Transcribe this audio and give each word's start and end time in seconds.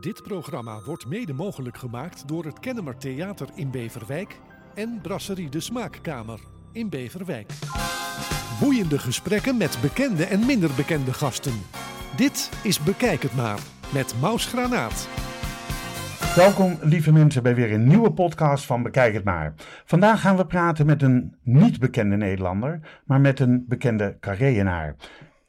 Dit 0.00 0.22
programma 0.22 0.80
wordt 0.84 1.06
mede 1.06 1.32
mogelijk 1.32 1.76
gemaakt 1.76 2.28
door 2.28 2.44
het 2.44 2.60
Kennemer 2.60 2.96
Theater 2.96 3.48
in 3.54 3.70
Beverwijk 3.70 4.40
en 4.74 4.98
Brasserie 5.02 5.48
de 5.48 5.60
Smaakkamer 5.60 6.40
in 6.72 6.88
Beverwijk. 6.88 7.52
Boeiende 8.60 8.98
gesprekken 8.98 9.56
met 9.56 9.78
bekende 9.82 10.24
en 10.24 10.46
minder 10.46 10.70
bekende 10.76 11.12
gasten. 11.12 11.52
Dit 12.16 12.50
is 12.62 12.82
Bekijk 12.82 13.22
het 13.22 13.34
maar 13.34 13.58
met 13.92 14.14
Maus 14.20 14.46
Granaat. 14.46 15.08
Welkom, 16.36 16.78
lieve 16.82 17.12
mensen, 17.12 17.42
bij 17.42 17.54
weer 17.54 17.72
een 17.72 17.86
nieuwe 17.86 18.12
podcast 18.12 18.66
van 18.66 18.82
Bekijk 18.82 19.14
het 19.14 19.24
maar. 19.24 19.54
Vandaag 19.84 20.20
gaan 20.20 20.36
we 20.36 20.46
praten 20.46 20.86
met 20.86 21.02
een 21.02 21.36
niet 21.42 21.78
bekende 21.78 22.16
Nederlander, 22.16 23.00
maar 23.04 23.20
met 23.20 23.40
een 23.40 23.64
bekende 23.68 24.16
Carreenaar. 24.20 24.96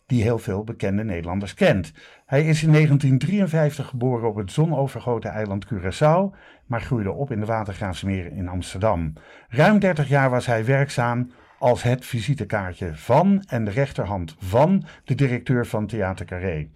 Die 0.09 0.21
heel 0.23 0.39
veel 0.39 0.63
bekende 0.63 1.03
Nederlanders 1.03 1.53
kent. 1.53 1.91
Hij 2.25 2.39
is 2.39 2.63
in 2.63 2.71
1953 2.71 3.87
geboren 3.87 4.29
op 4.29 4.35
het 4.35 4.51
zonovergoten 4.51 5.31
eiland 5.31 5.65
Curaçao, 5.65 6.37
maar 6.65 6.81
groeide 6.81 7.11
op 7.11 7.31
in 7.31 7.39
de 7.39 7.45
Watergraafsmeer 7.45 8.31
in 8.31 8.47
Amsterdam. 8.47 9.13
Ruim 9.49 9.79
30 9.79 10.07
jaar 10.07 10.29
was 10.29 10.45
hij 10.45 10.65
werkzaam 10.65 11.31
als 11.59 11.83
het 11.83 12.05
visitekaartje 12.05 12.95
van 12.95 13.43
en 13.47 13.65
de 13.65 13.71
rechterhand 13.71 14.35
van 14.39 14.83
de 15.03 15.15
directeur 15.15 15.65
van 15.65 15.87
Theater 15.87 16.25
Carré. 16.25 16.69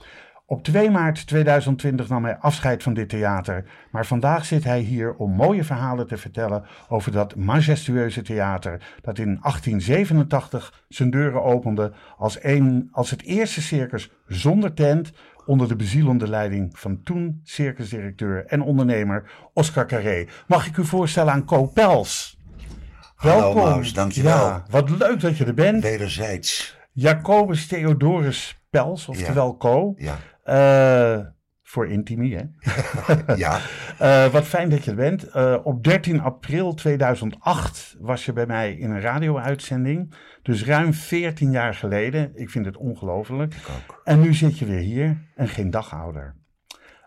Op 0.54 0.64
2 0.64 0.90
maart 0.90 1.28
2020 1.28 2.10
nam 2.10 2.24
hij 2.24 2.38
afscheid 2.38 2.84
van 2.84 2.94
dit 2.94 3.10
theater, 3.10 3.66
maar 3.92 4.06
vandaag 4.06 4.46
zit 4.46 4.64
hij 4.64 4.80
hier 4.80 5.14
om 5.14 5.32
mooie 5.32 5.64
verhalen 5.64 6.08
te 6.08 6.18
vertellen 6.18 6.64
over 6.90 7.12
dat 7.12 7.36
majestueuze 7.36 8.22
theater 8.22 8.82
dat 9.02 9.18
in 9.18 9.40
1887 9.42 10.84
zijn 10.90 11.10
deuren 11.10 11.44
opende 11.44 11.94
als, 12.18 12.44
een, 12.44 12.90
als 12.92 13.10
het 13.10 13.24
eerste 13.24 13.62
circus 13.62 14.12
zonder 14.28 14.74
tent 14.74 15.12
onder 15.46 15.68
de 15.68 15.76
bezielende 15.76 16.28
leiding 16.28 16.80
van 16.80 17.04
toen 17.04 17.40
circusdirecteur 17.44 18.46
en 18.46 18.62
ondernemer 18.62 19.32
Oscar 19.54 19.86
Carré. 19.86 20.26
Mag 20.48 20.68
ik 20.68 20.78
u 20.78 20.86
voorstellen 20.86 21.34
aan 21.34 21.46
Co 21.46 21.66
Pels? 21.66 22.38
Hallo 23.16 23.54
Maus, 23.54 23.94
dankjewel. 23.94 24.46
Ja, 24.46 24.66
wat 24.70 24.90
leuk 24.90 25.20
dat 25.20 25.38
je 25.38 25.46
er 25.46 25.54
bent. 25.54 25.84
Wederzijds. 25.84 26.78
Jacobus 26.92 27.68
Theodorus 27.68 28.62
Pels, 28.70 29.08
oftewel 29.08 29.58
Co. 29.58 29.94
Ja. 29.98 30.18
Eh, 30.44 31.20
voor 31.64 31.88
Intimi, 31.88 32.36
hè? 32.36 32.44
ja. 33.36 33.60
Eh, 34.00 34.32
wat 34.32 34.44
fijn 34.44 34.70
dat 34.70 34.84
je 34.84 34.92
er 34.92 34.98
bent. 34.98 35.24
Eh, 35.24 35.58
op 35.64 35.84
13 35.84 36.22
april 36.22 36.74
2008 36.74 37.96
was 38.00 38.26
je 38.26 38.34
bij 38.34 38.46
mij 38.46 38.74
in 38.74 38.92
een 38.92 39.02
radio-uitzending. 39.02 40.14
Dus 40.42 40.66
ruim 40.66 40.94
14 40.94 41.52
jaar 41.52 41.74
geleden. 41.74 42.32
Ik 42.36 42.50
vind 42.50 42.66
het 42.66 42.78
ongelooflijk. 42.78 43.56
En 44.04 44.20
nu 44.20 44.34
zit 44.34 44.60
je 44.60 44.66
weer 44.66 44.80
hier 44.80 45.18
en 45.36 45.48
geen 45.48 45.70
dag 45.70 45.94
ouder. 45.94 46.36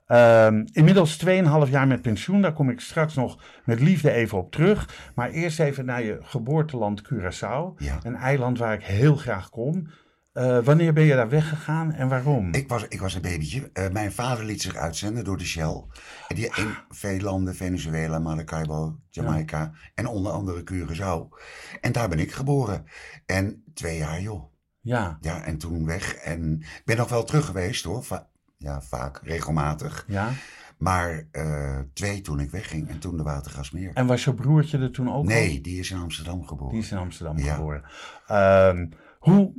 Ehm, 0.06 0.64
inmiddels 0.72 1.16
2,5 1.16 1.70
jaar 1.70 1.86
met 1.86 2.02
pensioen. 2.02 2.40
Daar 2.40 2.52
kom 2.52 2.70
ik 2.70 2.80
straks 2.80 3.14
nog 3.14 3.42
met 3.64 3.80
liefde 3.80 4.10
even 4.10 4.38
op 4.38 4.52
terug. 4.52 5.10
Maar 5.14 5.30
eerst 5.30 5.60
even 5.60 5.84
naar 5.84 6.02
je 6.02 6.18
geboorteland 6.20 7.02
Curaçao. 7.02 7.74
Ja. 7.76 7.98
Een 8.02 8.16
eiland 8.16 8.58
waar 8.58 8.74
ik 8.74 8.82
heel 8.82 9.16
graag 9.16 9.50
kom. 9.50 9.88
Eh, 10.36 10.58
wanneer 10.64 10.92
ben 10.92 11.04
je 11.04 11.14
daar 11.14 11.28
weggegaan 11.28 11.92
en 11.92 12.08
waarom? 12.08 12.54
Ik 12.54 12.68
was, 12.68 12.84
ik 12.88 13.00
was 13.00 13.14
een 13.14 13.20
babytje. 13.22 13.70
Eh, 13.72 13.88
mijn 13.90 14.12
vader 14.12 14.44
liet 14.44 14.62
zich 14.62 14.76
uitzenden 14.76 15.24
door 15.24 15.36
de 15.36 15.44
Shell. 15.44 15.84
En 16.28 16.34
die 16.36 16.44
in 16.56 16.74
veel 16.88 17.20
landen, 17.20 17.54
Venezuela, 17.54 18.18
Maracaibo, 18.18 18.98
Jamaica 19.10 19.72
en 19.94 20.06
onder 20.06 20.32
andere 20.32 20.64
Curaçao. 20.72 21.38
En 21.80 21.92
daar 21.92 22.08
ben 22.08 22.18
ik 22.18 22.32
geboren. 22.32 22.84
En 23.26 23.64
twee 23.74 23.98
jaar 23.98 24.20
joh. 24.20 24.52
Ja, 24.80 25.18
Ja, 25.20 25.42
en 25.44 25.58
toen 25.58 25.86
weg. 25.86 26.14
En 26.14 26.52
ik 26.60 26.82
ben 26.84 26.96
nog 26.96 27.08
wel 27.08 27.24
terug 27.24 27.46
geweest 27.46 27.84
hoor. 27.84 28.04
Va- 28.04 28.28
ja, 28.56 28.80
vaak, 28.82 29.20
regelmatig. 29.22 30.04
ja. 30.08 30.30
Maar 30.78 31.26
eh, 31.30 31.78
twee 31.92 32.20
toen 32.20 32.40
ik 32.40 32.50
wegging 32.50 32.88
en 32.88 32.98
toen 32.98 33.16
de 33.16 33.22
Watergasmeer. 33.22 33.90
En 33.94 34.06
was 34.06 34.24
je 34.24 34.34
broertje 34.34 34.78
er 34.78 34.90
toen 34.90 35.08
ook 35.08 35.14
al? 35.14 35.22
Nee, 35.22 35.60
die 35.60 35.78
is 35.78 35.90
in 35.90 35.98
Amsterdam 35.98 36.46
geboren. 36.46 36.72
Die 36.74 36.82
is 36.82 36.90
in 36.90 36.98
Amsterdam 36.98 37.38
Ja. 37.38 37.54
geboren. 37.54 37.82
Ehm, 38.26 38.88
hoe, 39.18 39.52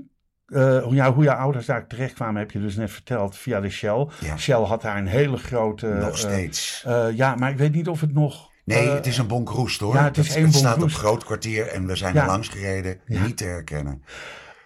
eh, 0.47 0.83
hoe, 0.83 0.95
ja, 0.95 1.13
hoe 1.13 1.23
je 1.23 1.33
ouders 1.33 1.65
daar 1.65 1.87
terecht 1.87 2.13
kwamen, 2.13 2.39
heb 2.41 2.51
je 2.51 2.59
dus 2.59 2.75
net 2.75 2.91
verteld 2.91 3.37
via 3.37 3.59
de 3.59 3.69
Shell. 3.69 4.07
Ja. 4.19 4.37
Shell 4.37 4.55
had 4.61 4.81
daar 4.81 4.97
een 4.97 5.07
hele 5.07 5.37
grote... 5.37 5.87
Nog 5.87 6.09
eh, 6.09 6.15
steeds. 6.15 6.83
eh, 6.87 7.05
ja, 7.13 7.35
maar 7.35 7.51
ik 7.51 7.57
weet 7.57 7.73
niet 7.73 7.87
of 7.87 8.01
het 8.01 8.13
nog... 8.13 8.49
Nee, 8.65 8.89
het 8.89 9.05
is 9.05 9.17
een 9.17 9.27
bonkroest 9.27 9.79
hoor. 9.79 9.93
ja, 9.93 10.03
het 10.03 10.17
is 10.17 10.35
één 10.35 10.45
het 10.45 10.55
staat 10.55 10.83
op 10.83 10.91
groot 10.91 11.23
kwartier 11.23 11.67
en 11.67 11.85
we 11.87 11.95
zijn 11.95 12.13
Ja. 12.13 12.21
er 12.21 12.27
langs 12.27 12.47
gereden. 12.47 12.99
Niet 13.05 13.37
te 13.37 13.43
herkennen. 13.43 14.03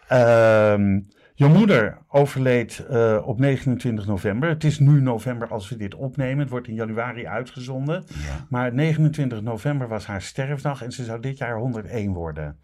Ehm, 0.07 0.99
je 1.33 1.45
moeder 1.47 1.97
overleed 2.07 2.85
op 3.23 3.39
29 3.39 4.05
november. 4.05 4.49
Het 4.49 4.63
is 4.63 4.79
nu 4.79 5.01
november 5.01 5.47
als 5.47 5.69
we 5.69 5.75
dit 5.77 5.95
opnemen. 5.95 6.39
Het 6.39 6.49
wordt 6.49 6.67
in 6.67 6.73
januari 6.73 7.27
uitgezonden. 7.27 8.03
Maar 8.49 8.73
29 8.73 9.41
november 9.41 9.87
was 9.87 10.05
haar 10.05 10.21
sterfdag 10.21 10.83
en 10.83 10.91
ze 10.91 11.03
zou 11.03 11.19
dit 11.19 11.37
jaar 11.37 11.57
101 11.57 12.13
worden. 12.13 12.57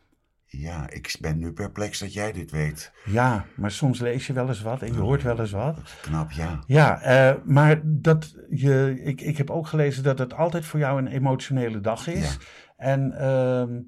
Ja, 0.49 0.89
ik 0.89 1.15
ben 1.19 1.37
nu 1.39 1.51
perplex 1.51 1.99
dat 1.99 2.13
jij 2.13 2.31
dit 2.31 2.51
weet. 2.51 2.91
Ja, 3.05 3.45
maar 3.55 3.71
soms 3.71 3.99
lees 3.99 4.27
je 4.27 4.33
wel 4.33 4.47
eens 4.47 4.61
wat 4.61 4.81
en 4.81 4.93
je 4.93 4.99
hoort 4.99 5.23
wel 5.23 5.39
eens 5.39 5.51
wat. 5.51 5.79
Knap, 6.01 6.31
ja. 6.31 6.59
Ja, 6.67 7.01
eh, 7.01 7.35
maar 7.45 7.79
dat 7.83 8.35
je, 8.49 9.01
ik, 9.03 9.21
ik 9.21 9.37
heb 9.37 9.49
ook 9.49 9.67
gelezen 9.67 10.03
dat 10.03 10.19
het 10.19 10.33
altijd 10.33 10.65
voor 10.65 10.79
jou 10.79 10.99
een 10.99 11.07
emotionele 11.07 11.79
dag 11.81 12.07
is. 12.07 12.31
Ja. 12.31 12.37
En 12.77 13.11
ehm, 13.19 13.79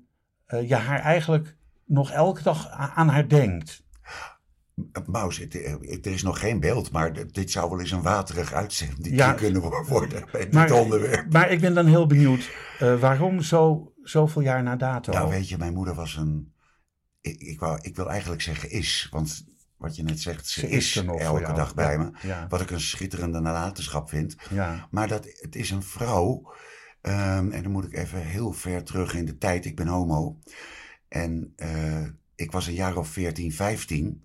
eh, 0.45 0.67
je 0.69 0.75
haar 0.75 0.99
eigenlijk 0.99 1.55
nog 1.85 2.11
elke 2.11 2.43
dag 2.43 2.69
aan 2.69 3.07
haar 3.09 3.27
denkt. 3.27 3.83
Maus, 5.05 5.37
het- 5.37 5.61
eh, 5.61 5.73
het- 5.79 6.05
er 6.05 6.11
is 6.11 6.23
nog 6.23 6.39
geen 6.39 6.59
beeld, 6.59 6.91
maar 6.91 7.13
dit 7.31 7.51
zou 7.51 7.69
wel 7.69 7.79
eens 7.79 7.91
een 7.91 8.01
waterig 8.01 8.53
uitzending 8.53 9.15
Ja. 9.15 9.33
kunnen 9.43 9.61
wo- 9.61 9.83
worden 9.87 10.23
bij 10.31 10.41
dit 10.43 10.53
Maar, 10.53 10.71
onderwerp. 10.71 11.31
maar 11.33 11.51
ik 11.51 11.59
ben 11.59 11.73
dan 11.73 11.85
heel 11.85 12.07
benieuwd, 12.07 12.51
waarom 12.99 13.41
zo, 13.41 13.93
zoveel 14.09 14.41
jaar 14.41 14.63
na 14.63 14.75
dato? 14.75 15.11
Nou, 15.13 15.29
weet 15.29 15.49
je, 15.49 15.57
mijn 15.57 15.73
moeder 15.73 15.93
was 15.95 16.15
een. 16.15 16.53
Ik, 17.21 17.41
ik, 17.41 17.59
wou, 17.59 17.79
ik 17.81 17.95
wil 17.95 18.09
eigenlijk 18.09 18.41
zeggen 18.41 18.69
is, 18.71 19.07
want 19.11 19.45
wat 19.77 19.95
je 19.95 20.03
net 20.03 20.21
zegt, 20.21 20.47
ze, 20.47 20.59
Ze 20.59 20.69
is, 20.69 20.95
er 20.95 21.05
nog 21.05 21.19
elke 21.19 21.53
dag 21.53 21.73
bij 21.75 21.91
Ja, 21.93 21.97
me. 21.97 22.11
ja. 22.27 22.47
Wat 22.49 22.61
ik 22.61 22.71
een 22.71 22.79
schitterende 22.81 23.39
nalatenschap 23.39 24.09
vind. 24.09 24.35
Ja, 24.49 24.87
Maar 24.91 25.07
dat, 25.07 25.25
het 25.39 25.55
is 25.55 25.69
een 25.69 25.83
vrouw. 25.83 26.53
ehm, 27.01 27.51
en 27.51 27.63
dan 27.63 27.71
moet 27.71 27.85
ik 27.85 27.93
even 27.97 28.19
heel 28.25 28.51
ver 28.53 28.83
terug 28.83 29.13
in 29.13 29.25
de 29.25 29.37
tijd. 29.37 29.65
Ik 29.65 29.75
ben 29.75 29.87
homo. 29.87 30.39
En 31.07 31.53
eh, 31.55 32.05
ik 32.35 32.51
was 32.51 32.67
een 32.67 32.73
jaar 32.73 32.97
of 32.97 33.07
14, 33.07 33.51
15. 33.53 34.23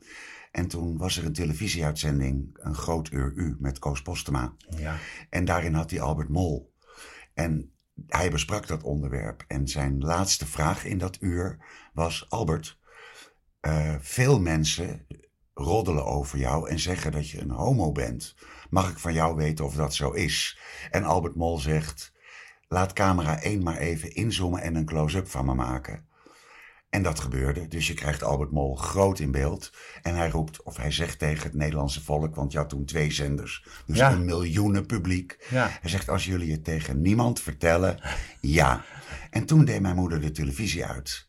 En 0.51 0.69
toen 0.69 0.97
was 0.97 1.17
er 1.17 1.25
een 1.25 1.33
televisieuitzending, 1.33 2.49
een 2.53 2.75
groot 2.75 3.11
uur 3.13 3.33
u, 3.35 3.57
met 3.59 3.79
Koos 3.79 4.03
Postema. 4.03 4.55
ja, 4.77 4.97
En 5.31 5.45
daarin 5.45 5.75
had 5.75 5.91
hij 5.91 6.01
Albert 6.01 6.29
Mol. 6.29 6.73
En 7.35 7.73
hij 8.07 8.31
besprak 8.31 8.67
dat 8.67 8.83
onderwerp. 8.83 9.45
En 9.49 9.69
zijn 9.69 10.01
laatste 10.01 10.47
vraag 10.47 10.85
in 10.85 10.99
dat 10.99 11.17
uur 11.21 11.59
was: 11.93 12.27
Albert, 12.29 12.79
eh, 13.61 13.95
veel 13.99 14.41
mensen 14.41 15.07
roddelen 15.55 16.05
over 16.05 16.39
jou 16.39 16.69
en 16.69 16.79
zeggen 16.79 17.13
dat 17.13 17.31
je 17.31 17.41
een 17.41 17.51
homo 17.51 17.93
bent. 17.93 18.35
Mag 18.71 18.91
ik 18.91 18.99
van 18.99 19.13
jou 19.13 19.37
weten 19.37 19.65
of 19.65 19.75
dat 19.75 19.95
zo 19.95 20.11
is? 20.11 20.59
En 20.91 21.05
Albert 21.05 21.35
Mol 21.35 21.59
zegt: 21.59 22.13
Laat 22.69 22.93
camera 22.93 23.43
1 23.43 23.63
maar 23.63 23.77
even 23.77 24.15
inzoomen 24.15 24.63
en 24.63 24.75
een 24.75 24.85
close-up 24.85 25.29
van 25.29 25.45
me 25.45 25.55
maken. 25.55 26.07
En 26.95 27.03
dat 27.03 27.21
gebeurde. 27.21 27.69
Dus 27.69 27.87
je 27.87 27.95
krijgt 27.95 28.23
Albert 28.23 28.51
Mol 28.51 28.75
groot 28.77 29.19
in 29.19 29.31
beeld. 29.31 29.73
En 30.03 30.15
hij 30.15 30.29
roept, 30.31 30.63
of 30.63 30.77
hij 30.77 30.91
zegt 30.91 31.19
tegen 31.19 31.43
het 31.43 31.55
Nederlandse 31.55 32.03
volk, 32.05 32.35
want 32.35 32.53
je 32.53 32.59
had 32.59 32.69
toen 32.69 32.85
twee 32.85 33.11
zenders. 33.13 33.67
Dus 33.87 33.97
Ja. 33.97 34.13
een 34.13 34.25
miljoenen 34.25 34.87
publiek. 34.87 35.47
ja. 35.51 35.69
Hij 35.81 35.91
zegt, 35.91 36.09
als 36.09 36.25
jullie 36.25 36.53
het 36.53 36.65
tegen 36.65 37.01
niemand 37.03 37.41
vertellen, 37.41 38.01
ja. 38.41 38.85
En 39.31 39.45
toen 39.47 39.65
deed 39.65 39.81
mijn 39.81 39.97
moeder 39.97 40.21
de 40.21 40.31
televisie 40.31 40.85
uit. 40.85 41.29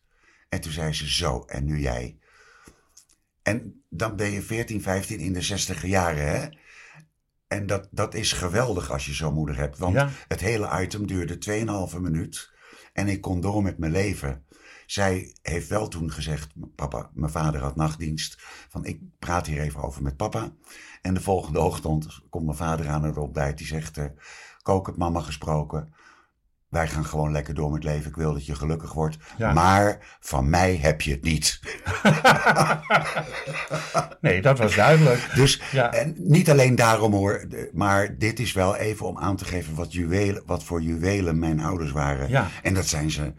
En 0.50 0.62
toen 0.62 0.72
zei 0.72 0.94
ze, 0.94 1.10
zo, 1.14 1.44
en 1.46 1.66
nu 1.66 1.80
jij. 1.80 2.18
En 3.44 3.84
dan 3.90 4.16
ben 4.16 4.32
je 4.32 4.42
14, 4.42 4.82
15 4.82 5.20
in 5.20 5.34
de 5.34 5.42
60 5.42 5.86
jaren, 5.86 6.28
hè? 6.42 6.48
En 7.48 7.66
dat, 7.66 7.88
dat 7.92 8.14
is 8.14 8.32
geweldig 8.32 8.92
als 8.92 9.06
je 9.06 9.14
zo'n 9.14 9.34
moeder 9.34 9.58
hebt. 9.58 9.78
Want 9.78 9.94
Ja. 9.94 10.10
het 10.28 10.40
hele 10.40 10.82
item 10.82 11.08
duurde 11.08 11.38
2,5 11.94 12.00
minuut. 12.00 12.54
En 12.94 13.08
ik 13.08 13.22
kon 13.22 13.42
door 13.42 13.64
met 13.64 13.78
mijn 13.78 13.92
leven. 13.92 14.45
Zij 14.86 15.36
heeft 15.42 15.68
wel 15.68 15.88
toen 15.88 16.12
gezegd, 16.12 16.52
papa, 16.76 17.10
mijn 17.14 17.32
vader 17.32 17.62
had 17.62 17.76
nachtdienst. 17.76 18.38
Van 18.70 18.86
ik 18.86 19.00
praat 19.20 19.46
hier 19.48 19.62
even 19.62 19.84
over 19.84 20.02
met 20.02 20.16
papa. 20.18 20.52
En 21.02 21.14
de 21.14 21.22
volgende 21.22 21.60
ochtend 21.60 22.20
komt 22.30 22.46
mijn 22.46 22.58
vader 22.58 22.88
aan 22.90 23.04
het 23.04 23.18
ontbijt. 23.18 23.58
Die 23.58 23.68
zegt, 23.68 23.98
eh, 23.98 24.06
kook 24.62 24.88
het 24.88 24.98
mama 24.98 25.20
gesproken. 25.22 25.94
Wij 26.70 26.88
gaan 26.88 27.06
gewoon 27.06 27.32
lekker 27.32 27.54
door 27.54 27.72
met 27.72 27.84
leven. 27.84 28.10
Ik 28.10 28.16
wil 28.16 28.34
dat 28.34 28.46
je 28.46 28.56
gelukkig 28.56 28.94
wordt. 28.94 29.18
Ja. 29.38 29.54
Maar 29.54 30.18
van 30.20 30.50
mij 30.50 30.76
heb 30.76 31.02
je 31.02 31.12
het 31.12 31.24
niet. 31.24 31.60
Nee, 34.22 34.42
dat 34.42 34.58
was 34.58 34.76
duidelijk. 34.76 35.32
Dus 35.36 35.62
Ja. 35.72 35.92
en 35.94 36.16
niet 36.18 36.50
alleen 36.50 36.76
daarom 36.76 37.14
hoor, 37.14 37.48
maar 37.74 38.18
dit 38.18 38.40
is 38.40 38.54
wel 38.54 38.76
even 38.76 39.06
om 39.06 39.18
aan 39.18 39.36
te 39.36 39.46
geven 39.46 39.76
wat, 39.76 39.94
juwelen, 39.94 40.44
wat 40.46 40.64
voor 40.64 40.82
juwelen 40.82 41.40
mijn 41.40 41.60
ouders 41.60 41.92
waren. 41.92 42.30
Ja. 42.30 42.48
En 42.64 42.74
dat 42.74 42.86
zijn 42.86 43.12
ze 43.12 43.34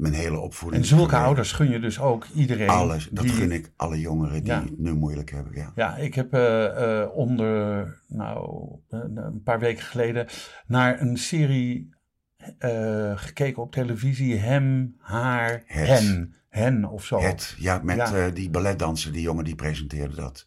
mijn 0.00 0.14
hele 0.14 0.38
opvoeding. 0.38 0.82
En 0.82 0.88
zulke 0.88 1.16
ouders 1.16 1.52
gun 1.52 1.70
je 1.70 1.80
dus 1.80 2.00
ook 2.00 2.26
iedereen. 2.34 2.68
Alles, 2.68 3.08
dat 3.10 3.24
die- 3.24 3.32
gun 3.32 3.52
ik 3.52 3.72
alle 3.76 4.00
jongeren 4.00 4.42
die 4.42 4.52
Ja. 4.52 4.62
het 4.62 4.78
nu 4.78 4.94
moeilijk 4.94 5.30
hebben. 5.30 5.52
Ja. 5.54 5.72
Ja, 5.74 5.96
ik 5.96 6.14
heb 6.14 6.32
eh, 6.34 7.00
eh, 7.02 7.08
onder, 7.12 8.00
nou, 8.08 8.68
een 8.88 9.40
paar 9.44 9.58
weken 9.58 9.82
geleden 9.84 10.26
naar 10.66 11.00
een 11.00 11.16
serie 11.16 11.94
eh, 12.58 13.12
gekeken 13.14 13.62
op 13.62 13.72
televisie. 13.72 14.36
Hem, 14.36 14.94
haar, 14.98 15.62
Het. 15.66 15.88
hen. 15.88 16.34
Hen 16.48 16.84
of 16.84 17.04
zo. 17.04 17.20
Het, 17.20 17.54
ja, 17.58 17.80
met 17.82 17.96
Ja. 17.96 18.28
die 18.30 18.50
balletdanser, 18.50 19.12
die 19.12 19.22
jongen 19.22 19.44
die 19.44 19.54
presenteerde 19.54 20.14
dat. 20.16 20.46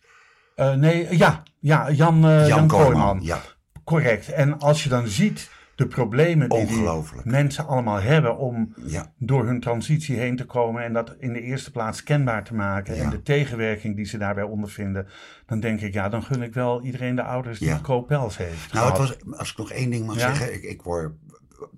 Nee, 0.78 1.18
ja, 1.18 1.44
ja 1.60 1.92
Jan, 1.92 2.26
eh, 2.26 2.48
Jan, 2.48 2.68
Kooijman. 2.68 3.20
Ja, 3.22 3.42
Correct. 3.84 4.30
En 4.32 4.60
als 4.60 4.84
je 4.84 4.90
dan 4.90 5.08
ziet 5.08 5.50
de 5.76 5.88
problemen 5.88 6.50
die, 6.50 6.66
die 6.66 6.90
mensen 7.24 7.68
allemaal 7.68 8.02
hebben 8.02 8.38
om 8.38 8.74
ja, 8.86 9.14
door 9.18 9.46
hun 9.46 9.60
transitie 9.60 10.18
heen 10.18 10.36
te 10.36 10.46
komen 10.46 10.84
en 10.84 10.94
dat 10.94 11.16
in 11.20 11.34
de 11.34 11.42
eerste 11.42 11.72
plaats 11.72 12.04
kenbaar 12.04 12.44
te 12.44 12.54
maken 12.54 12.96
Ja. 12.96 13.04
en 13.04 13.10
de 13.10 13.22
tegenwerking 13.22 13.96
die 13.96 14.06
ze 14.06 14.18
daarbij 14.18 14.44
ondervinden, 14.44 15.08
dan 15.46 15.60
denk 15.60 15.82
ik, 15.82 15.94
ja, 15.94 16.10
dan 16.10 16.24
gun 16.24 16.42
ik 16.42 16.54
wel 16.54 16.82
iedereen 16.84 17.16
de 17.16 17.24
ouders 17.24 17.60
die 17.60 17.68
Ja. 17.68 17.78
Koopels 17.78 18.38
heeft. 18.38 18.74
nou, 18.74 18.90
het 18.90 18.98
was, 18.98 19.38
als 19.38 19.52
ik 19.52 19.58
nog 19.58 19.72
één 19.72 19.90
ding 19.90 20.06
mag 20.06 20.20
zeggen. 20.20 20.54
Ik, 20.54 20.64
ik 20.64 20.82
word 20.82 21.14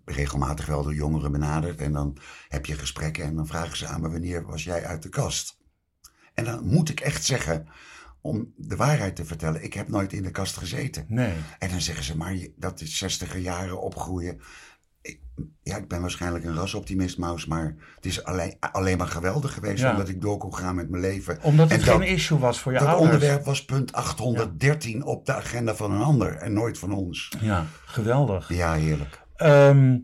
regelmatig 0.06 0.65
wel 0.65 0.83
door 0.83 0.94
jongeren 0.94 1.31
benaderd. 1.31 1.81
En 1.81 1.92
dan 1.92 2.18
heb 2.50 2.65
je 2.65 2.74
gesprekken 2.74 3.24
en 3.24 3.36
dan 3.36 3.47
vragen 3.47 3.77
ze 3.77 3.88
aan 3.88 4.01
me: 4.01 4.09
wanneer 4.09 4.45
was 4.45 4.63
jij 4.63 4.86
uit 4.86 5.03
de 5.03 5.09
kast? 5.09 5.57
En 6.33 6.44
dan 6.44 6.65
moet 6.68 6.89
ik 6.89 7.00
echt 7.00 7.24
zeggen, 7.25 7.68
om 8.25 8.54
de 8.56 8.75
waarheid 8.75 9.16
te 9.16 9.25
vertellen, 9.25 9.63
ik 9.63 9.74
heb 9.74 9.88
nooit 9.89 10.13
in 10.13 10.24
de 10.24 10.31
kast 10.31 10.57
gezeten. 10.57 11.06
Nee. 11.07 11.33
En 11.60 11.69
dan 11.69 11.81
zeggen 11.81 12.04
ze, 12.04 12.18
maar 12.18 12.36
dat 12.56 12.81
is 12.81 12.98
60 12.98 13.38
jaren 13.42 13.81
opgroeien. 13.81 14.39
Ik, 15.01 15.19
ja, 15.63 15.77
ik 15.77 15.88
ben 15.88 16.01
waarschijnlijk 16.01 16.44
een 16.45 16.56
rasoptimist, 16.56 17.18
Maus, 17.18 17.45
maar 17.45 17.75
het 17.95 18.06
is 18.06 18.24
alleen, 18.24 18.56
alleen 18.60 18.98
maar 18.98 19.07
geweldig 19.07 19.54
geweest 19.54 19.81
Ja. 19.81 19.92
omdat 19.92 20.10
ik 20.10 20.22
door 20.22 20.38
kon 20.38 20.56
gaan 20.56 20.75
met 20.75 20.89
mijn 20.89 21.01
leven. 21.01 21.38
Omdat 21.42 21.69
het 21.69 21.80
En 21.80 21.86
geen 21.86 22.00
dat- 22.00 22.07
issue 22.07 22.38
was 22.39 22.60
voor 22.60 22.72
je 22.72 22.77
Dat 22.80 22.88
ouders. 22.88 23.12
onderwerp 23.13 23.45
was 23.45 23.66
punt 23.66 23.94
813 23.94 25.04
op 25.04 25.25
de 25.25 25.33
agenda 25.33 25.75
van 25.75 25.92
een 25.92 26.01
ander 26.01 26.36
en 26.36 26.54
nooit 26.54 26.78
van 26.80 26.92
ons. 26.94 27.33
Ja, 27.39 27.66
geweldig. 27.86 28.50
Ja, 28.54 28.74
heerlijk. 28.74 29.21
Ehm, 29.36 29.98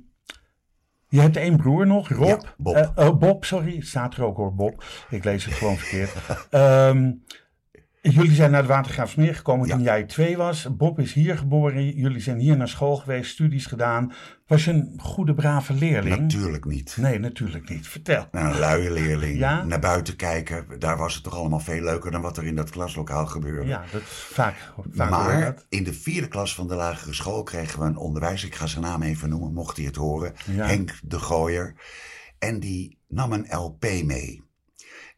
je 1.08 1.20
hebt 1.20 1.38
één 1.38 1.58
broer 1.58 1.88
nog, 1.88 2.10
Rob. 2.10 2.28
Ja, 2.28 2.54
Bob. 2.58 2.76
Eh, 2.76 3.08
oh, 3.08 3.18
Bob, 3.18 3.46
sorry. 3.46 3.82
Staat 3.82 4.16
er 4.16 4.24
ook 4.24 4.38
hoor, 4.38 4.56
Bob. 4.56 4.84
Ik 5.10 5.24
lees 5.24 5.46
het 5.46 5.54
gewoon 5.54 5.78
verkeerd. 5.78 6.12
Ehm, 6.50 7.12
jullie 8.02 8.36
zijn 8.36 8.52
naar 8.52 8.62
de 8.62 8.68
Watergraafsmeer 8.68 9.36
gekomen 9.36 9.68
Ja. 9.68 9.74
toen 9.76 9.84
jij 9.84 10.04
twee 10.04 10.38
was. 10.38 10.68
Bob 10.78 11.00
is 11.00 11.14
hier 11.14 11.38
geboren. 11.38 11.96
Jullie 11.96 12.20
zijn 12.22 12.40
hier 12.40 12.58
naar 12.58 12.68
school 12.68 12.96
geweest, 12.96 13.32
studies 13.32 13.66
gedaan. 13.66 14.14
Was 14.48 14.66
je 14.66 14.72
een 14.72 14.94
goede, 14.98 15.34
brave 15.34 15.74
leerling? 15.74 16.18
Natuurlijk 16.20 16.66
niet. 16.66 16.98
Nee, 17.00 17.20
natuurlijk 17.20 17.70
niet. 17.70 17.88
Vertel. 17.88 18.28
Nou, 18.32 18.54
een 18.54 18.60
luie 18.60 18.92
leerling, 18.92 19.38
Ja? 19.38 19.64
naar 19.64 19.80
buiten 19.80 20.16
kijken, 20.16 20.66
daar 20.80 20.98
was 20.98 21.14
het 21.14 21.24
toch 21.24 21.36
allemaal 21.36 21.60
veel 21.60 21.82
leuker 21.82 22.12
dan 22.12 22.22
wat 22.22 22.38
er 22.38 22.44
in 22.44 22.56
dat 22.56 22.70
klaslokaal 22.70 23.26
gebeurde. 23.26 23.68
Ja, 23.68 23.84
dat 23.92 24.02
is 24.02 24.08
vaak, 24.32 24.56
vaak 24.92 25.10
Maar 25.10 25.42
dat. 25.46 25.66
in 25.70 25.84
de 25.84 25.94
vierde 25.94 26.28
klas 26.28 26.56
van 26.56 26.68
de 26.68 26.76
lagere 26.76 27.14
school 27.14 27.44
kregen 27.44 27.80
we 27.80 27.86
een 27.86 27.98
onderwijzer. 27.98 28.48
Ik 28.48 28.56
ga 28.56 28.68
zijn 28.68 28.84
naam 28.84 29.02
even 29.02 29.30
noemen, 29.30 29.54
mocht 29.54 29.78
hij 29.78 29.86
het 29.86 29.96
horen. 29.96 30.34
Ja. 30.46 30.66
Henk 30.66 31.00
de 31.04 31.20
Gooier. 31.20 31.76
En 32.40 32.60
die 32.60 32.98
nam 33.08 33.32
een 33.32 33.46
LP 33.50 33.86
mee. 34.06 34.42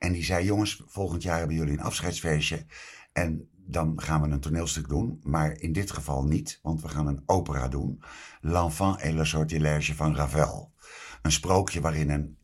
En 0.04 0.12
die 0.12 0.24
zei, 0.24 0.46
jongens, 0.46 0.84
volgend 0.86 1.24
jaar 1.24 1.38
hebben 1.38 1.56
jullie 1.56 1.74
een 1.74 1.84
afscheidsfeestje. 1.84 2.66
En 3.14 3.50
dan 3.56 4.02
gaan 4.02 4.22
we 4.22 4.28
een 4.28 4.40
toneelstuk 4.40 4.88
doen. 4.88 5.20
Maar 5.22 5.52
in 5.52 5.74
dit 5.74 5.92
geval 5.92 6.24
niet, 6.24 6.60
want 6.62 6.82
we 6.82 6.88
gaan 6.88 7.08
een 7.08 7.24
opera 7.26 7.68
doen. 7.68 8.04
L'enfant 8.42 9.00
et 9.02 9.14
le 9.14 9.26
sortilège 9.26 9.96
van 9.96 10.16
Ravel. 10.16 10.74
Een 11.22 11.32
sprookje 11.32 11.82
waarin 11.82 12.10
een, 12.10 12.38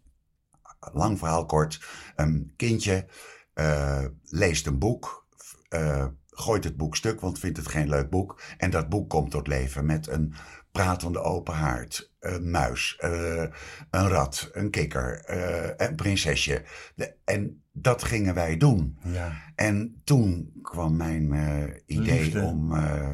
lang 0.79 1.17
verhaal 1.17 1.45
kort, 1.45 1.85
een 2.15 2.53
kindje 2.55 3.07
eh, 3.53 4.05
leest 4.23 4.67
een 4.67 4.79
boek, 4.79 5.27
eh, 5.69 6.05
gooit 6.27 6.63
het 6.63 6.77
boek 6.77 6.95
stuk, 6.95 7.19
want 7.19 7.39
vindt 7.39 7.57
het 7.57 7.67
geen 7.67 7.89
leuk 7.89 8.09
boek. 8.09 8.41
En 8.57 8.71
dat 8.71 8.89
boek 8.89 9.09
komt 9.09 9.31
tot 9.31 9.47
leven 9.47 9.85
met 9.85 10.07
een 10.07 10.33
pratende 10.71 11.21
open 11.21 11.53
haard, 11.53 12.08
een 12.19 12.49
muis, 12.51 12.95
eh, 12.99 13.43
een 13.91 14.07
rat, 14.07 14.49
een 14.53 14.69
kikker, 14.69 15.23
eh, 15.25 15.87
een 15.87 15.95
prinsesje. 15.95 16.63
De- 16.95 17.13
en 17.25 17.63
dat 17.71 18.03
gingen 18.03 18.33
wij 18.33 18.57
doen. 18.57 18.97
Ja. 19.03 19.31
En 19.55 20.01
toen 20.03 20.51
kwam 20.61 20.95
mijn 20.97 21.33
eh, 21.33 21.63
idee 21.85 22.21
Liefde. 22.23 22.41
om 22.41 22.73
eh, 22.75 23.09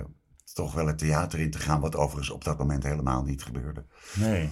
toch 0.54 0.74
wel 0.74 0.88
het 0.88 0.98
theater 0.98 1.40
in 1.40 1.52
te 1.52 1.60
gaan, 1.60 1.80
wat 1.82 1.96
overigens 1.96 2.30
op 2.30 2.44
dat 2.44 2.58
moment 2.58 2.84
helemaal 2.84 3.24
niet 3.24 3.44
gebeurde. 3.44 3.86
Nee. 4.14 4.50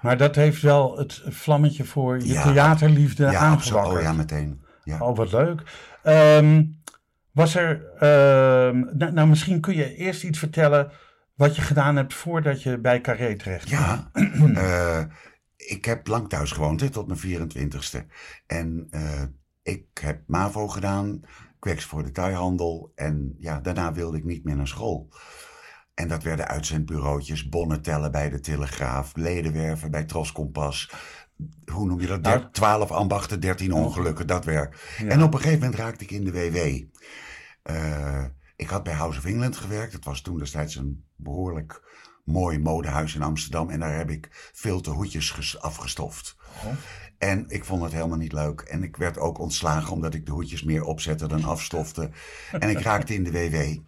Maar 0.00 0.16
dat 0.16 0.34
heeft 0.34 0.62
wel 0.62 0.98
het 0.98 1.22
vlammetje 1.28 1.84
voor 1.84 2.18
je 2.18 2.26
Ja. 2.26 2.42
theaterliefde 2.42 3.22
ja, 3.24 3.28
absoluut. 3.28 3.52
aangewakkerd. 3.78 3.96
Oh 3.96 4.02
ja, 4.02 4.12
meteen. 4.12 4.64
Ja. 4.84 4.98
Oh, 5.00 5.16
wat 5.16 5.32
leuk. 5.32 5.62
Ehm, 6.02 6.64
was 7.32 7.54
er, 7.54 7.84
ehm, 7.98 8.80
nou, 8.96 9.12
nou, 9.12 9.28
misschien 9.28 9.60
kun 9.60 9.76
je 9.76 9.94
eerst 9.94 10.24
iets 10.24 10.38
vertellen 10.38 10.90
wat 11.34 11.56
je 11.56 11.62
gedaan 11.62 11.96
hebt 11.96 12.14
voordat 12.14 12.62
je 12.62 12.78
bij 12.78 13.00
Carré 13.00 13.36
terecht 13.36 13.64
kwam. 13.64 13.80
Ja, 13.80 14.10
eh, 14.54 15.04
ik 15.56 15.84
heb 15.84 16.06
lang 16.06 16.28
thuis 16.28 16.50
gewoond 16.50 16.80
hè, 16.80 16.90
tot 16.90 17.06
mijn 17.06 17.50
24ste. 17.50 18.06
En 18.46 18.86
eh, 18.90 19.22
ik 19.62 19.86
heb 20.00 20.22
MAVO 20.26 20.68
gedaan, 20.68 21.20
ik 21.56 21.64
werkte 21.64 21.88
voor 21.88 22.02
de 22.02 22.10
tuihandel. 22.10 22.92
En 22.94 23.34
ja, 23.38 23.60
daarna 23.60 23.92
wilde 23.92 24.16
ik 24.16 24.24
niet 24.24 24.44
meer 24.44 24.56
naar 24.56 24.68
school. 24.68 25.08
En 25.94 26.08
dat 26.08 26.22
werden 26.22 26.48
uitzendbureautjes, 26.48 27.48
bonnen 27.48 27.82
tellen 27.82 28.12
bij 28.12 28.30
de 28.30 28.40
Telegraaf, 28.40 29.16
ledenwerven 29.16 29.90
bij 29.90 30.04
Tros 30.04 30.32
Kompas. 30.32 30.92
Hoe 31.72 31.86
noem 31.86 32.00
je 32.00 32.06
dat? 32.06 32.20
Nou. 32.20 32.38
Der- 32.38 32.50
12 32.50 32.90
ambachten, 32.90 33.40
13 33.40 33.72
ongelukken, 33.72 34.26
dat 34.26 34.44
werk. 34.44 34.96
Ja. 34.98 35.08
En 35.08 35.22
op 35.22 35.34
een 35.34 35.40
gegeven 35.40 35.60
moment 35.60 35.78
raakte 35.78 36.04
ik 36.04 36.10
in 36.10 36.24
de 36.24 36.32
WW. 36.32 36.56
Eh, 37.62 38.24
ik 38.62 38.68
had 38.68 38.82
bij 38.82 38.94
House 38.94 39.18
of 39.18 39.24
England 39.24 39.56
gewerkt. 39.56 39.92
Dat 39.92 40.04
was 40.04 40.20
toen 40.20 40.38
destijds 40.38 40.76
een 40.76 41.04
behoorlijk 41.16 41.82
mooi 42.24 42.58
modehuis 42.58 43.14
in 43.14 43.22
Amsterdam. 43.22 43.70
En 43.70 43.80
daar 43.80 43.96
heb 43.96 44.10
ik 44.10 44.50
veel 44.52 44.80
te 44.80 44.90
hoedjes 44.90 45.30
ges- 45.30 45.60
afgestoft. 45.60 46.36
Oh. 46.64 46.72
En 47.18 47.48
ik 47.48 47.64
vond 47.64 47.82
het 47.82 47.92
helemaal 47.92 48.18
niet 48.18 48.32
leuk. 48.32 48.60
En 48.60 48.82
ik 48.82 48.96
werd 48.96 49.18
ook 49.18 49.38
ontslagen 49.38 49.92
omdat 49.92 50.14
ik 50.14 50.26
de 50.26 50.32
hoedjes 50.32 50.62
meer 50.62 50.84
opzette 50.84 51.26
dan 51.26 51.44
afstofte. 51.44 52.10
En 52.52 52.70
ik 52.70 52.80
raakte 52.80 53.14
in 53.14 53.24
de 53.24 53.30
WW. 53.30 53.80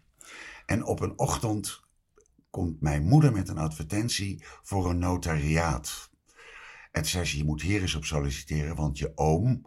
En 0.67 0.85
op 0.85 1.01
een 1.01 1.19
ochtend 1.19 1.83
komt 2.51 2.81
mijn 2.81 3.05
moeder 3.05 3.33
met 3.33 3.49
een 3.49 3.59
advertentie 3.59 4.45
voor 4.63 4.91
een 4.91 4.99
notariaat. 4.99 6.11
En 6.93 7.03
toen 7.03 7.11
zei 7.11 7.25
ze, 7.25 7.37
je 7.37 7.45
moet 7.45 7.63
hier 7.63 7.81
eens 7.81 7.95
op 7.95 8.05
solliciteren, 8.05 8.77
want 8.77 8.99
je 8.99 9.13
oom 9.15 9.67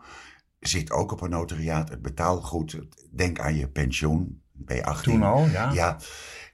zit 0.59 0.92
ook 0.92 1.12
op 1.12 1.21
een 1.21 1.30
notariaat. 1.30 1.89
Het 1.89 2.01
betaalt 2.01 2.44
goed. 2.44 2.80
Denk 3.12 3.39
aan 3.39 3.56
je 3.56 3.69
pensioen. 3.69 4.42
Ben 4.57 4.75
je 4.75 4.86
18? 4.86 5.13
Toen 5.13 5.24
al, 5.24 5.48
ja. 5.48 5.71
Ja. 5.71 5.98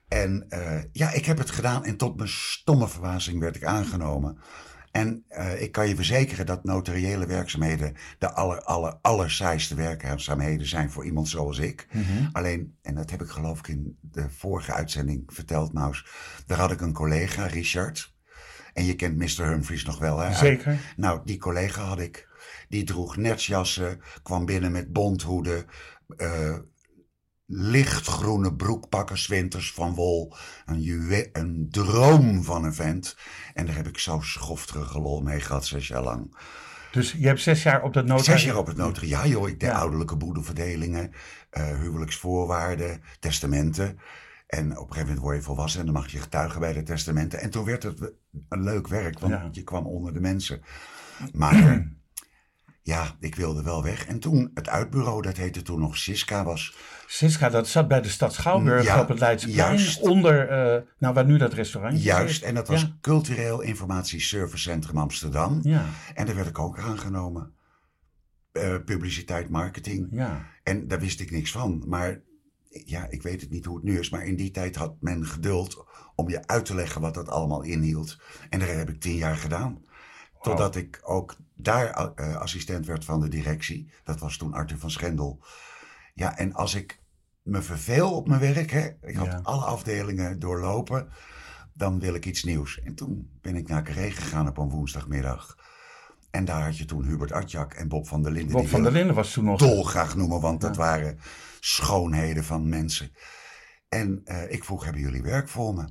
En 0.07 0.45
eh, 0.49 0.83
ja, 0.91 1.11
ik 1.11 1.25
heb 1.25 1.37
het 1.37 1.51
gedaan 1.51 1.85
en 1.85 1.97
tot 1.97 2.15
mijn 2.15 2.29
stomme 2.29 2.87
verbazing 2.87 3.39
werd 3.39 3.55
ik 3.55 3.63
aangenomen. 3.63 4.37
En 4.91 5.23
eh, 5.27 5.61
ik 5.61 5.71
kan 5.71 5.87
je 5.87 5.95
verzekeren 5.95 6.45
dat 6.45 6.63
notariële 6.63 7.25
werkzaamheden 7.25 7.95
de 8.17 8.33
aller, 8.33 8.61
aller, 8.61 8.97
allersaaiste 9.01 9.75
werkzaamheden 9.75 10.67
zijn 10.67 10.91
voor 10.91 11.05
iemand 11.05 11.27
zoals 11.27 11.57
ik. 11.57 11.87
Mhm. 11.91 12.27
Alleen, 12.31 12.77
en 12.81 12.95
dat 12.95 13.09
heb 13.09 13.21
ik 13.21 13.29
geloof 13.29 13.59
ik 13.59 13.67
in 13.67 13.97
de 14.01 14.29
vorige 14.29 14.73
uitzending 14.73 15.23
verteld, 15.25 15.73
Maus. 15.73 16.05
Daar 16.45 16.57
had 16.57 16.71
ik 16.71 16.81
een 16.81 16.93
collega, 16.93 17.45
Richard. 17.45 18.13
En 18.73 18.85
je 18.85 18.95
kent 18.95 19.17
Mr. 19.17 19.45
Humphries 19.45 19.85
nog 19.85 19.99
wel, 19.99 20.19
hè? 20.19 20.33
Zeker. 20.33 20.79
Nou, 20.95 21.21
die 21.25 21.37
collega 21.37 21.83
had 21.83 21.99
ik. 21.99 22.27
Die 22.69 22.83
droeg 22.83 23.17
netsjassen, 23.17 24.01
kwam 24.23 24.45
binnen 24.45 24.71
met 24.71 24.93
bonthoeden, 24.93 25.65
eh, 26.17 26.55
lichtgroene 27.45 28.55
broekpakken, 28.55 29.17
zwinters 29.17 29.73
van 29.73 29.93
wol. 29.95 30.35
Een, 30.65 31.29
een 31.33 31.67
droom 31.71 32.43
van 32.43 32.63
een 32.63 32.73
vent. 32.73 33.17
En 33.53 33.65
daar 33.65 33.75
heb 33.75 33.87
ik 33.87 33.97
zo 33.97 34.19
schofterige 34.21 34.99
lol 34.99 35.21
mee 35.21 35.39
gehad, 35.39 35.65
zes 35.65 35.87
jaar 35.87 36.03
lang. 36.03 36.37
Dus 36.91 37.11
je 37.11 37.27
hebt 37.27 37.41
zes 37.41 37.63
jaar 37.63 37.83
op 37.83 37.93
dat 37.93 38.05
notariaat. 38.05 38.39
Zes 38.39 38.43
jaar 38.43 38.57
op 38.57 38.67
het 38.67 38.77
notariaat, 38.77 39.27
joh. 39.27 39.47
Ik 39.47 39.59
deed 39.59 39.69
Ja. 39.69 39.77
ouderlijke 39.77 40.15
boedelverdelingen, 40.15 41.11
eh, 41.49 41.79
huwelijksvoorwaarden, 41.79 43.01
testamenten. 43.19 43.99
En 44.47 44.65
op 44.65 44.71
een 44.71 44.93
gegeven 44.93 44.99
moment 44.99 45.19
word 45.19 45.35
je 45.35 45.41
volwassen 45.41 45.79
en 45.79 45.85
dan 45.85 45.95
mag 45.95 46.11
je 46.11 46.19
getuigen 46.19 46.59
bij 46.59 46.73
de 46.73 46.83
testamenten. 46.83 47.39
En 47.41 47.49
toen 47.49 47.65
werd 47.65 47.83
het 47.83 48.13
een 48.49 48.63
leuk 48.63 48.87
werk, 48.87 49.19
want 49.19 49.33
Ja. 49.33 49.49
je 49.51 49.63
kwam 49.63 49.85
onder 49.85 50.13
de 50.13 50.19
mensen. 50.19 50.61
Maar 51.33 51.87
ja, 52.81 53.15
ik 53.19 53.35
wilde 53.35 53.63
wel 53.63 53.83
weg. 53.83 54.05
En 54.05 54.19
toen 54.19 54.51
het 54.53 54.69
uitbureau, 54.69 55.21
dat 55.21 55.37
heette 55.37 55.61
toen 55.61 55.79
nog 55.79 55.97
Siska, 55.97 56.43
was... 56.43 56.75
Siska, 57.07 57.49
dat 57.49 57.67
zat 57.67 57.87
bij 57.87 58.01
de 58.01 58.09
stad 58.09 58.33
Schouwburg 58.33 58.83
Ja, 58.83 59.01
op 59.01 59.07
het 59.07 59.19
Leidseplein. 59.19 59.57
juist. 59.77 60.01
Onder, 60.01 60.49
eh, 60.49 60.81
nou 60.97 61.13
waar 61.13 61.25
nu 61.25 61.37
dat 61.37 61.53
restaurant 61.53 62.03
Juist, 62.03 62.43
en 62.43 62.55
dat 62.55 62.67
was 62.67 62.81
Ja. 62.81 62.97
Cultureel 63.01 63.61
Informatieservicecentrum 63.61 64.97
Amsterdam. 64.97 65.59
Ja, 65.61 65.85
En 66.13 66.25
daar 66.25 66.35
werd 66.35 66.47
ik 66.47 66.59
ook 66.59 66.79
aangenomen. 66.79 67.53
Eh, 68.51 68.75
publiciteit, 68.85 69.49
marketing. 69.49 70.07
ja. 70.11 70.45
En 70.63 70.87
daar 70.87 70.99
wist 70.99 71.19
ik 71.19 71.31
niks 71.31 71.51
van. 71.51 71.83
Maar 71.87 72.21
ja, 72.69 73.07
ik 73.09 73.21
weet 73.21 73.41
het 73.41 73.49
niet 73.49 73.65
hoe 73.65 73.75
het 73.75 73.83
nu 73.83 73.99
is. 73.99 74.09
Maar 74.09 74.25
in 74.25 74.35
die 74.35 74.51
tijd 74.51 74.75
had 74.75 74.95
men 74.99 75.25
geduld 75.25 75.85
om 76.15 76.29
je 76.29 76.47
uit 76.47 76.65
te 76.65 76.75
leggen 76.75 77.01
wat 77.01 77.13
dat 77.13 77.29
allemaal 77.29 77.61
inhield. 77.61 78.17
En 78.49 78.59
daar 78.59 78.67
heb 78.77 78.89
ik 78.89 78.99
tien 79.01 79.15
jaar 79.15 79.35
gedaan. 79.35 79.81
Totdat 80.41 80.75
ik 80.75 80.99
ook 81.03 81.35
daar 81.55 82.11
uh, 82.19 82.35
assistent 82.35 82.85
werd 82.85 83.05
van 83.05 83.19
de 83.21 83.27
directie. 83.27 83.91
Dat 84.03 84.19
was 84.19 84.37
toen 84.37 84.53
Arthur 84.53 84.77
van 84.77 84.91
Schendel. 84.91 85.39
Ja, 86.13 86.37
en 86.37 86.53
als 86.53 86.73
ik 86.75 87.01
me 87.41 87.61
verveel 87.61 88.15
op 88.15 88.27
mijn 88.27 88.39
werk, 88.39 88.71
hè, 88.71 88.89
ik 89.01 89.15
had 89.15 89.25
Ja. 89.25 89.39
alle 89.43 89.65
afdelingen 89.65 90.39
doorlopen, 90.39 91.09
dan 91.73 91.99
wil 91.99 92.13
ik 92.13 92.25
iets 92.25 92.43
nieuws. 92.43 92.81
En 92.81 92.95
toen 92.95 93.29
ben 93.41 93.55
ik 93.55 93.67
naar 93.67 93.83
Carré 93.83 94.11
gegaan 94.11 94.47
op 94.47 94.57
een 94.57 94.69
woensdagmiddag. 94.69 95.57
En 96.31 96.45
daar 96.45 96.63
had 96.63 96.77
je 96.77 96.85
toen 96.85 97.03
Hubert 97.05 97.31
Atjak 97.31 97.73
en 97.73 97.87
Bob 97.87 98.07
van 98.07 98.23
der 98.23 98.31
Linden. 98.31 98.51
Bob 98.51 98.61
die 98.61 98.69
van 98.69 98.83
der 98.83 98.91
Linden 98.91 99.15
was 99.15 99.33
toen 99.33 99.43
nog... 99.43 99.59
dolgraag 99.59 100.15
noemen, 100.15 100.41
want 100.41 100.61
dat 100.61 100.75
waren 100.75 101.19
schoonheden 101.59 102.43
van 102.43 102.69
mensen. 102.69 103.11
En 103.89 104.21
eh, 104.23 104.51
ik 104.51 104.63
vroeg, 104.63 104.83
hebben 104.83 105.01
jullie 105.01 105.21
werk 105.21 105.49
voor 105.49 105.73
me? 105.73 105.87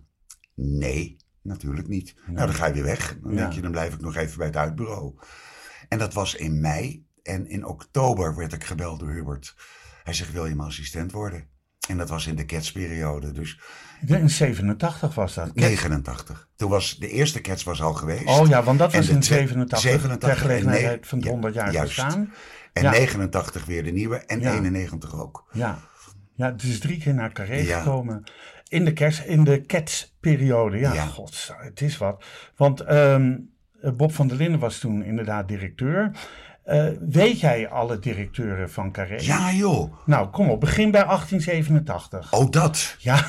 Nee, 0.55 1.17
natuurlijk 1.43 1.89
niet. 1.89 2.15
Nou, 2.27 2.47
dan 2.47 2.55
ga 2.55 2.67
je 2.67 2.73
weer 2.73 2.83
weg. 2.83 3.19
Dan 3.23 3.35
denk 3.35 3.53
je, 3.53 3.61
dan 3.61 3.71
blijf 3.71 3.95
ik 3.95 4.01
nog 4.01 4.17
even 4.17 4.39
bij 4.39 4.47
het 4.47 4.57
uitbureau. 4.57 5.15
En 5.89 5.99
dat 5.99 6.13
was 6.13 6.35
in 6.35 6.61
mei. 6.61 7.07
En 7.23 7.47
in 7.49 7.65
oktober 7.67 8.37
werd 8.37 8.53
ik 8.53 8.65
gebeld 8.65 9.01
door 9.01 9.11
Hubert. 9.11 9.57
Hij 10.03 10.13
zegt, 10.15 10.33
wil 10.33 10.47
je 10.47 10.55
mijn 10.55 10.69
assistent 10.69 11.13
worden? 11.13 11.47
En 11.89 11.97
dat 11.99 12.09
was 12.09 12.27
in 12.27 12.35
de 12.37 12.45
ketsperiode, 12.45 13.33
dus 13.33 13.61
In 14.07 14.31
87 14.31 15.15
was 15.15 15.35
dat. 15.35 15.55
89. 15.55 16.49
Toen 16.57 16.71
was, 16.71 16.97
de 16.99 17.09
eerste 17.09 17.41
kets 17.41 17.63
was 17.63 17.83
al 17.83 17.95
geweest. 17.95 18.27
Oh 18.27 18.49
ja, 18.49 18.63
want 18.63 18.79
dat 18.79 18.93
was 18.95 19.09
in 19.09 19.21
twee- 19.21 19.39
87, 19.39 19.79
87 19.81 20.29
ter 20.29 20.39
gelegenheid 20.41 21.07
van 21.07 21.19
het 21.19 21.27
ja, 21.27 21.33
100 21.33 21.55
jaar 21.55 21.73
juist. 21.73 21.97
bestaan. 21.97 22.33
En 22.73 22.83
ja. 22.83 22.91
89 22.91 23.65
weer 23.65 23.85
de 23.85 23.91
nieuwe 23.93 24.17
en 24.17 24.41
Ja. 24.41 24.53
91 24.55 25.21
ook. 25.21 25.49
Ja. 25.53 25.79
ja, 26.35 26.53
het 26.53 26.63
is 26.63 26.79
drie 26.79 26.99
keer 26.99 27.15
naar 27.15 27.33
Carré 27.33 27.57
Ja. 27.57 27.79
gekomen. 27.79 28.23
In 28.69 28.85
de, 28.85 28.93
kerst, 28.93 29.25
in 29.25 29.45
de 29.45 29.61
Cats-periode. 29.67 30.79
Ja, 30.79 30.93
Ja. 30.95 31.07
god, 31.07 31.55
het 31.59 31.81
is 31.81 31.99
wat. 31.99 32.25
Want 32.57 32.81
ehm, 32.81 33.37
Bob 33.97 34.13
van 34.15 34.27
der 34.29 34.37
Linden 34.37 34.61
was 34.61 34.79
toen 34.79 35.03
inderdaad 35.05 35.49
directeur. 35.49 36.11
Eh, 36.63 36.87
weet 37.09 37.41
jij 37.41 37.69
alle 37.69 37.99
directeuren 37.99 38.71
van 38.71 38.93
Carré? 38.93 39.17
Ja 39.21 39.53
joh, 39.53 39.93
Nou, 40.07 40.29
kom 40.29 40.51
op, 40.51 40.61
begin 40.61 40.91
bij 40.91 41.05
1887. 41.05 42.33
oh 42.33 42.51
dat. 42.51 42.97
Ja, 42.99 43.25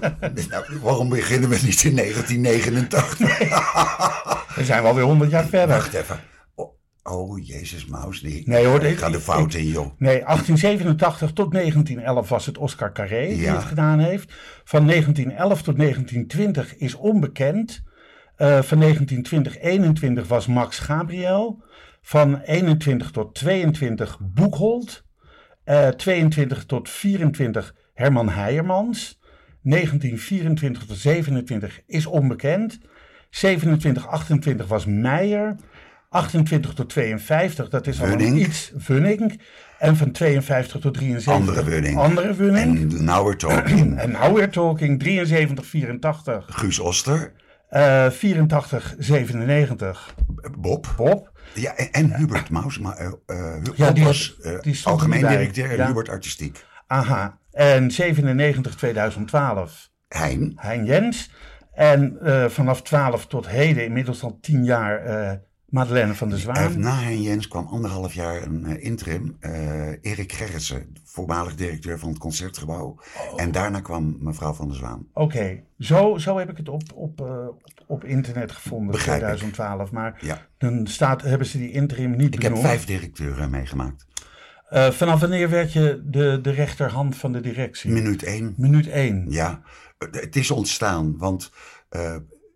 Nou, 0.50 0.64
waarom 0.82 1.08
beginnen 1.08 1.48
we 1.50 1.58
niet 1.62 1.84
in 1.84 1.96
1989? 1.96 3.18
we 4.54 4.64
zijn 4.64 4.82
wel 4.82 4.94
weer 4.94 5.04
100 5.04 5.30
jaar 5.30 5.44
verder. 5.46 5.76
Wacht 5.76 5.94
even. 5.94 6.20
Oh, 6.54 6.70
oh, 7.02 7.46
Jezus 7.46 7.86
Maus, 7.86 8.22
nee. 8.22 8.42
Nee, 8.46 8.66
hoor, 8.66 8.82
Ik 8.84 8.98
ga 8.98 9.10
de 9.10 9.20
fout 9.20 9.54
ik- 9.54 9.60
in, 9.60 9.66
joh. 9.66 9.86
Nee, 9.98 10.22
1887 10.24 11.32
tot 11.32 11.52
1911 11.52 12.28
was 12.28 12.46
het 12.46 12.58
Oscar 12.58 12.92
Carré 12.92 13.26
die 13.26 13.48
het 13.48 13.64
gedaan 13.64 13.98
heeft. 13.98 14.32
Van 14.64 14.86
1911 14.86 15.62
tot 15.62 15.76
1920 15.76 16.76
is 16.76 16.94
onbekend. 16.94 17.82
Eh, 18.36 18.62
van 18.62 18.78
1920-21 18.78 20.26
was 20.28 20.46
Max 20.46 20.78
Gabriel. 20.78 21.62
Van 22.02 22.40
21 22.40 23.10
tot 23.10 23.34
22 23.34 24.18
Boekholt. 24.20 25.04
Eh 25.64 25.88
22 25.88 26.64
tot 26.64 26.90
24 26.90 27.74
Herman 27.94 28.28
Heijermans. 28.28 29.20
1924 29.62 30.86
tot 30.86 30.96
27 30.96 31.80
is 31.86 32.06
onbekend. 32.06 32.78
27, 33.30 34.06
28 34.06 34.66
was 34.66 34.84
Meijer. 34.84 35.56
28 36.08 36.74
tot 36.74 36.88
52, 36.88 37.68
dat 37.68 37.86
is 37.86 38.00
al 38.00 38.06
een 38.06 38.18
Wunning. 38.18 38.46
iets 38.46 38.72
Vunning. 38.76 39.40
En 39.78 39.96
van 39.96 40.10
52 40.10 40.80
tot 40.80 40.94
73. 40.94 41.32
Andere 41.32 41.64
Wunning. 41.64 41.98
Andere 41.98 42.34
Vunning. 42.34 42.92
En 42.92 43.04
now 43.04 43.24
we're 43.24 43.36
talking. 43.36 43.98
En 44.02 44.10
now 44.10 44.34
we're 44.34 44.50
talking 44.50 44.98
73, 44.98 45.64
84. 45.64 46.44
Guus 46.46 46.78
Oster, 46.78 47.32
eh 47.68 48.10
84, 48.10 48.94
97. 48.98 50.14
Bob. 50.58 50.94
Bob. 50.96 51.31
Ja, 51.54 51.76
en, 51.76 51.92
en 51.92 52.16
Hubert 52.16 52.50
Maus. 52.50 52.78
Maar, 52.78 52.96
eh, 52.96 53.06
eh, 53.26 53.62
Ja, 53.74 53.90
die 53.90 54.04
was 54.04 54.36
eh, 54.40 54.60
die 54.60 54.80
algemeen 54.84 55.20
erbij. 55.20 55.36
directeur 55.36 55.70
en 55.70 55.76
Ja. 55.76 55.86
Hubert 55.86 56.08
artistiek. 56.08 56.64
Aha. 56.86 57.38
En 57.52 57.90
97, 57.90 58.74
2012. 58.76 59.90
Hein. 60.08 60.52
Hein 60.56 60.84
Jens. 60.84 61.30
En 61.72 62.18
vanaf 62.50 62.82
12 62.82 63.26
tot 63.26 63.48
heden, 63.48 63.84
inmiddels 63.84 64.22
al 64.22 64.38
10 64.40 64.64
jaar, 64.64 65.02
Madeleine 65.72 66.14
van 66.14 66.28
der 66.28 66.38
Zwaan. 66.38 66.80
na 66.80 66.98
Hein 67.00 67.22
Jens 67.22 67.48
kwam 67.48 67.66
anderhalf 67.66 68.14
jaar 68.14 68.42
een 68.42 68.64
eh, 68.64 68.84
interim. 68.84 69.36
eh 69.40 69.88
Erik 70.00 70.32
Gerritsen, 70.32 70.92
voormalig 71.04 71.54
directeur 71.54 71.98
van 71.98 72.08
het 72.08 72.18
Concertgebouw. 72.18 72.86
Oh. 72.86 73.40
En 73.42 73.52
daarna 73.52 73.80
kwam 73.80 74.16
mevrouw 74.20 74.52
van 74.52 74.68
der 74.68 74.76
Zwaan. 74.76 75.06
Oké, 75.12 75.62
zo, 75.78 76.18
zo 76.18 76.38
heb 76.38 76.50
ik 76.50 76.56
het 76.56 76.68
op, 76.68 76.82
op, 76.94 77.20
eh, 77.20 77.46
op, 77.86 78.04
internet 78.04 78.52
gevonden, 78.52 78.90
Begrijp 78.90 79.20
ik. 79.20 79.26
2012. 79.26 79.90
Maar 79.90 80.18
Ja. 80.20 80.46
dan 80.58 80.86
staat, 80.86 81.22
hebben 81.22 81.46
ze 81.46 81.58
die 81.58 81.70
interim 81.70 82.16
niet 82.16 82.34
Ik 82.34 82.42
heb 82.42 82.56
vijf 82.56 82.84
directeuren 82.84 83.50
meegemaakt. 83.50 84.06
Vanaf 84.90 85.20
wanneer 85.20 85.50
werd 85.50 85.72
je 85.72 86.02
de, 86.04 86.38
de 86.42 86.50
rechterhand 86.50 87.16
van 87.16 87.32
de 87.32 87.40
directie? 87.40 87.90
Minuut 87.90 88.22
één. 88.22 88.54
Minuut 88.56 88.88
1. 88.88 89.24
Ja, 89.28 89.62
het 90.10 90.36
is 90.36 90.50
ontstaan, 90.50 91.18
want 91.18 91.52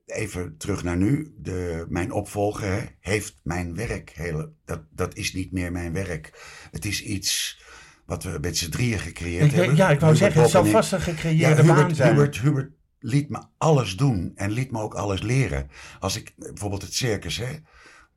even 0.07 0.57
terug 0.57 0.83
naar 0.83 0.97
nu. 0.97 1.35
De, 1.39 1.85
mijn 1.89 2.13
opvolger 2.13 2.73
hè, 2.73 2.81
heeft 3.01 3.41
mijn 3.43 3.75
werk, 3.75 4.11
hele, 4.15 4.53
dat, 4.65 4.81
dat 4.91 5.15
is 5.17 5.33
niet 5.35 5.53
meer 5.53 5.73
mijn 5.73 5.93
werk. 5.93 6.33
Het 6.71 6.85
is 6.85 7.03
iets 7.03 7.63
wat 8.07 8.23
we 8.23 8.39
met 8.41 8.57
z'n 8.57 8.71
drieën 8.71 8.99
gecreëerd 8.99 9.53
hebben. 9.53 9.77
ja, 9.77 9.91
ik 9.91 10.01
wou 10.01 10.13
Hubert, 10.13 10.19
zeggen, 10.19 10.41
het 10.43 10.51
zal 10.51 10.65
vast 10.67 10.93
een 10.93 10.99
Ja, 10.99 11.05
gecreëerde 11.05 11.63
baan 11.63 11.77
Hubert, 11.77 11.97
zijn. 11.97 12.15
Hubert, 12.15 12.41
Hubert 12.41 12.71
liet 12.99 13.29
me 13.29 13.43
alles 13.59 13.97
doen 13.97 14.33
en 14.35 14.51
liet 14.51 14.71
me 14.71 14.81
ook 14.81 14.95
alles 14.95 15.23
leren. 15.23 15.71
Als 16.01 16.17
ik, 16.17 16.33
bijvoorbeeld 16.37 16.83
het 16.83 16.95
circus, 16.95 17.37
hè. 17.37 17.53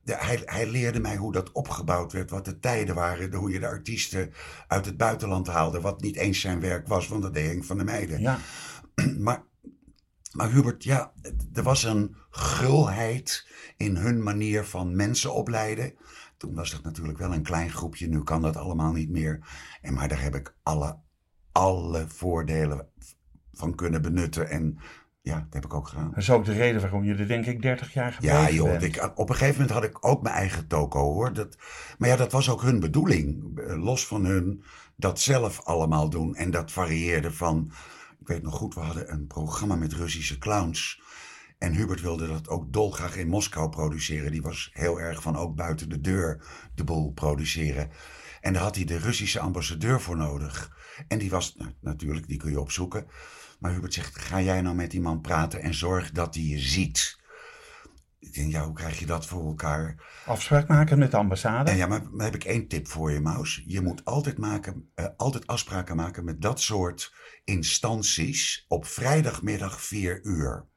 De- 0.02 0.16
hij, 0.18 0.42
hij 0.44 0.70
leerde 0.70 1.00
mij 1.00 1.16
hoe 1.16 1.32
dat 1.32 1.52
opgebouwd 1.52 2.12
werd, 2.12 2.30
wat 2.30 2.44
de 2.44 2.58
tijden 2.58 2.94
waren, 2.94 3.30
de- 3.30 3.36
hoe 3.36 3.50
je 3.50 3.58
de 3.60 3.66
artiesten 3.66 4.32
uit 4.66 4.84
het 4.84 4.96
buitenland 4.96 5.46
haalde, 5.46 5.80
wat 5.80 6.00
niet 6.00 6.16
eens 6.16 6.40
zijn 6.40 6.60
werk 6.60 6.88
was, 6.88 7.08
want 7.08 7.22
dat 7.22 7.34
deed 7.34 7.46
Henk 7.46 7.64
van 7.64 7.78
de 7.78 7.84
Meiden. 7.84 8.20
Ja, 8.20 8.38
Maar, 9.18 9.42
maar 10.30 10.50
Hubert, 10.50 10.84
ja, 10.84 11.12
er 11.52 11.62
was 11.62 11.82
een 11.82 12.16
gulheid 12.30 13.48
in 13.76 13.96
hun 13.96 14.22
manier 14.22 14.64
van 14.64 14.96
mensen 14.96 15.34
opleiden. 15.34 15.94
Toen 16.36 16.54
was 16.54 16.70
dat 16.70 16.82
natuurlijk 16.82 17.18
wel 17.18 17.32
een 17.32 17.42
klein 17.42 17.70
groepje, 17.70 18.08
nu 18.08 18.22
kan 18.22 18.42
dat 18.42 18.56
allemaal 18.56 18.92
niet 18.92 19.10
meer. 19.10 19.46
En, 19.82 19.94
maar 19.94 20.08
daar 20.08 20.22
heb 20.22 20.34
ik 20.34 20.54
alle, 20.62 20.98
alle 21.52 22.04
voordelen 22.08 22.88
van 23.52 23.74
kunnen 23.74 24.02
benutten. 24.02 24.48
En 24.50 24.78
ja, 25.22 25.34
dat 25.34 25.54
heb 25.54 25.64
ik 25.64 25.74
ook 25.74 25.88
gedaan. 25.88 26.08
dat 26.08 26.18
is 26.18 26.30
ook 26.30 26.44
de 26.44 26.52
reden 26.52 26.80
waarom 26.80 27.04
je 27.04 27.14
er 27.14 27.28
denk 27.28 27.46
ik 27.46 27.62
30 27.62 27.92
jaar 27.92 28.12
gebleven 28.12 28.38
Ja, 28.38 28.50
joh, 28.50 28.70
bent. 28.70 28.82
ik, 28.82 29.12
op 29.14 29.28
een 29.28 29.34
gegeven 29.34 29.60
moment 29.60 29.70
had 29.78 29.84
ik 29.84 30.06
ook 30.06 30.22
mijn 30.22 30.34
eigen 30.34 30.66
toko 30.66 31.12
hoor. 31.12 31.32
Dat, 31.32 31.56
maar 31.98 32.08
ja, 32.08 32.16
dat 32.16 32.32
was 32.32 32.50
ook 32.50 32.62
hun 32.62 32.80
bedoeling. 32.80 33.60
Los 33.76 34.06
van 34.06 34.24
hun 34.24 34.62
dat 34.96 35.20
zelf 35.20 35.60
allemaal 35.64 36.10
doen. 36.10 36.34
En 36.34 36.50
dat 36.50 36.72
varieerde 36.72 37.32
van. 37.32 37.72
Weet 38.30 38.42
nog 38.42 38.54
goed, 38.54 38.74
we 38.74 38.80
hadden 38.80 39.12
een 39.12 39.26
programma 39.26 39.76
met 39.76 39.92
Russische 39.92 40.38
clowns. 40.38 41.02
En 41.58 41.74
Hubert 41.74 42.00
wilde 42.00 42.26
dat 42.26 42.48
ook 42.48 42.72
dolgraag 42.72 43.16
in 43.16 43.28
Moskou 43.28 43.68
produceren. 43.68 44.30
Die 44.30 44.42
was 44.42 44.70
heel 44.72 45.00
erg 45.00 45.22
van 45.22 45.36
ook 45.36 45.54
buiten 45.54 45.88
de 45.88 46.00
deur 46.00 46.46
de 46.74 46.84
boel 46.84 47.12
produceren. 47.12 47.90
En 48.40 48.52
daar 48.52 48.62
had 48.62 48.76
hij 48.76 48.84
de 48.84 48.98
Russische 48.98 49.40
ambassadeur 49.40 50.00
voor 50.00 50.16
nodig. 50.16 50.76
En 51.08 51.18
die 51.18 51.30
was, 51.30 51.54
nou, 51.56 51.70
natuurlijk, 51.80 52.28
die 52.28 52.38
kun 52.38 52.50
je 52.50 52.60
opzoeken. 52.60 53.06
Maar 53.58 53.72
Hubert 53.72 53.94
zegt, 53.94 54.18
ga 54.18 54.40
jij 54.40 54.60
nou 54.60 54.74
met 54.74 54.90
die 54.90 55.00
man 55.00 55.20
praten 55.20 55.60
en 55.62 55.74
zorg 55.74 56.10
dat 56.10 56.34
hij 56.34 56.44
je 56.44 56.58
ziet. 56.58 57.19
Ik 58.20 58.34
denk, 58.34 58.52
ja, 58.52 58.64
hoe 58.64 58.74
krijg 58.74 58.98
je 58.98 59.06
dat 59.06 59.26
voor 59.26 59.46
elkaar? 59.46 60.02
Afspraak 60.26 60.68
maken 60.68 60.98
met 60.98 61.10
de 61.10 61.16
ambassade. 61.16 61.70
En 61.70 61.76
ja, 61.76 61.86
maar, 61.86 62.02
maar 62.10 62.24
heb 62.24 62.34
ik 62.34 62.44
één 62.44 62.68
tip 62.68 62.88
voor 62.88 63.10
je, 63.10 63.20
Maus. 63.20 63.62
Je 63.66 63.80
moet 63.80 64.04
altijd, 64.04 64.38
maken, 64.38 64.90
eh, 64.94 65.06
altijd 65.16 65.46
afspraken 65.46 65.96
maken 65.96 66.24
met 66.24 66.42
dat 66.42 66.60
soort 66.60 67.14
instanties 67.44 68.64
op 68.68 68.86
vrijdagmiddag 68.86 69.82
4 69.82 70.20
uur. 70.22 70.68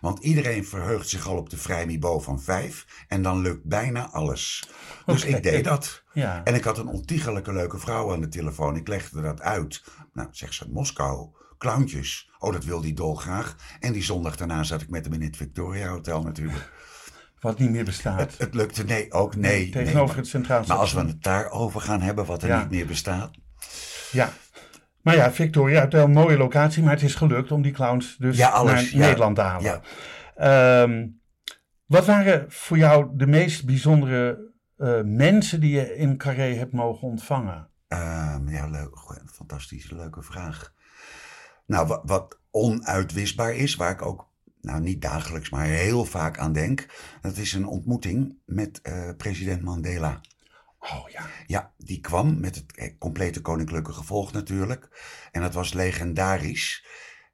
Want 0.00 0.24
iedereen 0.24 0.66
verheugt 0.66 1.08
zich 1.08 1.26
al 1.26 1.36
op 1.36 1.50
de 1.50 1.56
vrijmibo 1.56 2.20
van 2.20 2.40
5 2.40 3.04
en 3.08 3.22
dan 3.22 3.40
lukt 3.40 3.64
bijna 3.64 4.10
alles. 4.10 4.68
Dus 5.06 5.24
ik 5.24 5.42
deed 5.42 5.64
dat. 5.64 6.02
Ja. 6.12 6.44
En 6.44 6.54
ik 6.54 6.64
had 6.64 6.78
een 6.78 6.86
ontiegelijke 6.86 7.52
leuke 7.52 7.78
vrouw 7.78 8.12
aan 8.12 8.20
de 8.20 8.28
telefoon. 8.28 8.76
Ik 8.76 8.88
legde 8.88 9.20
dat 9.20 9.40
uit. 9.40 9.84
Nou, 10.12 10.28
zegt 10.30 10.54
ze, 10.54 10.70
Moskou, 10.70 11.28
clowntjes. 11.58 12.30
Oh, 12.38 12.52
dat 12.52 12.64
wil 12.64 12.80
die 12.80 12.94
dolgraag. 12.94 13.56
En 13.80 13.92
die 13.92 14.02
zondag 14.02 14.36
daarna 14.36 14.62
zat 14.62 14.82
ik 14.82 14.90
met 14.90 15.04
hem 15.04 15.14
in 15.14 15.22
het 15.22 15.36
Victoria 15.36 15.88
Hotel 15.88 16.22
natuurlijk. 16.22 16.72
Wat 17.40 17.58
niet 17.58 17.70
meer 17.70 17.84
bestaat. 17.84 18.18
Het, 18.20 18.38
het 18.38 18.54
lukte, 18.54 18.84
nee, 18.84 19.12
ook 19.12 19.36
nee. 19.36 19.64
Tegenover 19.70 19.94
nee, 19.94 20.06
maar- 20.06 20.16
het 20.16 20.26
Centraal 20.26 20.64
maar 20.66 20.76
als 20.76 20.92
we 20.92 21.00
het 21.00 21.22
daarover 21.22 21.80
gaan 21.80 22.00
hebben, 22.00 22.24
wat 22.24 22.42
er 22.42 22.48
Ja. 22.48 22.58
niet 22.60 22.70
meer 22.70 22.86
bestaat. 22.86 23.30
Ja. 24.12 24.32
Maar 25.02 25.16
ja, 25.16 25.32
Victoria, 25.32 25.80
het 25.80 25.94
is 25.94 26.00
een 26.00 26.10
mooie 26.12 26.36
locatie, 26.36 26.82
maar 26.82 26.92
het 26.92 27.02
is 27.02 27.14
gelukt 27.14 27.52
om 27.52 27.62
die 27.62 27.72
clowns 27.72 28.16
dus 28.16 28.36
Ja, 28.36 28.48
alles, 28.48 28.92
naar. 28.92 29.00
Nederland 29.06 29.34
te 29.36 29.42
halen. 29.42 29.62
Ja. 29.62 29.80
Ehm, 30.82 31.06
wat 31.86 32.06
waren 32.06 32.44
voor 32.48 32.78
jou 32.78 33.10
de 33.14 33.26
meest 33.26 33.64
bijzondere 33.66 34.48
eh, 34.76 35.00
mensen 35.04 35.60
die 35.60 35.70
je 35.70 35.96
in 35.96 36.16
Carré 36.16 36.54
hebt 36.54 36.72
mogen 36.72 37.08
ontvangen? 37.08 37.68
Ehm, 37.88 38.48
ja, 38.48 38.66
leuk, 38.66 38.98
fantastische, 39.32 39.94
leuke 39.94 40.22
vraag. 40.22 40.72
Nou, 41.66 41.86
wat, 41.86 42.00
wat 42.04 42.38
onuitwisbaar 42.50 43.54
is, 43.54 43.76
waar 43.76 43.90
ik 43.90 44.02
ook 44.02 44.29
nou 44.60 44.80
niet 44.80 45.02
dagelijks, 45.02 45.50
maar 45.50 45.66
heel 45.66 46.04
vaak 46.04 46.38
aan 46.38 46.52
denk. 46.52 46.86
Dat 47.20 47.36
is 47.36 47.52
een 47.52 47.66
ontmoeting 47.66 48.38
met 48.46 48.80
eh, 48.80 49.10
president 49.16 49.62
Mandela. 49.62 50.20
Oh 50.80 51.08
ja. 51.08 51.26
Ja, 51.46 51.72
die 51.76 52.00
kwam 52.00 52.40
met 52.40 52.54
het 52.54 52.76
eh, 52.76 52.92
complete 52.98 53.40
koninklijke 53.40 53.92
gevolg 53.92 54.32
natuurlijk. 54.32 54.88
En 55.32 55.40
dat 55.40 55.54
was 55.54 55.72
legendarisch. 55.72 56.84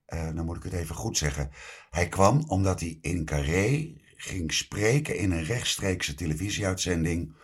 Uh, 0.09 0.35
dan 0.35 0.45
moet 0.45 0.57
ik 0.57 0.63
het 0.63 0.73
even 0.73 0.95
goed 0.95 1.17
zeggen. 1.17 1.51
Hij 1.91 2.09
kwam 2.09 2.45
omdat 2.47 2.81
hij 2.81 2.99
in 3.01 3.25
Carré 3.25 3.95
ging 4.17 4.53
spreken 4.53 5.17
in 5.17 5.31
een 5.31 5.45
rechtstreekse 5.45 6.15
televisieuitzending. 6.15 7.35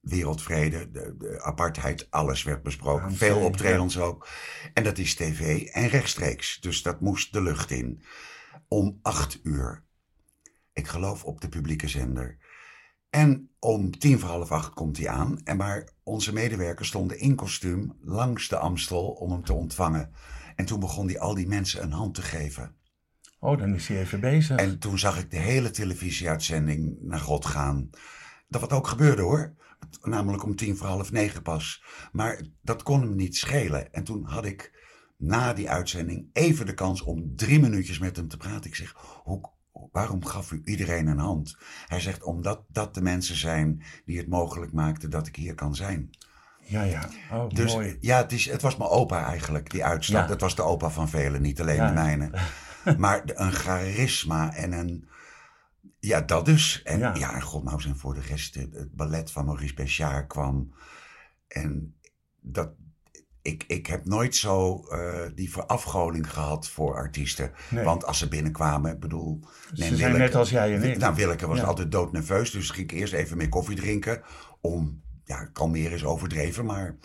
Wereldvrede, 0.00 0.90
de, 0.90 1.14
de 1.18 1.42
apartheid, 1.42 2.10
alles 2.10 2.42
werd 2.42 2.62
besproken. 2.62 3.16
Veel 3.16 3.38
ja. 3.38 3.44
optredens 3.44 3.98
ook. 3.98 4.28
En 4.74 4.84
dat 4.84 4.98
is 4.98 5.14
tv 5.14 5.66
en 5.66 5.88
rechtstreeks. 5.88 6.60
Dus 6.60 6.82
dat 6.82 7.00
moest 7.00 7.32
de 7.32 7.42
lucht 7.42 7.70
in. 7.70 8.02
Om 8.72 8.98
acht 9.02 9.40
uur. 9.42 9.84
Ik 10.72 10.86
geloof 10.86 11.24
op 11.24 11.40
de 11.40 11.48
publieke 11.48 11.88
zender. 11.88 12.38
En 13.08 13.50
om 13.58 13.98
tien 13.98 14.18
voor 14.18 14.28
half 14.28 14.52
acht 14.52 14.74
komt 14.74 14.96
hij 14.96 15.08
aan. 15.08 15.40
En 15.44 15.56
maar 15.56 15.88
onze 16.02 16.32
medewerkers 16.32 16.88
stonden 16.88 17.18
in 17.18 17.34
kostuum 17.34 17.96
langs 18.00 18.48
de 18.48 18.56
Amstel 18.56 19.06
om 19.06 19.30
hem 19.30 19.44
te 19.44 19.52
ontvangen. 19.52 20.12
En 20.56 20.64
toen 20.64 20.80
begon 20.80 21.06
hij 21.06 21.18
al 21.18 21.34
die 21.34 21.48
mensen 21.48 21.82
een 21.82 21.92
hand 21.92 22.14
te 22.14 22.22
geven. 22.22 22.74
Oh, 23.38 23.58
dan 23.58 23.74
is 23.74 23.88
hij 23.88 24.00
even 24.00 24.20
bezig. 24.20 24.56
En 24.56 24.78
toen 24.78 24.98
zag 24.98 25.18
ik 25.18 25.30
de 25.30 25.38
hele 25.38 25.70
televisieuitzending 25.70 26.96
naar 27.00 27.20
God 27.20 27.46
gaan. 27.46 27.90
Dat 28.48 28.60
wat 28.60 28.72
ook 28.72 28.86
gebeurde 28.86 29.22
hoor. 29.22 29.54
Namelijk 30.02 30.44
om 30.44 30.56
tien 30.56 30.76
voor 30.76 30.86
half 30.86 31.12
negen 31.12 31.42
pas. 31.42 31.84
Maar 32.12 32.40
dat 32.62 32.82
kon 32.82 33.00
hem 33.00 33.16
niet 33.16 33.36
schelen. 33.36 33.92
En 33.92 34.04
toen 34.04 34.24
had 34.24 34.44
ik 34.44 34.79
na 35.20 35.52
die 35.52 35.70
uitzending 35.70 36.26
even 36.32 36.66
de 36.66 36.74
kans 36.74 37.02
om 37.02 37.36
drie 37.36 37.60
minuutjes 37.60 37.98
met 37.98 38.16
hem 38.16 38.28
te 38.28 38.36
praten. 38.36 38.70
Ik 38.70 38.74
zeg, 38.76 38.94
hoe, 39.22 39.50
waarom 39.92 40.24
gaf 40.24 40.52
u 40.52 40.62
iedereen 40.64 41.06
een 41.06 41.18
hand? 41.18 41.56
Hij 41.86 42.00
zegt, 42.00 42.22
omdat 42.22 42.64
dat 42.68 42.94
de 42.94 43.02
mensen 43.02 43.36
zijn 43.36 43.82
die 44.04 44.18
het 44.18 44.28
mogelijk 44.28 44.72
maakten 44.72 45.10
dat 45.10 45.26
ik 45.26 45.36
hier 45.36 45.54
kan 45.54 45.74
zijn. 45.74 46.10
Ja, 46.64 46.82
ja. 46.82 47.08
Oh, 47.32 47.48
Dus 47.48 47.72
mooi. 47.74 47.96
ja, 48.00 48.16
het, 48.16 48.32
is, 48.32 48.50
het 48.50 48.62
was 48.62 48.76
mijn 48.76 48.90
opa 48.90 49.24
eigenlijk, 49.24 49.70
die 49.70 49.84
uitstap. 49.84 50.20
Ja. 50.20 50.26
Dat 50.26 50.40
was 50.40 50.54
de 50.54 50.62
opa 50.62 50.90
van 50.90 51.08
velen, 51.08 51.42
niet 51.42 51.60
alleen 51.60 51.76
Ja. 51.76 51.86
de 51.86 51.92
mijne. 51.94 52.30
maar 52.98 53.22
een 53.24 53.52
charisma 53.52 54.54
en 54.54 54.72
een... 54.72 55.08
Ja, 55.98 56.20
dat 56.20 56.44
dus. 56.44 56.82
En 56.82 56.98
Ja. 56.98 57.14
ja, 57.14 57.34
en 57.34 57.42
godmaus 57.42 57.84
en 57.86 57.96
voor 57.96 58.14
de 58.14 58.20
rest, 58.20 58.54
het, 58.54 58.74
het 58.74 58.94
ballet 58.94 59.30
van 59.30 59.44
Maurice 59.44 59.74
Béchard 59.74 60.26
kwam. 60.26 60.74
En 61.48 61.94
dat... 62.40 62.70
Ik, 63.42 63.64
ik 63.66 63.86
heb 63.86 64.04
nooit 64.06 64.36
zo 64.36 64.84
eh, 64.90 65.20
die 65.34 65.50
verafgoding 65.50 66.32
gehad 66.32 66.68
voor 66.68 66.94
artiesten. 66.94 67.52
Nee. 67.68 67.84
Want 67.84 68.06
als 68.06 68.18
ze 68.18 68.28
binnenkwamen, 68.28 68.92
ik 68.92 69.00
bedoel... 69.00 69.40
Ze 69.72 69.82
zijn 69.82 69.96
Willeke. 69.96 70.18
net 70.18 70.34
als 70.34 70.50
jij 70.50 70.74
en 70.74 70.82
ik. 70.82 70.98
Nou, 70.98 71.14
Willeke 71.14 71.46
was 71.46 71.58
Ja. 71.58 71.64
altijd 71.64 71.92
doodnerveus, 71.92 72.50
dus 72.50 72.70
ging 72.70 72.90
ik 72.90 72.98
eerst 72.98 73.12
even 73.12 73.36
meer 73.36 73.48
koffie 73.48 73.76
drinken. 73.76 74.22
Om, 74.60 75.02
ja, 75.24 75.44
kalmeren 75.44 75.92
is 75.92 76.04
overdreven, 76.04 76.64
maar 76.64 76.96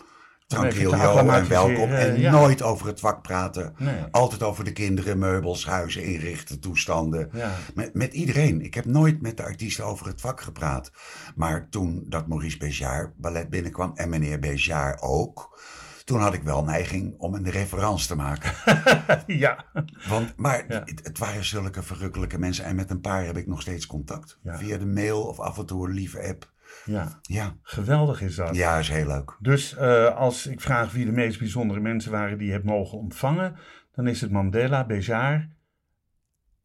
te 0.46 0.56
en 0.56 1.48
welkom. 1.48 1.90
En 1.90 2.20
ja. 2.20 2.30
nooit 2.30 2.62
over 2.62 2.86
het 2.86 3.00
vak 3.00 3.22
praten. 3.22 3.74
Nee. 3.78 4.04
Altijd 4.10 4.42
over 4.42 4.64
de 4.64 4.72
kinderen, 4.72 5.18
meubels, 5.18 5.66
huizen, 5.66 6.02
inrichten, 6.02 6.60
toestanden. 6.60 7.28
Ja. 7.32 7.54
Met, 7.74 7.94
met 7.94 8.12
iedereen. 8.12 8.60
Ik 8.60 8.74
heb 8.74 8.84
nooit 8.84 9.22
met 9.22 9.36
de 9.36 9.42
artiesten 9.42 9.84
over 9.84 10.06
het 10.06 10.20
vak 10.20 10.40
gepraat. 10.40 10.92
Maar 11.34 11.68
toen 11.70 12.04
dat 12.08 12.26
Maurice 12.26 12.58
Béjart 12.58 13.16
ballet 13.16 13.50
binnenkwam 13.50 13.92
en 13.94 14.08
meneer 14.08 14.38
Béjart 14.38 15.02
ook... 15.02 15.60
Toen 16.06 16.20
had 16.20 16.34
ik 16.34 16.42
wel 16.42 16.64
neiging 16.64 17.14
om 17.18 17.34
een 17.34 17.50
referentie 17.50 18.06
te 18.06 18.14
maken. 18.16 18.52
ja. 19.44 19.64
Want, 20.08 20.36
maar 20.36 20.64
Ja. 20.68 20.82
het, 20.84 21.00
het 21.04 21.18
waren 21.18 21.44
zulke 21.44 21.82
verrukkelijke 21.82 22.38
mensen. 22.38 22.64
En 22.64 22.76
met 22.76 22.90
een 22.90 23.00
paar 23.00 23.24
heb 23.24 23.36
ik 23.36 23.46
nog 23.46 23.60
steeds 23.60 23.86
contact. 23.86 24.38
Ja. 24.42 24.58
Via 24.58 24.76
de 24.78 24.86
mail 24.86 25.22
of 25.22 25.40
af 25.40 25.58
en 25.58 25.66
toe 25.66 25.86
een 25.88 25.94
lieve 25.94 26.28
app. 26.28 26.52
ja. 26.84 27.18
Ja, 27.22 27.56
Geweldig 27.62 28.20
is 28.22 28.34
dat. 28.34 28.54
ja 28.56 28.78
is 28.78 28.88
heel 28.88 29.06
leuk. 29.06 29.36
Dus 29.40 29.76
eh, 29.76 30.16
als 30.16 30.46
ik 30.46 30.60
vraag 30.60 30.92
wie 30.92 31.04
de 31.04 31.12
meest 31.12 31.38
bijzondere 31.38 31.80
mensen 31.80 32.10
waren 32.12 32.38
die 32.38 32.46
je 32.46 32.52
hebt 32.52 32.64
mogen 32.64 32.98
ontvangen, 32.98 33.56
dan 33.94 34.06
is 34.06 34.20
het 34.20 34.30
Mandela, 34.30 34.84
Béjart. 34.86 35.48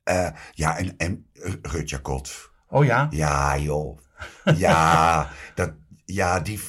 Eh, 0.03 0.29
ja, 0.51 0.77
en, 0.77 0.97
en 0.97 1.25
eh, 1.33 1.53
Rutja 1.61 1.97
Kot. 2.01 2.51
Oh 2.67 2.85
ja? 2.85 3.07
Ja, 3.09 3.57
joh. 3.57 3.99
Ja, 4.55 5.29
dat, 5.55 5.73
ja 6.13 6.39
die, 6.39 6.59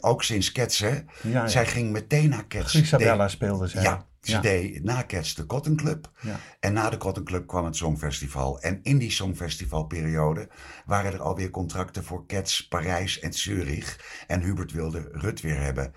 ook 0.00 0.22
sinds 0.22 0.52
Cats, 0.52 0.78
hè. 0.78 0.88
Ja, 0.88 1.04
ja. 1.22 1.48
Zij 1.48 1.66
ging 1.66 1.92
meteen 1.92 2.28
naar 2.28 2.46
Cats. 2.46 2.74
Isabella 2.74 3.28
speelde 3.28 3.66
zij. 3.68 3.82
Ja, 3.82 4.06
ze 4.20 4.32
ja. 4.32 4.40
deed 4.40 4.84
na 4.84 5.04
Cats 5.06 5.34
de 5.34 5.46
Cotton 5.46 5.76
Club. 5.76 6.10
Ja. 6.20 6.40
En 6.60 6.72
na 6.72 6.90
de 6.90 6.96
Cotton 6.96 7.24
Club 7.24 7.46
kwam 7.46 7.64
het 7.64 7.76
Songfestival. 7.76 8.60
En 8.60 8.80
in 8.82 8.98
die 8.98 9.10
Songfestivalperiode 9.10 10.48
waren 10.86 11.12
er 11.12 11.22
alweer 11.22 11.50
contracten 11.50 12.04
voor 12.04 12.26
Cats, 12.26 12.68
Parijs 12.68 13.18
en 13.18 13.32
Zurich. 13.32 14.24
En 14.26 14.40
Hubert 14.40 14.72
wilde 14.72 15.08
Rut 15.12 15.40
weer 15.40 15.60
hebben. 15.60 15.92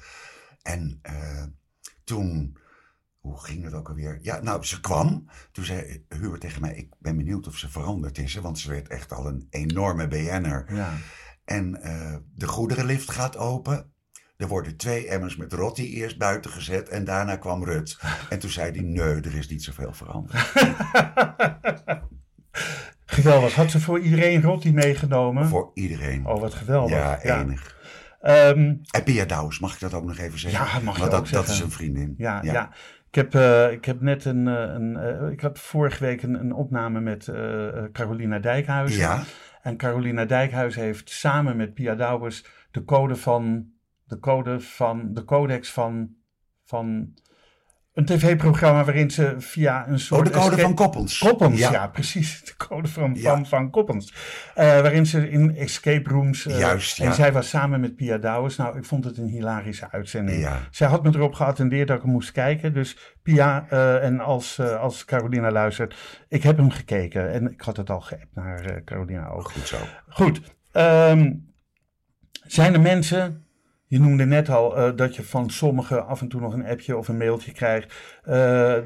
En 0.62 1.00
eh, 1.02 1.44
toen, 2.04 2.58
hoe 3.18 3.40
ging 3.44 3.64
het 3.64 3.74
ook 3.74 3.90
alweer? 3.90 4.20
Ja, 4.22 4.42
nou, 4.42 4.64
ze 4.64 4.80
kwam. 4.82 5.30
Toen 5.52 5.66
zei 5.66 6.06
Hubert 6.10 6.42
tegen 6.42 6.62
mij, 6.62 6.76
ik 6.76 6.94
ben 7.00 7.18
benieuwd 7.18 7.48
of 7.48 7.58
ze 7.58 7.70
veranderd 7.70 8.18
is. 8.18 8.34
hè, 8.34 8.42
Want 8.42 8.60
ze 8.60 8.70
werd 8.70 8.88
echt 8.88 9.14
al 9.14 9.28
een 9.28 9.48
enorme 9.50 10.08
BN'er. 10.08 10.66
Ja. 10.74 10.94
En 11.50 11.82
eh, 11.82 12.16
de 12.36 12.48
goederenlift 12.48 13.12
gaat 13.12 13.38
open. 13.38 13.94
Er 14.38 14.48
worden 14.48 14.78
twee 14.78 15.08
emmers 15.08 15.36
met 15.36 15.54
rotti 15.54 15.94
eerst 15.94 16.18
buiten 16.18 16.52
gezet 16.52 16.90
en 16.90 17.04
daarna 17.04 17.36
kwam 17.36 17.64
Rut. 17.64 18.00
En 18.30 18.40
toen 18.40 18.50
zei 18.50 18.72
hij, 18.72 18.82
nee, 18.82 19.22
er 19.22 19.36
is 19.36 19.50
niet 19.50 19.64
zoveel 19.64 19.94
veranderd. 19.94 20.52
Geweldig. 23.06 23.56
Had 23.56 23.72
ze 23.72 23.80
voor 23.80 24.00
iedereen 24.00 24.42
Rotti 24.42 24.74
meegenomen? 24.74 25.46
Voor 25.48 25.72
iedereen. 25.74 26.26
Oh, 26.28 26.40
wat 26.40 26.54
geweldig. 26.54 26.98
ja, 26.98 27.22
enig. 27.42 27.78
Ehm, 28.22 28.76
En 28.92 29.04
Pia 29.04 29.26
Douws, 29.26 29.60
mag 29.60 29.74
ik 29.74 29.80
dat 29.80 29.94
ook 29.94 30.06
nog 30.06 30.18
even 30.18 30.40
zeggen? 30.40 30.66
Ja, 30.66 30.80
mag 30.84 30.96
je 30.96 31.00
Want 31.02 31.12
dat, 31.12 31.20
dat 31.22 31.28
zeggen. 31.28 31.54
is 31.54 31.60
een 31.60 31.72
vriendin. 31.72 32.14
ja, 32.18 32.40
ja. 32.44 32.70
Ik, 33.08 33.16
heb, 33.16 33.36
eh, 33.36 33.72
ik 33.72 33.86
heb 33.86 34.02
net 34.02 34.26
een. 34.26 34.48
eh, 34.48 34.54
een 34.74 35.32
ik 35.32 35.42
had 35.42 35.60
vorige 35.60 36.04
week 36.04 36.24
een, 36.24 36.34
een 36.34 36.54
opname 36.54 37.00
met 37.00 37.26
Carolina 37.92 38.40
Dijkhuizen. 38.40 39.00
Ja, 39.00 39.24
En 39.62 39.78
Carolina 39.78 40.26
Dijkhuizen 40.26 40.82
heeft 40.82 41.10
samen 41.10 41.58
met 41.58 41.74
Pia 41.74 41.96
Douwers 41.96 42.46
de 42.72 42.84
code 42.84 43.16
van. 43.16 43.72
De 44.06 44.20
code 44.20 44.60
van. 44.60 45.14
De 45.14 45.24
codex 45.24 45.72
van. 45.72 46.16
van 46.64 47.14
een 47.94 48.06
tv-programma 48.06 48.84
waarin 48.84 49.12
ze 49.12 49.36
via 49.38 49.88
een 49.88 50.00
soort. 50.00 50.28
Oh, 50.28 50.34
de 50.34 50.40
code 50.40 50.58
van 50.62 50.74
Koppens. 50.76 51.18
Koppens, 51.18 51.60
ja. 51.60 51.72
Ja. 51.72 51.88
precies. 51.88 52.44
De 52.44 52.56
code 52.68 52.88
van, 52.88 53.14
Ja. 53.16 53.34
van, 53.34 53.46
van 53.46 53.70
Koppens. 53.70 54.14
Eh, 54.56 54.66
waarin 54.66 55.06
ze 55.06 55.30
in 55.30 55.56
escape 55.56 56.10
rooms... 56.10 56.46
eh, 56.46 56.60
Juist, 56.60 57.00
En 57.00 57.06
ja. 57.06 57.12
zij 57.12 57.32
was 57.34 57.50
samen 57.50 57.80
met 57.80 57.96
Pia 57.96 58.18
Douwes. 58.18 58.56
Nou, 58.56 58.78
ik 58.78 58.86
vond 58.86 59.04
het 59.04 59.18
een 59.18 59.28
hilarische 59.28 59.92
uitzending. 59.92 60.48
Zij 60.72 60.88
had 60.88 61.04
me 61.04 61.10
erop 61.16 61.34
geattendeerd 61.34 61.88
dat 61.88 61.98
ik 61.98 62.04
hem 62.04 62.12
moest 62.12 62.32
kijken. 62.32 62.74
Dus 62.74 63.16
Pia, 63.24 63.66
eh, 63.70 64.04
en 64.04 64.20
als, 64.20 64.60
als 64.60 65.06
Carolina 65.06 65.52
luistert, 65.52 65.96
ik 66.28 66.44
heb 66.44 66.58
hem 66.58 66.70
gekeken. 66.72 67.32
En 67.32 67.52
ik 67.52 67.62
had 67.62 67.78
het 67.78 67.90
al 67.90 68.02
geappt 68.02 68.36
naar 68.36 68.82
Carolina 68.86 69.28
ook. 69.28 69.52
Goed 69.52 69.68
zo. 69.68 69.78
Goed. 70.10 70.42
ehm, 70.72 71.34
zijn 72.46 72.74
er 72.74 72.82
mensen... 72.82 73.44
Je 73.90 74.00
noemde 74.00 74.26
net 74.26 74.50
al 74.50 74.78
eh, 74.78 74.96
dat 74.96 75.16
je 75.16 75.24
van 75.24 75.50
sommigen 75.50 76.08
af 76.08 76.22
en 76.22 76.28
toe 76.28 76.42
nog 76.42 76.54
een 76.54 76.66
appje 76.68 76.98
of 76.98 77.08
een 77.08 77.18
mailtje 77.18 77.52
krijgt. 77.52 77.94
Eh, 78.24 78.34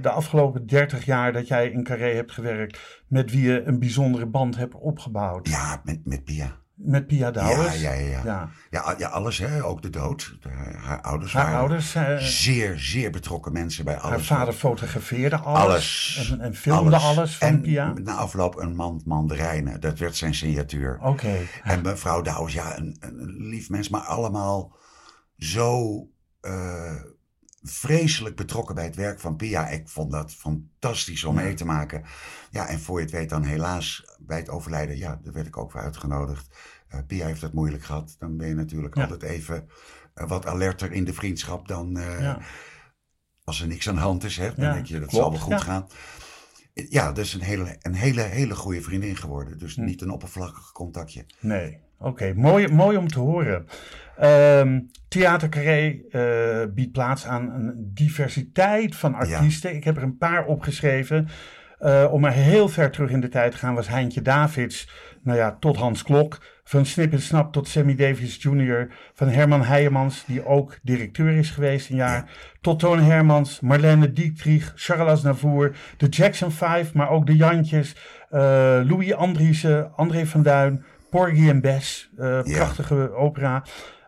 de 0.02 0.10
afgelopen 0.10 0.66
30 0.68 1.06
jaar 1.06 1.34
dat 1.34 1.48
jij 1.48 1.70
in 1.70 1.84
Carré 1.84 2.14
hebt 2.16 2.32
gewerkt, 2.32 3.04
met 3.08 3.32
wie 3.32 3.42
je 3.42 3.64
een 3.64 3.80
bijzondere 3.80 4.26
band 4.26 4.56
hebt 4.58 4.74
opgebouwd. 4.76 5.48
Ja, 5.48 5.82
met, 5.84 6.00
met 6.04 6.24
Pia. 6.24 6.62
Met 6.74 7.08
Pia 7.08 7.32
Douwes. 7.32 7.82
Ja, 7.82 7.92
ja, 7.94 8.00
ja. 8.08 8.22
Ja, 8.26 8.50
Ja. 8.70 8.96
ja. 8.98 9.08
alles, 9.08 9.38
hè. 9.38 9.64
Ook 9.64 9.82
de 9.82 9.90
dood. 9.90 10.38
De- 10.42 10.50
haar 10.78 11.02
ouders 11.02 11.34
Haar 11.34 11.44
waren 11.44 11.60
ouders, 11.60 11.96
eh, 11.96 12.18
zeer, 12.18 12.74
zeer 12.80 13.12
betrokken 13.12 13.54
mensen 13.54 13.86
bij 13.86 13.98
alles. 13.98 14.30
haar 14.30 14.38
vader 14.38 14.54
fotografeerde 14.54 15.38
alles. 15.38 15.62
Alles. 15.64 16.30
En, 16.32 16.42
en 16.42 16.56
filmde 16.56 16.98
alles, 16.98 17.38
van 17.38 17.48
en 17.48 17.62
Pia. 17.62 17.94
na 18.04 18.14
afloop 18.14 18.58
een 18.58 18.76
mand 18.76 19.06
mandarijnen. 19.06 19.82
Dat 19.82 20.00
werd 20.00 20.16
zijn 20.16 20.34
signatuur. 20.34 21.00
Oké. 21.02 21.36
En 21.64 21.82
mevrouw 21.82 22.22
Douws, 22.22 22.54
ja, 22.54 22.78
een, 22.78 22.98
een 23.00 23.36
lief 23.38 23.70
mens, 23.70 23.90
maar 23.90 24.02
allemaal 24.02 24.76
zo 25.44 26.08
eh, 26.42 26.96
vreselijk 27.64 28.36
betrokken 28.36 28.76
bij 28.76 28.84
het 28.84 28.96
werk 28.96 29.20
van 29.20 29.36
Pia. 29.36 29.68
Ik 29.70 29.88
vond 29.90 30.12
dat 30.12 30.32
fantastisch 30.34 31.24
om 31.24 31.36
mee 31.36 31.54
te 31.54 31.66
maken. 31.66 32.04
Ja, 32.52 32.68
en 32.68 32.80
voor 32.80 32.98
je 32.98 33.04
het 33.06 33.14
weet 33.14 33.30
dan 33.30 33.44
helaas 33.44 34.06
bij 34.20 34.38
het 34.38 34.50
overlijden, 34.50 34.98
ja, 34.98 35.20
daar 35.24 35.34
werd 35.34 35.48
ik 35.48 35.58
ook 35.58 35.72
voor 35.72 35.82
uitgenodigd. 35.82 36.48
Eh, 36.88 37.00
Pia 37.08 37.26
heeft 37.26 37.42
het 37.42 37.54
moeilijk 37.54 37.84
gehad. 37.84 38.16
Dan 38.20 38.38
ben 38.38 38.48
je 38.48 38.54
natuurlijk 38.56 38.96
Ja. 38.96 39.02
altijd 39.02 39.24
even 39.24 39.68
eh, 40.14 40.28
wat 40.28 40.46
alerter 40.46 40.92
in 40.92 41.04
de 41.04 41.14
vriendschap 41.14 41.68
dan 41.68 41.92
Ja. 42.20 42.40
als 43.44 43.62
er 43.62 43.68
niks 43.68 43.90
aan 43.90 43.96
de 43.96 44.02
hand 44.02 44.24
is. 44.24 44.38
Hè, 44.38 44.54
dan 44.56 44.66
Ja, 44.66 44.74
denk 44.74 44.86
je, 44.86 45.00
dat 45.00 45.10
klopt, 45.10 45.24
zal 45.24 45.32
wel 45.32 45.40
goed 45.40 45.62
gaan. 45.62 45.88
Ja, 46.74 47.12
dus 47.12 47.34
een 47.34 47.42
hele, 47.42 47.76
een 47.82 47.94
hele, 47.94 48.22
hele 48.22 48.56
goede 48.56 48.82
vriendin 48.82 49.16
geworden. 49.16 49.58
Dus 49.58 49.76
Hm. 49.76 49.84
niet 49.84 50.02
een 50.02 50.10
oppervlakkig 50.10 50.72
contactje. 50.72 51.26
Nee, 51.40 51.80
oké. 52.00 52.34
Mooi, 52.36 52.68
mooi 52.68 52.98
om 52.98 53.08
te 53.08 53.20
horen. 53.20 53.68
Ehm 54.18 54.80
Theater 55.14 55.50
Carré 55.50 56.00
eh, 56.10 56.74
biedt 56.74 56.92
plaats 56.92 57.26
aan 57.26 57.50
een 57.54 57.92
diversiteit 57.94 58.96
van 58.96 59.14
artiesten. 59.14 59.76
Ik 59.76 59.84
heb 59.84 59.98
er 59.98 60.04
een 60.04 60.18
paar 60.18 60.46
opgeschreven. 60.46 61.28
Uh, 61.82 62.08
om 62.12 62.22
maar 62.22 62.34
heel 62.34 62.70
ver 62.70 62.92
terug 62.92 63.10
in 63.10 63.20
de 63.20 63.28
tijd 63.28 63.52
te 63.52 63.58
gaan 63.58 63.76
was 63.76 63.88
Heintje 63.88 64.22
Davids, 64.22 64.90
nou 65.24 65.38
ja, 65.38 65.58
tot 65.60 65.78
Hans 65.78 66.04
Klok. 66.04 66.42
Van 66.64 66.86
Snip 66.86 67.12
en 67.12 67.22
Snap 67.22 67.54
tot 67.54 67.68
Sammy 67.68 67.96
Davis 67.96 68.38
Jr. 68.42 68.88
Van 69.14 69.28
Herman 69.28 69.64
Heijemans, 69.64 70.24
die 70.26 70.46
ook 70.46 70.80
directeur 70.82 71.38
is 71.38 71.50
geweest 71.50 71.90
een 71.90 71.96
jaar. 71.96 72.30
Tot 72.62 72.80
Toon 72.80 73.00
Hermans, 73.00 73.60
Marlene 73.60 74.14
Dietrich, 74.14 74.72
Charles 74.76 75.22
Navour, 75.22 75.76
de 75.98 76.08
Jackson 76.08 76.52
5, 76.52 76.94
maar 76.94 77.10
ook 77.10 77.26
de 77.26 77.36
Jantjes. 77.36 77.96
Uh, 78.32 78.40
Louis 78.84 79.14
Andriessen, 79.14 79.96
André 79.96 80.26
van 80.26 80.44
Duin, 80.44 80.84
Porgy 81.10 81.50
en 81.50 81.62
Bess, 81.62 82.10
uh, 82.18 82.42
prachtige 82.42 83.14
opera. 83.14 83.64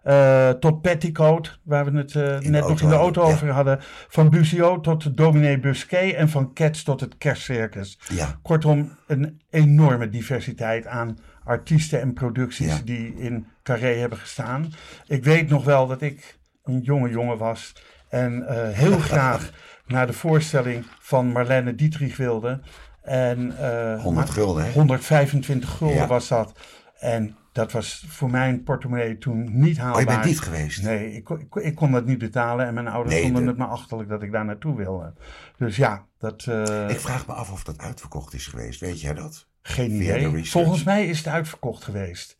Uh, 0.06 0.50
tot 0.50 0.82
Petticoat, 0.82 1.60
waar 1.63 1.91
we 1.91 1.98
het 1.98 2.13
uh, 2.13 2.39
net 2.39 2.68
nog 2.68 2.82
in 2.82 2.89
de 2.89 2.96
auto 2.96 3.22
over 3.22 3.50
hadden. 3.50 3.80
Van 4.08 4.30
Buzio 4.30 4.80
tot 4.80 5.18
Dominee 5.18 5.60
Busquet 5.60 6.13
en 6.13 6.30
van 6.30 6.54
Cats 6.54 6.84
tot 6.84 7.00
het 7.00 7.18
kerstcircus. 7.18 8.00
Ja. 8.10 8.39
Kortom, 8.41 8.98
een 9.08 9.41
enorme 9.50 10.10
diversiteit 10.10 10.88
aan 10.88 11.18
artiesten 11.44 12.02
en 12.02 12.13
producties 12.13 12.84
die 12.84 13.15
in 13.15 13.48
Carré 13.63 13.96
hebben 13.96 14.18
gestaan. 14.18 14.74
Ik 15.08 15.24
weet 15.24 15.50
nog 15.50 15.63
wel 15.63 15.88
dat 15.88 16.02
ik 16.02 16.38
een 16.63 16.80
jonge 16.80 17.10
jongen 17.10 17.38
was 17.38 17.74
en 18.10 18.46
uh, 18.50 18.70
heel 18.70 19.00
graag 19.10 19.52
naar 19.86 20.08
de 20.08 20.13
voorstelling 20.13 20.86
van 21.00 21.28
Marlene 21.28 21.76
Dietrich 21.76 22.18
wilde. 22.18 22.60
En, 23.02 23.56
100 24.02 24.30
gulden, 24.30 24.65
hè? 24.65 24.72
125 24.72 25.70
gulden 25.70 26.08
was 26.08 26.28
dat. 26.28 26.52
En 27.00 27.38
dat 27.56 27.72
was 27.72 28.06
voor 28.08 28.30
mijn 28.30 28.63
portemonnee 28.63 29.18
toen 29.18 29.60
niet 29.60 29.78
haalbaar. 29.78 30.02
Oh, 30.02 30.10
je 30.10 30.15
bent 30.15 30.26
niet 30.26 30.39
geweest? 30.39 30.84
Nee, 30.84 31.13
ik, 31.13 31.30
ik, 31.30 31.56
ik 31.56 31.76
kon 31.76 31.91
dat 31.91 32.06
niet 32.06 32.18
betalen 32.18 32.65
en 32.65 32.74
mijn 32.74 32.88
ouders 32.88 33.22
vonden 33.22 33.48
het 33.48 33.58
maar 33.58 33.68
achterlijk 33.68 34.10
dat 34.10 34.22
ik 34.22 34.32
daar 34.32 34.46
naartoe 34.46 34.76
wilde. 34.76 35.13
Dus 35.58 35.76
ja, 35.76 36.06
dat... 36.18 36.46
Uh, 36.50 36.89
ik 36.89 37.00
vraag 37.00 37.28
me 37.28 37.34
af 37.34 37.52
of 37.52 37.63
dat 37.63 37.78
uitverkocht 37.78 38.34
is 38.34 38.48
geweest. 38.48 38.80
Weet 38.80 39.02
jij 39.02 39.13
dat? 39.13 39.48
Geen 39.62 39.91
idee. 39.91 40.46
Volgens 40.50 40.84
mij 40.84 41.08
is 41.08 41.18
het 41.18 41.28
uitverkocht 41.28 41.84
geweest. 41.84 42.39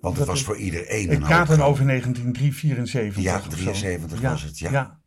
Want 0.00 0.16
het 0.16 0.26
was 0.26 0.42
voor 0.42 0.56
iedereen 0.56 1.08
een 1.08 1.16
Ik 1.16 1.20
praat 1.20 1.48
dan 1.48 1.62
over 1.62 1.86
1974. 1.86 3.22
Ja, 3.22 3.40
73 3.40 4.20
was 4.20 4.42
het, 4.42 4.58
ja. 4.58 4.70
ja. 4.70 5.00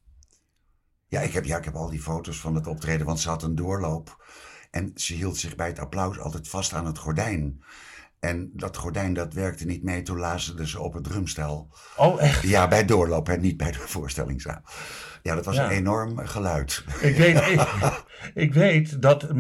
Ja, 1.08 1.22
ik 1.22 1.34
heb, 1.34 1.46
ja, 1.46 1.58
ik 1.58 1.66
heb 1.66 1.76
al 1.76 1.90
die 1.90 2.02
foto's 2.02 2.40
van 2.40 2.56
het 2.56 2.68
optreden, 2.68 3.06
want 3.06 3.20
ze 3.20 3.30
had 3.30 3.44
een 3.44 3.56
doorloop. 3.56 4.26
En 4.72 4.92
ze 4.96 5.14
hield 5.14 5.38
zich 5.38 5.56
bij 5.56 5.68
het 5.68 5.80
applaus 5.80 6.20
altijd 6.20 6.48
vast 6.48 6.74
aan 6.74 6.86
het 6.86 6.98
gordijn. 6.98 7.64
En 8.26 8.50
dat 8.54 8.78
gordijn 8.78 9.14
dat 9.14 9.34
werkte 9.34 9.66
niet 9.66 9.84
mee, 9.84 10.02
toen 10.02 10.18
lazerden 10.18 10.68
ze 10.68 10.82
op 10.82 10.94
het 10.94 11.04
drumstel. 11.04 11.74
Oh, 11.98 12.22
echt? 12.22 12.42
Ja, 12.42 12.68
bij 12.68 12.86
doorloop, 12.86 13.28
hè, 13.28 13.38
niet 13.38 13.58
bij 13.58 13.72
de 13.72 13.78
voorstellingszaal. 13.78 14.62
Ja, 15.22 15.36
dat 15.36 15.46
was 15.46 15.58
een 15.58 15.70
enorm 15.70 16.18
geluid. 16.18 16.84
Ik 17.02 17.16
weet, 17.16 17.38
ik, 17.56 17.68
ik, 18.34 18.54
weet 18.54 19.02
dat 19.02 19.34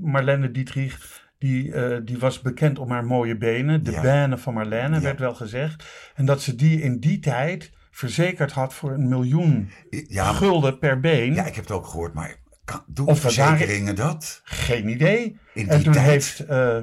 Marlene 0.00 0.50
Dietrich, 0.50 1.28
die, 1.38 1.66
uh, 1.66 1.96
die 2.04 2.18
was 2.18 2.40
bekend 2.40 2.78
om 2.78 2.90
haar 2.90 3.04
mooie 3.04 3.36
benen. 3.36 3.82
De 3.82 3.90
ja. 3.90 4.00
benen 4.00 4.38
van 4.38 4.54
Marlene, 4.54 5.00
werd 5.00 5.18
wel 5.18 5.34
gezegd. 5.34 5.84
En 6.14 6.24
dat 6.24 6.42
ze 6.42 6.54
die 6.54 6.82
in 6.82 6.98
die 6.98 7.18
tijd 7.18 7.72
verzekerd 7.90 8.52
had 8.52 8.74
voor 8.74 8.90
een 8.90 9.08
miljoen 9.08 9.70
gulden 10.14 10.78
per 10.78 11.00
been. 11.00 11.34
Ja, 11.34 11.46
ik 11.46 11.54
heb 11.54 11.64
het 11.64 11.72
ook 11.72 11.86
gehoord, 11.86 12.14
maar 12.14 12.36
kan, 12.64 12.82
doen 12.86 13.06
of 13.06 13.20
verzekeringen 13.20 13.94
dat? 13.94 14.40
Geen 14.44 14.88
idee. 14.88 15.38
en 15.54 15.82
toen 15.82 15.96
heeft... 15.96 16.44
Uh, 16.50 16.76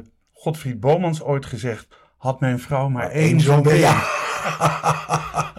Godfried 0.47 0.79
Bomans 0.79 1.21
ooit 1.21 1.45
gezegd: 1.45 1.87
had 2.17 2.39
mijn 2.39 2.59
vrouw 2.59 2.89
maar 2.89 3.09
één 3.09 3.39
zo'n 3.39 3.63
been. 3.63 3.77
Ja. 3.77 4.03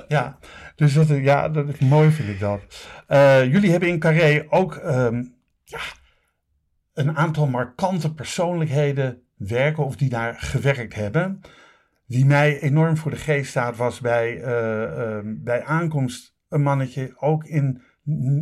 ja, 0.09 0.39
dus 0.77 0.95
dat, 0.95 1.09
ja, 1.09 1.49
dat 1.49 1.69
is 1.69 1.79
mooi 1.79 2.11
vind 2.11 2.29
ik 2.29 2.41
dat. 2.41 2.61
Uh, 3.09 3.45
jullie 3.45 3.71
hebben 3.71 3.89
in 3.89 3.99
Carré 3.99 4.47
ook 4.49 4.75
um, 4.85 5.35
ja, 5.65 5.81
een 6.95 7.17
aantal 7.17 7.47
markante 7.47 8.15
persoonlijkheden 8.15 9.23
werken 9.37 9.85
of 9.85 9.97
die 9.97 10.09
daar 10.09 10.35
gewerkt 10.39 10.95
hebben. 10.95 11.41
Wie 12.07 12.27
mij 12.27 12.61
enorm 12.61 12.97
voor 12.97 13.11
de 13.11 13.17
geest 13.17 13.51
staat 13.51 13.77
was 13.77 14.01
bij, 14.01 14.37
uh, 14.37 14.83
uh, 14.83 15.19
bij 15.25 15.65
aankomst 15.65 16.35
een 16.49 16.63
mannetje 16.63 17.15
ook 17.17 17.45
in, 17.45 17.83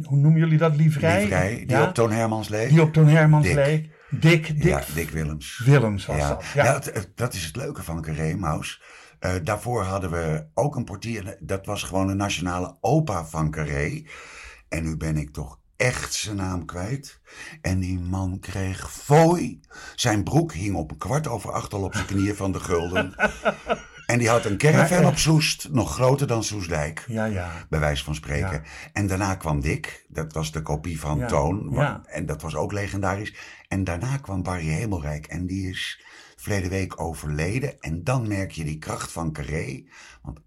hoe 0.02 0.16
noemen 0.16 0.38
jullie 0.38 0.58
dat, 0.58 0.76
livrei? 0.76 1.22
Livrei, 1.22 1.56
die 1.56 1.76
ja? 1.76 1.86
op 1.88 1.94
Toon 1.94 2.12
Hermans 2.12 2.48
leek. 2.48 2.68
Die 2.68 2.82
op 2.82 2.92
Toon 2.92 3.08
Hermans 3.08 3.52
leek. 3.52 3.94
Dick, 4.10 4.46
Dick, 4.46 4.62
ja, 4.62 4.84
Dick 4.94 5.10
Willems. 5.10 5.58
Willems 5.64 6.06
was 6.06 6.16
ja. 6.16 6.28
dat. 6.28 6.44
Ja, 6.54 6.64
ja 6.64 6.80
dat 7.14 7.34
is 7.34 7.44
het 7.44 7.56
leuke 7.56 7.82
van 7.82 8.02
Carré 8.02 8.34
Maus. 8.34 8.82
Uh, 9.20 9.32
daarvoor 9.42 9.82
hadden 9.82 10.10
we 10.10 10.46
ook 10.54 10.76
een 10.76 10.84
portier. 10.84 11.36
Dat 11.40 11.66
was 11.66 11.82
gewoon 11.82 12.08
een 12.08 12.16
nationale 12.16 12.76
opa 12.80 13.24
van 13.24 13.50
Carré. 13.50 14.04
En 14.68 14.84
nu 14.84 14.96
ben 14.96 15.16
ik 15.16 15.30
toch 15.30 15.58
echt 15.76 16.14
zijn 16.14 16.36
naam 16.36 16.64
kwijt. 16.64 17.20
En 17.60 17.78
die 17.78 17.98
man 17.98 18.38
kreeg 18.40 18.92
fooi. 18.92 19.60
Zijn 19.94 20.24
broek 20.24 20.52
hing 20.52 20.76
op 20.76 20.90
een 20.90 20.98
kwart 20.98 21.26
over 21.26 21.52
acht 21.52 21.72
al 21.72 21.82
op 21.82 21.94
zijn 21.94 22.06
knieën 22.06 22.36
van 22.36 22.52
de 22.52 22.60
gulden. 22.60 23.14
En 24.06 24.18
die 24.18 24.28
had 24.28 24.44
een 24.44 24.58
caravan 24.58 25.04
op 25.04 25.18
Soest, 25.18 25.68
nog 25.70 25.94
groter 25.94 26.26
dan 26.26 26.44
Soestdijk. 26.44 27.04
Ja, 27.08 27.24
ja. 27.24 27.66
Bij 27.68 27.80
wijze 27.80 28.04
van 28.04 28.14
spreken. 28.14 28.62
En 28.92 29.06
daarna 29.06 29.34
kwam 29.34 29.60
Dick, 29.60 30.04
dat 30.08 30.32
was 30.32 30.52
de 30.52 30.62
kopie 30.62 31.00
van 31.00 31.18
ja. 31.18 31.26
Toon. 31.26 31.78
En 32.06 32.26
dat 32.26 32.42
was 32.42 32.54
ook 32.54 32.72
legendarisch. 32.72 33.34
En 33.68 33.84
daarna 33.84 34.16
kwam 34.16 34.42
Barry 34.42 34.66
Hemelrijk. 34.66 35.26
En 35.26 35.46
die 35.46 35.68
is 35.68 36.04
verleden 36.36 36.70
week 36.70 37.00
overleden. 37.00 37.80
En 37.80 38.04
dan 38.04 38.28
merk 38.28 38.50
je 38.50 38.64
die 38.64 38.78
kracht 38.78 39.12
van 39.12 39.32
Carré. 39.32 39.84
Want 40.22 40.40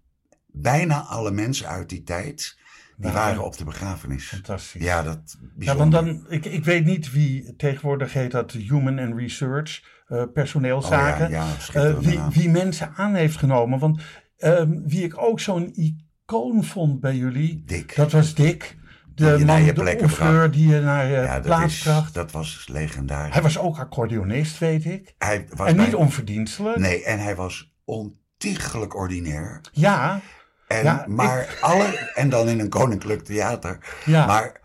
bijna 0.46 1.00
alle 1.00 1.30
mensen 1.30 1.68
uit 1.68 1.88
die 1.88 2.02
tijd. 2.02 2.58
Die 2.96 3.10
waren 3.10 3.44
op 3.44 3.56
de 3.56 3.64
begrafenis. 3.64 4.26
Fantastisch. 4.26 4.82
Ja, 4.82 5.02
dat 5.02 5.38
Ja, 5.58 5.76
want 5.76 5.92
dan, 5.92 6.26
ik, 6.28 6.44
ik 6.44 6.64
weet 6.64 6.84
niet 6.84 7.12
wie 7.12 7.56
tegenwoordig 7.56 8.12
heet 8.12 8.30
dat 8.30 8.52
Human 8.52 8.98
and 8.98 9.14
Research, 9.14 9.82
uh, 10.10 10.22
personeelszaken. 10.32 11.24
Oh 11.26 11.30
ja, 11.30 11.46
ja, 11.72 11.86
uh, 11.86 11.98
wie, 11.98 12.20
wie, 12.30 12.48
mensen 12.48 12.92
aan 12.96 13.14
heeft 13.14 13.36
genomen. 13.36 13.78
Want 13.78 14.00
uh, 14.38 14.62
wie 14.66 15.04
ik 15.04 15.22
ook 15.22 15.40
zo'n 15.40 15.72
icoon 15.74 16.64
vond 16.64 17.00
bij 17.00 17.16
jullie, 17.16 17.62
Dick. 17.66 17.96
dat 17.96 18.12
was 18.12 18.34
Dick. 18.34 18.78
De 19.14 19.36
die 19.36 19.44
man, 19.44 19.64
de 19.64 20.48
die 20.50 20.68
je 20.68 20.80
naar 20.80 21.10
uh, 21.10 21.24
ja, 21.24 21.40
plaats 21.40 21.82
bracht. 21.82 22.14
Dat 22.14 22.30
was 22.30 22.66
legendarisch. 22.70 23.32
Hij 23.32 23.42
was 23.42 23.58
ook 23.58 23.78
accordeonist, 23.78 24.58
weet 24.58 24.84
ik. 24.84 25.14
Hij 25.18 25.46
was 25.56 25.68
en 25.68 25.76
bij... 25.76 25.84
niet 25.84 25.94
onverdienstelijk. 25.94 26.76
Nee, 26.76 27.04
en 27.04 27.18
hij 27.18 27.36
was 27.36 27.72
ontiegelijk 27.84 28.96
ordinair. 28.96 29.60
Ja. 29.72 30.20
En, 30.66 30.84
ja, 30.84 31.04
maar 31.08 31.40
ik... 31.40 31.58
alle, 31.60 32.10
en 32.14 32.28
dan 32.28 32.48
in 32.48 32.60
een 32.60 32.68
koninklijk 32.68 33.24
theater. 33.24 33.78
Ja. 34.04 34.26
Maar 34.26 34.60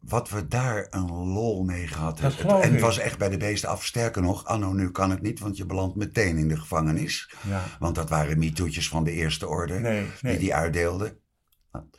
wat 0.00 0.28
we 0.28 0.46
daar 0.46 0.86
een 0.90 1.10
lol 1.12 1.64
mee 1.64 1.86
gehad 1.86 2.18
Dat 2.18 2.36
hebben. 2.36 2.62
En 2.62 2.72
het 2.72 2.80
was 2.80 2.98
echt 2.98 3.18
bij 3.18 3.28
de 3.28 3.36
beesten 3.36 3.68
af. 3.68 3.84
Sterker 3.84 4.22
nog, 4.22 4.44
anno 4.44 4.72
nu 4.72 4.90
kan 4.90 5.10
het 5.10 5.22
niet, 5.22 5.40
want 5.40 5.56
je 5.56 5.66
belandt 5.66 5.96
meteen 5.96 6.36
in 6.36 6.48
de 6.48 6.56
gevangenis. 6.56 7.34
Ja. 7.48 7.62
Want 7.78 7.94
dat 7.94 8.08
waren 8.08 8.38
MeToo'tjes 8.38 8.88
van 8.88 9.04
de 9.04 9.12
eerste 9.12 9.48
orde 9.48 9.78
nee, 9.80 10.06
nee. 10.20 10.32
die 10.32 10.38
die 10.38 10.54
uitdeelden. 10.54 11.18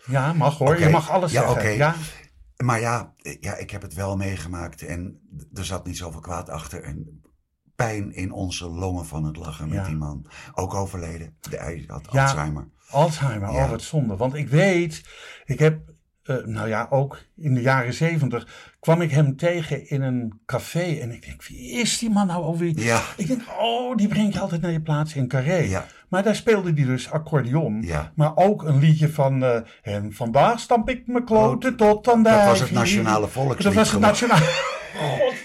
Ja, 0.06 0.34
mag 0.34 0.58
hoor. 0.58 0.68
Okay. 0.68 0.80
Je 0.80 0.90
mag 0.90 1.10
alles 1.10 1.32
ja, 1.32 1.42
zeggen. 1.42 1.62
Okay. 1.62 1.78
Ja, 1.78 1.96
Maar 2.64 2.80
ja, 2.80 3.14
ja, 3.40 3.56
ik 3.56 3.70
heb 3.70 3.82
het 3.82 3.94
wel 3.94 4.18
meegemaakt 4.18 4.82
en 4.82 5.20
er 5.54 5.66
zat 5.66 5.86
niet 5.86 5.98
zoveel 5.98 6.20
kwaad 6.22 6.50
achter. 6.50 6.84
En 6.84 7.22
pijn 7.76 8.14
in 8.14 8.32
onze 8.32 8.70
longen 8.70 9.06
van 9.06 9.24
het 9.24 9.38
lachen 9.38 9.68
met 9.70 9.78
Ja. 9.78 9.86
die 9.86 9.96
man. 9.96 10.26
Ook 10.54 10.74
overleden. 10.74 11.38
De, 11.40 11.58
hij 11.58 11.84
had 11.88 12.08
Ja. 12.12 12.24
Alzheimer. 12.24 12.70
Alzheimer, 12.90 13.52
Ja. 13.52 13.64
oh 13.64 13.70
wat 13.70 13.82
zonde. 13.82 14.16
Want 14.16 14.34
ik 14.34 14.48
weet, 14.48 15.04
ik 15.46 15.60
heb, 15.60 15.80
eh, 16.26 16.36
nou 16.46 16.68
ja, 16.68 16.88
ook 16.90 17.20
in 17.38 17.54
de 17.54 17.62
jaren 17.62 17.94
zeventig 17.94 18.48
kwam 18.80 19.02
ik 19.02 19.12
hem 19.12 19.36
tegen 19.36 19.90
in 19.90 20.02
een 20.02 20.40
café. 20.46 20.98
En 21.02 21.12
ik 21.12 21.26
denk, 21.26 21.44
wie 21.44 21.72
is 21.72 21.98
die 21.98 22.10
man 22.10 22.28
nou 22.28 22.44
alweer? 22.44 22.80
Ja, 22.80 23.02
Ik 23.18 23.28
denk, 23.28 23.42
oh, 23.60 23.96
die 23.96 24.08
breng 24.08 24.34
je 24.34 24.40
altijd 24.40 24.62
naar 24.62 24.72
je 24.72 24.82
plaats 24.82 25.16
in 25.16 25.28
Carré. 25.28 25.56
ja, 25.56 25.86
Maar 26.08 26.24
daar 26.24 26.36
speelde 26.36 26.74
hij 26.74 26.86
dus 26.86 27.12
accordeon. 27.12 27.82
ja. 27.82 28.12
Maar 28.16 28.32
ook 28.36 28.64
een 28.64 28.80
liedje 28.80 29.10
van, 29.10 29.44
eh, 29.44 29.60
en 29.82 30.14
vandaag 30.14 30.60
stamp 30.60 30.90
ik 30.90 31.08
mijn 31.08 31.26
kloten 31.26 31.76
tot 31.76 32.10
aan 32.10 32.24
de 32.24 32.30
Dat 32.30 32.46
was 32.46 32.60
het 32.60 32.72
nationale 32.72 33.28
volkslied. 33.28 33.64
Dat 33.64 33.74
was 33.74 33.92
het 33.92 34.00
nationale... 34.02 34.46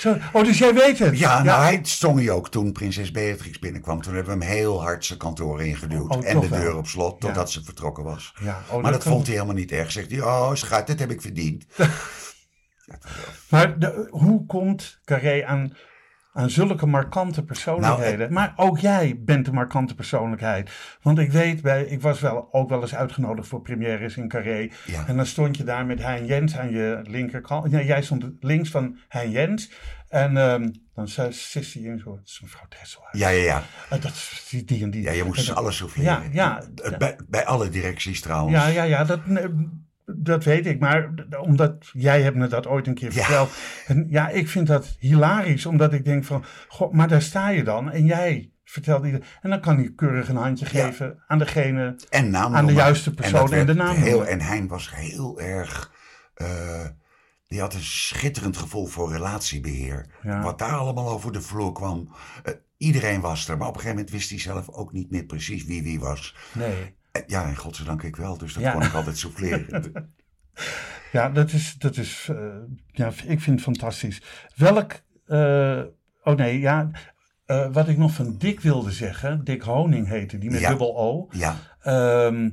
Zo, 0.00 0.16
oh, 0.32 0.44
dus 0.44 0.58
jij 0.58 0.74
weet 0.74 0.98
het. 0.98 1.18
Ja, 1.18 1.42
nou, 1.42 1.62
hij 1.62 1.80
zong 1.82 2.18
hij 2.18 2.30
ook 2.30 2.48
toen 2.48 2.72
prinses 2.72 3.10
Beatrix 3.10 3.58
binnenkwam. 3.58 4.02
Toen 4.02 4.14
hebben 4.14 4.38
we 4.38 4.44
hem 4.44 4.54
heel 4.54 4.82
hard 4.82 5.04
zijn 5.04 5.18
kantoor 5.18 5.62
ingeduwd. 5.62 6.16
Oh, 6.16 6.28
en 6.28 6.40
de 6.40 6.48
wel. 6.48 6.60
deur 6.60 6.76
op 6.76 6.86
slot, 6.86 7.20
totdat 7.20 7.50
ze 7.50 7.64
vertrokken 7.64 8.04
was. 8.04 8.34
Ja, 8.42 8.62
oh, 8.70 8.82
maar 8.82 8.92
dat 8.92 9.02
vond 9.02 9.26
hij 9.26 9.34
helemaal 9.34 9.54
niet 9.54 9.72
erg. 9.72 9.92
Zegt 9.92 10.10
hij, 10.10 10.20
oh 10.22 10.54
schat, 10.54 10.86
dit 10.86 10.98
heb 10.98 11.10
ik 11.10 11.20
verdiend. 11.20 11.64
Maar 13.48 13.78
de, 13.78 14.06
hoe 14.10 14.46
komt 14.46 15.00
Carré 15.04 15.44
aan, 15.44 15.76
aan 16.32 16.50
zulke 16.50 16.86
markante 16.86 17.44
persoonlijkheden? 17.44 18.18
Nou, 18.18 18.32
maar 18.32 18.52
ook 18.56 18.78
jij 18.78 19.20
bent 19.24 19.46
een 19.46 19.54
markante 19.54 19.94
persoonlijkheid. 19.94 20.70
Want 21.02 21.18
ik 21.18 21.32
weet, 21.32 21.62
bij, 21.62 21.82
ik 21.84 22.00
was 22.00 22.20
wel, 22.20 22.48
ook 22.52 22.68
wel 22.68 22.80
eens 22.80 22.94
uitgenodigd 22.94 23.48
voor 23.48 23.60
premières 23.62 24.16
in 24.16 24.28
Carré. 24.28 24.68
Ja. 24.86 25.06
En 25.06 25.16
dan 25.16 25.26
stond 25.26 25.56
je 25.56 25.64
daar 25.64 25.86
met 25.86 26.02
Hein 26.02 26.26
Jens 26.26 26.56
aan 26.56 26.70
je 26.70 27.00
linkerkant. 27.02 27.70
Nee, 27.70 27.86
jij 27.86 28.02
stond 28.02 28.24
links 28.40 28.70
van 28.70 28.98
Hein 29.08 29.30
Jens. 29.30 29.70
En 30.08 30.36
ehm, 30.36 30.68
dan 30.94 31.08
zei 31.08 31.32
Sissy 31.32 31.78
in 31.78 31.98
zo, 31.98 32.10
dat 32.16 32.26
is 32.26 32.40
mevrouw 32.42 32.66
Dressel. 32.68 33.02
Ja, 33.12 33.28
ja, 33.28 33.42
ja. 33.42 33.62
dat 33.88 34.04
is 34.04 34.46
die, 34.50 34.64
die 34.64 34.82
en 34.82 34.90
die. 34.90 35.02
Ja, 35.02 35.10
je 35.12 35.24
moest 35.24 35.40
En 35.40 35.46
dat- 35.46 35.56
alles 35.56 35.76
souffleren. 35.76 36.12
Ja, 36.12 36.28
ja. 36.32 36.62
Eh, 36.90 36.98
Bij, 36.98 37.18
bij 37.28 37.44
alle 37.46 37.68
directies 37.68 38.20
trouwens. 38.20 38.56
Ja, 38.56 38.66
ja, 38.66 38.82
ja. 38.82 39.04
Dat, 39.04 39.20
eh, 39.34 39.44
dat 40.16 40.44
weet 40.44 40.66
ik, 40.66 40.80
maar 40.80 41.10
omdat 41.40 41.88
jij 41.92 42.22
hebt 42.22 42.36
me 42.36 42.46
dat 42.46 42.66
ooit 42.66 42.86
een 42.86 42.94
keer 42.94 43.12
Ja. 43.12 43.22
verteld. 43.24 43.50
En 43.86 44.06
ja, 44.08 44.28
ik 44.28 44.48
vind 44.48 44.66
dat 44.66 44.96
hilarisch, 44.98 45.66
omdat 45.66 45.92
ik 45.92 46.04
denk 46.04 46.24
van, 46.24 46.44
goh, 46.68 46.92
maar 46.92 47.08
daar 47.08 47.22
sta 47.22 47.48
je 47.48 47.64
dan 47.64 47.90
en 47.90 48.04
jij 48.04 48.52
vertelt 48.64 49.04
iedereen. 49.04 49.26
En 49.42 49.50
dan 49.50 49.60
kan 49.60 49.76
hij 49.76 49.92
keurig 49.96 50.28
een 50.28 50.36
handje 50.36 50.66
Ja. 50.72 50.84
geven 50.86 51.22
aan 51.26 51.38
degene. 51.38 51.96
En 52.10 52.36
Aan 52.36 52.66
de 52.66 52.72
juiste 52.72 53.14
persoon 53.14 53.52
en 53.52 53.66
de 53.66 53.74
naam 53.74 53.96
Heel, 53.96 54.26
en 54.26 54.40
Hein 54.40 54.68
was 54.68 54.94
heel 54.94 55.40
erg... 55.40 55.92
eh, 56.34 56.84
die 57.46 57.60
had 57.60 57.74
een 57.74 57.82
schitterend 57.82 58.56
gevoel 58.56 58.86
voor 58.86 59.12
relatiebeheer. 59.12 60.06
Ja. 60.22 60.42
Wat 60.42 60.58
daar 60.58 60.72
allemaal 60.72 61.08
over 61.08 61.32
de 61.32 61.40
vloer 61.40 61.72
kwam. 61.72 62.14
eh, 62.42 62.52
iedereen 62.76 63.20
was 63.20 63.48
er, 63.48 63.56
maar 63.56 63.68
op 63.68 63.74
een 63.74 63.80
gegeven 63.80 63.96
moment 63.98 64.14
wist 64.16 64.30
hij 64.30 64.38
zelf 64.38 64.68
ook 64.68 64.92
niet 64.92 65.10
meer 65.10 65.24
precies 65.24 65.64
wie 65.64 65.82
wie 65.82 66.00
was. 66.00 66.36
Nee. 66.52 66.94
Ja, 67.26 67.44
en 67.46 67.56
godzijdank 67.56 68.02
ik 68.02 68.16
wel, 68.16 68.38
dus 68.38 68.52
dat 68.54 68.62
Ja. 68.62 68.72
kon 68.72 68.82
ik 68.82 68.92
altijd 68.92 69.18
souffleren. 69.18 69.92
Ja, 71.12 71.28
dat 71.30 71.52
is, 71.52 71.74
dat 71.78 71.96
is 71.96 72.28
eh, 72.30 72.36
ja, 72.86 73.06
ik 73.06 73.40
vind 73.40 73.46
het 73.46 73.60
fantastisch. 73.60 74.22
Welk, 74.56 74.92
eh, 75.26 75.80
oh 76.22 76.36
nee, 76.36 76.58
ja, 76.60 76.90
eh, 77.46 77.72
wat 77.72 77.88
ik 77.88 77.96
nog 77.98 78.12
van 78.12 78.38
Dick 78.38 78.60
wilde 78.60 78.90
zeggen, 78.92 79.44
Dick 79.44 79.62
Honing 79.62 80.06
heette 80.08 80.38
die 80.38 80.50
met 80.50 80.60
Ja. 80.60 80.68
dubbel 80.68 80.96
O. 80.98 81.28
ja, 81.30 81.56
Ehm, 81.82 82.50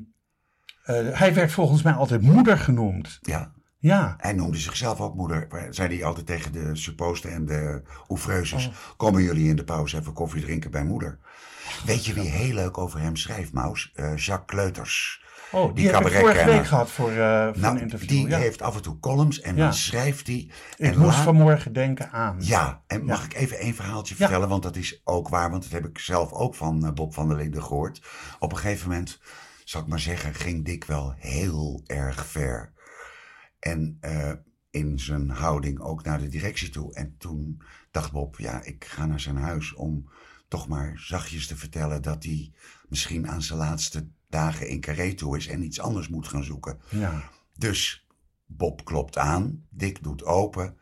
eh, 0.84 0.96
hij 1.12 1.34
werd 1.34 1.52
volgens 1.52 1.82
mij 1.82 1.93
altijd 1.93 2.22
moeder 2.22 2.58
genoemd. 2.58 3.17
ja. 3.22 3.56
Ja, 3.80 4.15
Hij 4.17 4.34
noemde 4.34 4.58
zichzelf 4.58 5.00
ook 5.02 5.15
moeder. 5.15 5.67
Zei 5.70 5.96
hij 5.96 6.06
altijd 6.06 6.26
tegen 6.26 6.52
de 6.52 6.76
supposten 6.76 7.32
en 7.32 7.46
de 7.46 7.82
oefreuses. 8.10 8.67
Oh. 8.67 8.74
Komen 8.98 9.24
jullie 9.24 9.50
in 9.50 9.56
de 9.56 9.63
pauze 9.63 9.98
even 9.98 10.13
koffie 10.13 10.41
drinken 10.41 10.72
bij 10.72 10.84
moeder? 10.84 11.20
Weet 11.86 12.06
je 12.06 12.13
wie 12.13 12.30
heel 12.30 12.53
leuk 12.53 12.77
over 12.77 12.99
hem 12.99 13.15
schrijft, 13.15 13.53
Maus? 13.53 13.91
Eh, 13.95 14.15
Jacques 14.17 14.45
Kleuters. 14.45 15.23
oh, 15.51 15.65
die, 15.65 15.73
Die 15.73 15.93
heb 15.95 16.06
ik 16.06 16.13
vorige 16.13 16.45
week 16.45 16.65
gehad 16.65 16.89
voor, 16.91 17.10
eh 17.12 17.15
voor 17.45 17.53
een 17.56 17.60
Nou, 17.62 17.80
interview. 17.80 18.10
die 18.10 18.27
ja. 18.27 18.38
heeft 18.38 18.62
af 18.62 18.75
en 18.75 18.82
toe 18.82 18.99
columns 18.99 19.39
en 19.41 19.56
Ja. 19.56 19.63
dan 19.63 19.73
schrijft 19.73 20.27
hij. 20.27 20.51
ik 20.77 20.95
moest 20.95 21.15
laat- 21.15 21.23
vanmorgen 21.23 21.73
denken 21.73 22.12
aan. 22.12 22.36
Ja, 22.39 22.84
en 22.88 23.06
mag 23.06 23.25
ik 23.25 23.34
even 23.34 23.58
één 23.60 23.75
verhaaltje 23.75 24.15
vertellen? 24.15 24.49
Want 24.49 24.63
dat 24.63 24.75
is 24.75 25.01
ook 25.03 25.30
waar, 25.30 25.49
want 25.49 25.63
dat 25.63 25.71
heb 25.71 25.86
ik 25.86 25.99
zelf 25.99 26.32
ook 26.32 26.56
van 26.56 26.86
eh, 26.86 26.91
Bob 26.93 27.13
van 27.13 27.27
der 27.27 27.38
Linden 27.38 27.63
gehoord. 27.63 28.01
Op 28.39 28.51
een 28.51 28.58
gegeven 28.58 28.89
moment, 28.89 29.19
zal 29.63 29.82
ik 29.82 29.88
maar 29.88 29.99
zeggen, 29.99 30.34
ging 30.34 30.65
Dick 30.65 30.86
wel 30.86 31.13
heel 31.17 31.82
erg 31.86 32.25
ver. 32.25 32.73
En 33.60 33.99
in 34.71 34.99
zijn 34.99 35.30
houding 35.30 35.80
ook 35.80 36.03
naar 36.03 36.19
de 36.19 36.27
directie 36.27 36.69
toe. 36.69 36.93
En 36.93 37.15
toen 37.17 37.62
dacht 37.91 38.12
Bob, 38.12 38.38
ja, 38.39 38.62
ik 38.63 38.86
ga 38.86 39.06
naar 39.06 39.19
zijn 39.19 39.38
huis 39.38 39.73
om 39.73 40.10
toch 40.48 40.68
maar 40.68 40.94
zachtjes 40.96 41.48
te 41.48 41.56
vertellen 41.56 42.02
dat 42.02 42.24
hij 42.24 42.52
misschien 42.90 43.30
aan 43.30 43.42
zijn 43.42 43.60
laatste 43.60 44.08
dagen 44.30 44.68
in 44.68 44.80
Carré 44.80 45.14
toe 45.14 45.38
is 45.38 45.48
en 45.48 45.64
iets 45.64 45.80
anders 45.80 46.08
moet 46.08 46.28
gaan 46.28 46.44
zoeken. 46.44 46.80
Ja. 46.90 47.30
Dus 47.56 48.08
Bob 48.46 48.86
klopt 48.86 49.18
aan, 49.18 49.66
Dick 49.70 50.04
doet 50.04 50.26
open. 50.26 50.78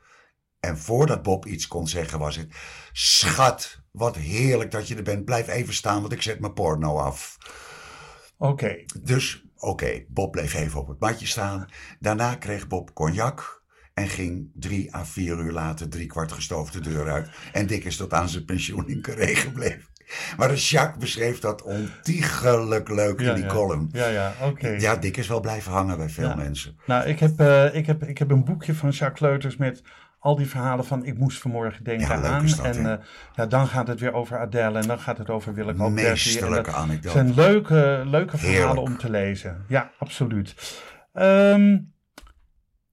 En 0.60 0.78
voordat 0.78 1.24
Bob 1.24 1.46
iets 1.46 1.68
kon 1.68 1.88
zeggen 1.88 2.20
was 2.20 2.36
het... 2.36 2.56
Schat, 2.92 3.82
wat 3.92 4.16
heerlijk 4.16 4.72
dat 4.72 4.88
je 4.88 4.96
er 4.96 5.04
bent. 5.04 5.26
Blijf 5.26 5.48
even 5.48 5.74
staan, 5.74 6.02
want 6.02 6.14
ik 6.14 6.22
zet 6.22 6.40
mijn 6.40 6.54
porno 6.54 6.98
af. 6.98 7.38
Oké, 8.38 8.86
Dus 9.02 9.46
oké, 9.56 10.06
Bob 10.08 10.32
bleef 10.32 10.54
even 10.54 10.80
op 10.80 10.88
het 10.88 11.00
matje 11.00 11.26
staan. 11.26 11.66
Daarna 12.00 12.36
kreeg 12.36 12.68
Bob 12.68 12.94
cognac 12.94 13.64
en 13.96 14.08
ging 14.08 14.50
drie 14.54 14.96
à 14.96 15.06
vier 15.06 15.40
uur 15.40 15.52
later 15.52 15.90
drie 15.90 16.08
kwart 16.08 16.32
gestoofd 16.32 16.74
de 16.74 16.80
deur 16.80 17.12
uit. 17.12 17.30
En 17.52 17.68
Dick 17.68 17.84
is 17.84 17.98
tot 17.98 18.14
aan 18.14 18.30
zijn 18.30 18.46
pensioen 18.46 18.88
in 18.90 19.02
Carré 19.02 19.36
gebleven. 19.36 19.84
Maar 20.38 20.48
de 20.48 20.56
Jacques 20.56 20.98
beschreef 20.98 21.40
dat 21.40 21.62
ontiegelijk 21.62 22.90
leuk 22.90 23.20
ja, 23.20 23.30
in 23.30 23.36
die 23.36 23.44
ja. 23.44 23.50
column. 23.50 23.90
Ja, 23.92 24.08
ja, 24.08 24.34
oké. 24.42 24.68
Ja, 24.68 24.96
Dick 24.96 25.18
is 25.18 25.28
wel 25.28 25.40
blijven 25.40 25.72
hangen 25.72 25.98
bij 25.98 26.10
veel 26.10 26.28
Ja. 26.28 26.36
mensen. 26.36 26.78
Nou, 26.86 27.06
ik 27.08 27.20
heb, 27.20 27.40
eh, 27.40 27.76
ik, 27.76 27.86
heb, 27.86 28.04
ik 28.04 28.18
heb 28.18 28.32
een 28.32 28.44
boekje 28.44 28.74
van 28.76 28.90
Jacques 28.90 29.20
Kleuters 29.20 29.58
met 29.58 29.84
al 30.20 30.36
die 30.36 30.48
verhalen 30.48 30.86
van 30.86 31.06
ik 31.06 31.18
moest 31.18 31.42
vanmorgen 31.42 31.84
denken 31.84 32.08
Ja, 32.08 32.24
aan. 32.24 32.48
dat, 32.48 32.60
en 32.60 32.92
eh, 32.92 33.06
ja, 33.36 33.46
dan 33.46 33.68
gaat 33.68 33.88
het 33.88 34.00
weer 34.00 34.14
over 34.14 34.38
Adele 34.40 34.80
en 34.80 34.88
dan 34.88 35.00
gaat 35.00 35.18
het 35.18 35.30
over 35.30 35.54
Willem 35.54 35.82
Alberti. 35.82 36.08
Meesterlijke 36.10 36.72
anekdote. 36.72 37.10
zijn 37.18 37.34
leuke, 37.34 38.02
leuke 38.06 38.38
verhalen 38.38 38.62
Heerlijk. 38.62 38.88
om 38.88 38.98
te 38.98 39.10
lezen. 39.10 39.66
Ja, 39.68 39.92
absoluut. 40.00 40.82
Ehm, 41.14 41.78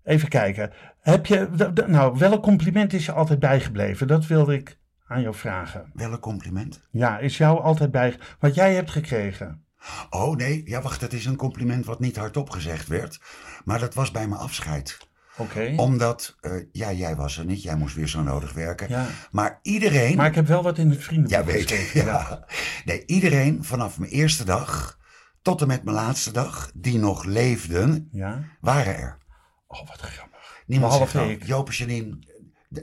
even 0.05 0.29
kijken. 0.29 0.73
Heb 1.03 1.27
je, 1.27 1.49
nou, 1.87 2.19
welk 2.19 2.43
compliment 2.43 2.93
is 2.93 3.07
je 3.07 3.12
altijd 3.12 3.38
bijgebleven? 3.38 4.07
Dat 4.07 4.27
wilde 4.27 4.55
ik 4.55 4.79
aan 5.07 5.21
jou 5.23 5.35
vragen. 5.35 5.91
Wel 5.95 6.12
een 6.12 6.19
compliment. 6.19 6.81
Ja, 6.91 7.19
is 7.19 7.37
jou 7.37 7.61
altijd 7.62 7.91
bij 7.91 8.19
wat 8.38 8.55
jij 8.55 8.75
hebt 8.75 8.91
gekregen? 8.91 9.65
Oh 10.11 10.37
nee, 10.37 10.62
ja 10.65 10.83
wacht, 10.83 11.01
dat 11.01 11.12
is 11.12 11.25
een 11.27 11.37
compliment 11.37 11.85
wat 11.85 12.01
niet 12.01 12.17
hardop 12.17 12.51
gezegd 12.51 12.88
werd. 12.88 13.21
Maar 13.65 13.79
dat 13.79 13.95
was 13.95 14.11
bij 14.11 14.29
mijn 14.29 14.41
afscheid. 14.41 14.99
Oké. 15.37 15.73
Omdat, 15.77 16.37
eh, 16.41 16.53
ja, 16.73 16.93
jij 16.93 17.17
was 17.17 17.38
er 17.38 17.45
niet, 17.45 17.62
jij 17.62 17.77
moest 17.77 17.95
weer 17.95 18.09
zo 18.09 18.23
nodig 18.23 18.53
werken. 18.53 18.88
Ja. 18.88 19.07
Maar 19.31 19.59
iedereen... 19.62 20.17
Maar 20.17 20.27
ik 20.27 20.35
heb 20.35 20.47
wel 20.47 20.62
wat 20.62 20.79
in 20.79 20.91
het 20.91 21.05
vriendenboek 21.05 21.38
Ja, 21.38 21.45
weet 21.45 21.71
ik. 21.71 21.77
geschreven. 21.79 22.05
Ja. 22.11 22.45
Nee, 22.85 23.03
iedereen 23.07 23.65
vanaf 23.65 23.99
mijn 23.99 24.11
eerste 24.11 24.45
dag 24.45 24.99
tot 25.43 25.61
en 25.61 25.67
met 25.67 25.85
mijn 25.85 25.97
laatste 25.97 26.33
dag, 26.33 26.71
die 26.75 26.99
nog 26.99 27.25
leefden, 27.25 28.09
Ja. 28.12 28.43
waren 28.61 28.97
er. 28.97 29.19
Oh, 29.67 29.88
wat 29.88 30.01
grappig. 30.01 30.31
Niemand 30.66 30.92
Behalve 30.92 31.12
zegt 31.12 31.25
nou, 31.25 31.37
ik. 31.37 31.46
Joop 31.46 31.70
en 31.70 32.27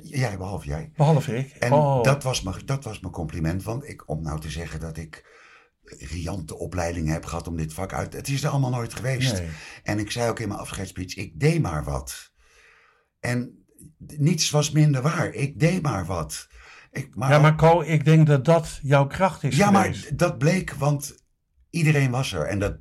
jij 0.03 0.37
behalve 0.37 0.67
jij. 0.67 0.91
Behalve 0.95 1.37
ik. 1.37 1.49
En 1.49 1.71
oh. 1.71 2.03
dat, 2.03 2.23
was 2.23 2.41
mijn, 2.41 2.55
dat 2.65 2.83
was 2.83 2.99
mijn 2.99 3.13
compliment, 3.13 3.63
want 3.63 3.87
ik, 3.87 4.09
om 4.09 4.21
nou 4.21 4.39
te 4.39 4.49
zeggen 4.49 4.79
dat 4.79 4.97
ik 4.97 5.37
riante 5.97 6.57
opleidingen 6.57 7.13
heb 7.13 7.25
gehad 7.25 7.47
om 7.47 7.57
dit 7.57 7.73
vak 7.73 7.93
uit. 7.93 8.13
Het 8.13 8.27
is 8.27 8.43
er 8.43 8.49
allemaal 8.49 8.69
nooit 8.69 8.93
geweest. 8.93 9.33
Nee. 9.33 9.49
En 9.83 9.99
ik 9.99 10.11
zei 10.11 10.29
ook 10.29 10.39
in 10.39 10.47
mijn 10.47 10.59
afscheidsspeech, 10.59 11.15
ik 11.15 11.39
deed 11.39 11.61
maar 11.61 11.83
wat. 11.83 12.31
En 13.19 13.65
niets 13.97 14.49
was 14.49 14.71
minder 14.71 15.01
waar. 15.01 15.33
Ik 15.33 15.59
deed 15.59 15.81
maar 15.81 16.05
wat. 16.05 16.47
Ik, 16.91 17.15
maar 17.15 17.29
Ja, 17.31 17.39
maar 17.39 17.55
Co, 17.55 17.81
ik 17.81 18.05
denk 18.05 18.27
dat 18.27 18.45
dat 18.45 18.79
jouw 18.81 19.07
kracht 19.07 19.43
is 19.43 19.57
ja, 19.57 19.71
maar 19.71 20.07
dat 20.13 20.37
bleek, 20.37 20.73
want 20.73 21.15
iedereen 21.69 22.11
was 22.11 22.33
er. 22.33 22.45
En 22.45 22.59
dat, 22.59 22.77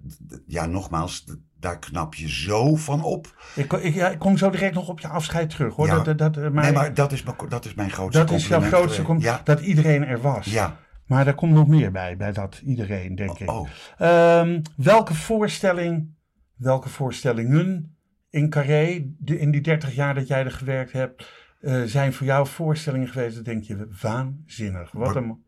ja, 0.46 0.66
nogmaals, 0.66 1.24
daar 1.60 1.78
knap 1.78 2.14
je 2.14 2.28
zo 2.28 2.76
van 2.76 3.02
op. 3.02 3.42
Ik, 3.54 3.72
ik, 3.72 3.94
ja, 3.94 4.08
ik 4.08 4.18
kom 4.18 4.36
zo 4.36 4.50
direct 4.50 4.74
nog 4.74 4.88
op 4.88 5.00
je 5.00 5.08
afscheid 5.08 5.50
terug, 5.50 5.74
hoor. 5.74 5.86
Ja. 5.86 5.94
Dat, 5.94 6.04
dat, 6.04 6.18
dat, 6.18 6.36
eh, 6.44 6.50
maar 6.50 6.64
nee, 6.64 6.72
maar 6.72 6.94
dat 6.94 7.12
is 7.12 7.22
mijn, 7.22 7.36
dat 7.48 7.64
is 7.64 7.74
mijn 7.74 7.90
grootste 7.90 8.18
dat 8.24 8.30
is 8.30 8.46
jouw 8.48 8.58
compliment 8.58 8.82
grootste 8.82 9.02
compliment, 9.02 9.46
dat 9.46 9.60
iedereen 9.60 10.04
er 10.04 10.20
was. 10.20 10.46
Ja. 10.46 10.76
Maar 11.06 11.24
daar 11.24 11.34
komt 11.34 11.52
nog 11.52 11.66
meer 11.68 11.90
bij, 11.92 12.16
bij 12.16 12.32
dat 12.32 12.60
iedereen, 12.64 13.14
denk 13.14 13.38
ik. 13.38 13.50
Oh, 13.50 13.68
Ehm, 13.98 14.60
welke 14.76 15.14
voorstelling, 15.14 16.14
welke 16.56 16.88
voorstellingen 16.88 17.96
in 18.30 18.50
Carré, 18.50 19.04
de- 19.18 19.38
in 19.38 19.50
die 19.50 19.60
30 19.60 19.94
jaar 19.94 20.14
dat 20.14 20.26
jij 20.26 20.44
er 20.44 20.50
gewerkt 20.52 20.92
hebt, 20.92 21.32
eh, 21.60 21.82
zijn 21.82 22.12
voor 22.12 22.26
jou 22.26 22.46
voorstellingen 22.46 23.08
geweest? 23.08 23.34
Dat 23.34 23.44
denk 23.44 23.62
je, 23.62 23.88
waanzinnig. 24.00 24.92
Wat 24.92 25.16
een 25.16 25.44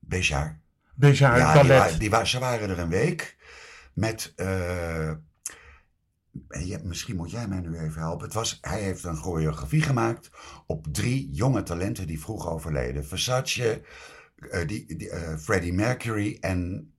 Béjar. 0.00 0.58
bizar 0.94 1.38
Ja, 1.38 1.88
die, 1.98 2.26
ze 2.26 2.38
waren 2.38 2.68
er 2.70 2.78
een 2.78 2.88
week 2.88 3.36
met. 3.94 4.32
eh, 4.36 5.10
misschien 6.82 7.16
moet 7.16 7.30
jij 7.30 7.48
mij 7.48 7.60
nu 7.60 7.78
even 7.78 8.00
helpen. 8.00 8.24
Het 8.24 8.34
was, 8.34 8.58
hij 8.60 8.82
heeft 8.82 9.04
een 9.04 9.16
choreografie 9.16 9.82
gemaakt 9.82 10.30
op 10.66 10.86
drie 10.92 11.30
jonge 11.30 11.62
talenten 11.62 12.06
die 12.06 12.20
vroeg 12.20 12.48
overleden: 12.48 13.06
Versace, 13.06 13.82
eh, 14.50 14.66
die, 14.66 14.96
die, 14.96 15.10
eh, 15.10 15.36
Freddie 15.36 15.72
Mercury 15.72 16.36
en 16.40 16.92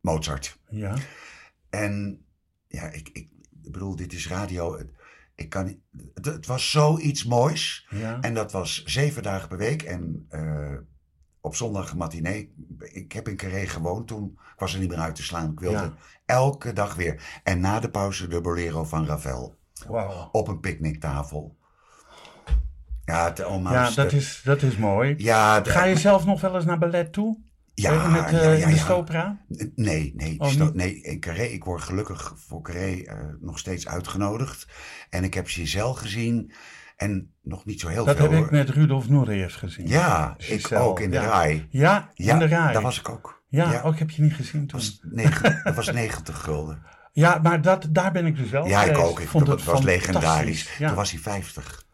Mozart. 0.00 0.58
Ja, 0.68 0.96
En 1.70 2.24
ja, 2.66 2.90
ik, 2.90 3.08
ik, 3.08 3.28
ik 3.62 3.72
bedoel, 3.72 3.96
dit 3.96 4.12
is 4.12 4.28
radio. 4.28 4.78
Ik 5.34 5.48
kan, 5.48 5.80
het, 6.14 6.24
het 6.24 6.46
was 6.46 6.70
zoiets 6.70 7.24
moois. 7.24 7.86
ja. 7.90 8.20
En 8.20 8.34
dat 8.34 8.52
was 8.52 8.84
zeven 8.84 9.22
dagen 9.22 9.48
per 9.48 9.58
week. 9.58 9.82
En 9.82 10.26
eh, 10.28 10.76
op 11.40 11.54
zondag 11.54 11.96
matinee. 11.96 12.54
Ik 12.78 13.12
heb 13.12 13.28
in 13.28 13.36
Carré 13.36 13.66
gewoond 13.66 14.06
toen. 14.06 14.38
Ik 14.52 14.58
was 14.58 14.72
er 14.74 14.80
niet 14.80 14.88
meer 14.88 14.98
uit 14.98 15.14
te 15.14 15.22
slaan. 15.22 15.50
Ik 15.52 15.60
wilde 15.60 15.76
Ja. 15.78 15.94
elke 16.26 16.72
dag 16.72 16.94
weer. 16.94 17.40
En 17.44 17.60
na 17.60 17.80
de 17.80 17.90
pauze 17.90 18.28
de 18.28 18.40
Bolero 18.40 18.84
van 18.84 19.06
Ravel. 19.06 19.58
Wauw. 19.88 20.28
Op 20.32 20.48
een 20.48 20.60
picknicktafel. 20.60 21.56
Ja, 23.04 23.24
het, 23.24 23.38
Ja, 23.38 23.90
dat 23.90 24.12
is, 24.12 24.40
dat 24.44 24.62
is 24.62 24.76
mooi. 24.76 25.14
Ja, 25.18 25.62
Ga 25.64 25.84
je 25.84 25.96
zelf 25.96 26.24
nog 26.26 26.40
wel 26.40 26.54
eens 26.54 26.64
naar 26.64 26.78
ballet 26.78 27.12
toe? 27.12 27.38
ja, 27.74 27.90
Eh, 27.92 28.04
in, 28.04 28.10
het, 28.12 28.26
eh, 28.26 28.32
ja, 28.32 28.50
ja, 28.52 28.52
in 28.64 28.68
de 28.68 28.74
ja. 28.74 28.80
Stopera? 28.82 29.38
Nee, 29.74 30.12
nee, 30.16 30.40
Oh, 30.40 30.48
sto- 30.48 30.70
nee, 30.74 31.00
in 31.02 31.20
Carré. 31.20 31.42
Ik 31.42 31.64
word 31.64 31.82
gelukkig 31.82 32.34
voor 32.36 32.62
Carré 32.62 33.02
eh, 33.02 33.16
nog 33.40 33.58
steeds 33.58 33.88
uitgenodigd. 33.88 34.66
En 35.10 35.24
ik 35.24 35.34
heb 35.34 35.46
Giselle 35.46 35.94
gezien. 35.94 36.52
En 37.00 37.32
nog 37.42 37.64
niet 37.64 37.80
zo 37.80 37.88
heel 37.88 38.04
Dat 38.04 38.16
veel. 38.16 38.30
heb 38.30 38.44
ik 38.44 38.50
met 38.50 38.70
Rudolf 38.70 39.08
Nureyev 39.08 39.54
gezien. 39.58 39.86
Ja, 39.88 40.34
ik 40.38 40.72
ook 40.72 41.00
in 41.00 41.10
de 41.10 41.16
ja. 41.16 41.22
RAI. 41.24 41.66
Ja, 41.70 42.10
Ja, 42.14 42.32
in 42.32 42.38
de 42.38 42.44
rij. 42.44 42.72
daar 42.72 42.82
was 42.82 42.98
ik 43.00 43.08
ook. 43.08 43.42
Ja, 43.48 43.72
ja. 43.72 43.80
ook 43.82 43.98
heb 43.98 44.10
je 44.10 44.22
niet 44.22 44.34
gezien 44.34 44.66
toen. 44.66 44.78
was 44.80 45.00
negen- 45.02 45.60
dat 45.64 45.74
was 45.74 45.90
90 45.92 46.40
gulden. 46.42 46.82
Ja, 47.12 47.38
maar 47.42 47.62
dat, 47.62 47.86
daar 47.90 48.12
ben 48.12 48.26
ik 48.26 48.36
dus 48.36 48.50
wel 48.50 48.66
Ja, 48.66 48.80
ik 48.82 48.88
geweest. 48.92 49.08
ook. 49.10 49.20
Ik 49.20 49.28
vond 49.28 49.46
dat 49.46 49.58
het 49.58 49.68
was 49.68 49.82
legendarisch. 49.82 50.76
Ja. 50.78 50.86
Toen 50.86 50.96
was 50.96 51.10
hij 51.10 51.20
50. 51.20 51.84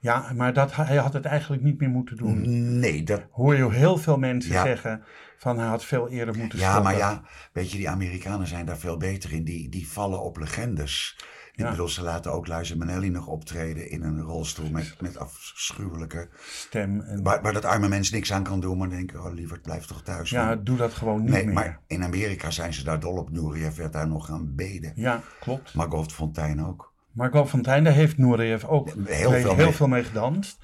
ja, 0.00 0.32
maar 0.34 0.52
dat, 0.52 0.76
hij 0.76 0.96
had 0.96 1.12
het 1.12 1.24
eigenlijk 1.24 1.62
niet 1.62 1.80
meer 1.80 1.88
moeten 1.88 2.16
doen. 2.16 2.40
Nee, 2.78 3.02
dat, 3.02 3.22
Hoor 3.30 3.56
je 3.56 3.70
heel 3.72 3.96
veel 3.98 4.18
mensen 4.18 4.52
Ja. 4.52 4.62
zeggen 4.64 5.02
van 5.38 5.58
hij 5.58 5.66
had 5.68 5.84
veel 5.84 6.08
eerder 6.08 6.36
moeten 6.36 6.58
ja, 6.58 6.70
stoppen. 6.70 6.90
maar 6.90 7.00
ja, 7.00 7.22
weet 7.52 7.70
je, 7.70 7.76
die 7.76 7.88
Amerikanen 7.88 8.46
zijn 8.46 8.66
daar 8.66 8.78
veel 8.78 8.96
beter 8.96 9.32
in. 9.32 9.44
Die, 9.44 9.68
die 9.68 9.88
vallen 9.88 10.22
op 10.22 10.36
legendes. 10.38 11.18
Ja. 11.56 11.70
bedoel, 11.70 11.88
ze 11.88 12.02
laten 12.02 12.32
ook 12.32 12.46
Liza 12.48 12.76
Minnelli 12.76 13.08
nog 13.10 13.26
optreden 13.26 13.90
in 13.90 14.02
een 14.02 14.20
rolstoel 14.20 14.70
met, 14.70 14.96
met 15.00 15.16
afschuwelijke... 15.18 16.28
Stem. 16.46 17.00
En, 17.00 17.22
Waar, 17.22 17.42
waar 17.42 17.52
dat 17.52 17.64
arme 17.64 17.88
mens 17.88 18.10
niks 18.10 18.32
aan 18.32 18.42
kan 18.42 18.60
doen, 18.60 18.78
maar 18.78 18.88
dan 18.88 18.96
denk 18.96 19.12
ik, 19.12 19.24
oh 19.24 19.32
lieverd, 19.32 19.62
blijf 19.62 19.86
toch 19.86 20.02
thuis. 20.02 20.30
ja, 20.30 20.46
man. 20.46 20.64
doe 20.64 20.76
dat 20.76 20.92
gewoon 20.94 21.20
niet 21.22 21.30
nee, 21.30 21.44
meer. 21.44 21.54
maar 21.54 21.80
in 21.86 22.04
Amerika 22.04 22.50
zijn 22.50 22.72
ze 22.74 22.84
daar 22.84 23.00
dol 23.00 23.16
op. 23.16 23.30
Nureyev 23.30 23.76
werd 23.76 23.92
daar 23.92 24.08
nog 24.08 24.30
aan 24.30 24.54
beden. 24.54 24.92
Ja, 24.94 25.20
klopt. 25.40 25.74
Margot 25.74 26.12
Fontein 26.12 26.64
ook. 26.66 26.94
Margot 27.12 27.48
Fontein, 27.48 27.84
daar 27.84 27.92
heeft 27.92 28.18
Nureyev 28.18 28.64
ook 28.64 28.88
Heel 28.88 29.30
veel 29.30 29.30
heel 29.30 29.54
mee. 29.54 29.72
veel 29.72 29.88
mee 29.88 30.04
gedanst. 30.04 30.58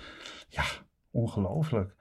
Ja, 0.48 0.64
ongelooflijk. 1.10 1.94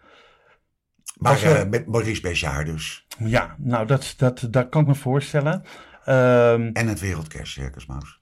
Maar 1.18 1.32
Was 1.34 1.44
eh, 1.44 1.70
met 1.70 1.88
Maurice 1.88 2.22
Béjart 2.22 2.66
dus. 2.66 3.08
Ja, 3.20 3.56
nou, 3.58 3.88
dat, 3.88 4.14
dat, 4.18 4.48
dat 4.50 4.70
kan 4.70 4.82
ik 4.82 4.88
me 4.88 4.96
voorstellen. 4.96 5.64
Ehm, 6.06 6.70
En 6.74 6.88
het 6.88 7.00
Wereldkerstcircus, 7.00 7.86
Maus. 7.86 8.21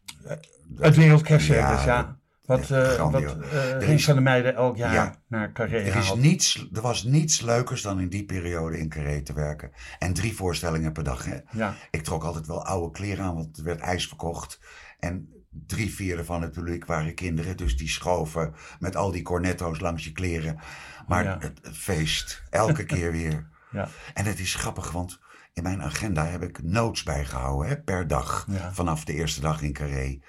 Het 0.77 0.95
Wereldkerstcircus, 0.95 1.83
ja. 1.83 1.85
Ja, 1.85 2.17
Wat, 2.45 2.67
ja, 2.67 2.83
eh 2.83 3.11
wat 3.11 3.21
eh 3.21 3.59
Henk 3.69 3.81
is- 3.83 4.05
van 4.05 4.13
der 4.13 4.23
Meijden 4.23 4.55
elk 4.55 4.77
jaar 4.77 4.93
Ja. 4.93 5.15
naar 5.27 5.51
Carré 5.51 5.77
Er, 5.77 5.95
is 5.95 6.13
niets, 6.15 6.67
er 6.73 6.81
was 6.81 7.03
niets 7.03 7.41
leukers 7.41 7.81
dan 7.81 7.99
in 7.99 8.09
die 8.09 8.25
periode 8.25 8.79
in 8.79 8.89
Carré 8.89 9.21
te 9.21 9.33
werken. 9.33 9.71
En 9.99 10.13
drie 10.13 10.35
voorstellingen 10.35 10.91
per 10.91 11.03
dag. 11.03 11.25
Hè. 11.25 11.37
Ja, 11.51 11.73
Ik 11.91 12.03
trok 12.03 12.23
altijd 12.23 12.47
wel 12.47 12.65
oude 12.65 12.91
kleren 12.91 13.25
aan, 13.25 13.35
want 13.35 13.57
er 13.57 13.63
werd 13.63 13.79
ijs 13.79 14.07
verkocht. 14.07 14.59
En 14.99 15.29
drie 15.67 15.93
vierde 15.93 16.25
van 16.25 16.41
het 16.41 16.51
publiek 16.51 16.85
waren 16.85 17.13
kinderen. 17.13 17.57
Dus 17.57 17.77
die 17.77 17.89
schoven 17.89 18.53
met 18.79 18.95
al 18.95 19.11
die 19.11 19.21
cornetto's 19.21 19.79
langs 19.79 20.03
je 20.03 20.11
kleren. 20.11 20.59
Maar 21.07 21.23
Ja. 21.23 21.37
het, 21.39 21.59
het 21.61 21.77
feest, 21.77 22.43
elke 22.49 22.83
keer 22.85 23.11
weer. 23.11 23.47
ja. 23.71 23.87
En 24.13 24.25
het 24.25 24.39
is 24.39 24.55
grappig, 24.55 24.91
want 24.91 25.19
in 25.59 25.65
mijn 25.65 25.83
agenda 25.83 26.25
heb 26.25 26.43
ik 26.43 26.63
notes 26.63 27.03
bijgehouden 27.03 27.67
hè, 27.69 27.81
per 27.81 28.07
dag. 28.07 28.45
Ja. 28.49 28.73
Vanaf 28.73 29.03
de 29.05 29.13
eerste 29.13 29.41
dag 29.41 29.61
in 29.61 29.73
Carré. 29.73 30.19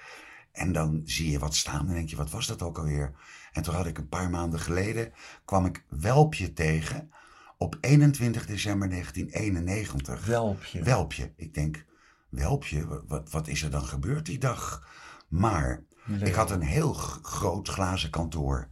En 0.51 0.71
dan 0.71 1.01
zie 1.05 1.31
je 1.31 1.39
wat 1.39 1.55
staan 1.55 1.87
en 1.87 1.93
denk 1.93 2.09
je, 2.09 2.15
wat 2.15 2.29
was 2.29 2.47
dat 2.47 2.61
ook 2.61 2.77
alweer? 2.77 3.11
En 3.51 3.63
toen 3.63 3.73
had 3.75 3.85
ik 3.85 3.97
een 3.97 4.07
paar 4.07 4.29
maanden 4.29 4.59
geleden, 4.59 5.13
kwam 5.45 5.65
ik 5.65 5.85
Welpje 5.89 6.53
tegen 6.53 7.11
op 7.57 7.77
21 7.81 8.45
december 8.45 8.89
1991. 8.89 10.25
Welpje. 10.25 10.83
Welpje. 10.83 11.33
Ik 11.35 11.53
denk, 11.53 11.85
Welpje, 12.29 12.87
wa- 12.87 13.01
wat, 13.07 13.29
wat 13.31 13.47
is 13.47 13.63
er 13.63 13.71
dan 13.71 13.85
gebeurd 13.85 14.25
die 14.25 14.39
dag? 14.39 14.87
Maar 15.27 15.83
ik 16.27 16.33
had 16.33 16.51
een 16.51 16.61
heel 16.61 16.93
groot 16.93 17.67
glazen 17.69 18.09
kantoor. 18.09 18.69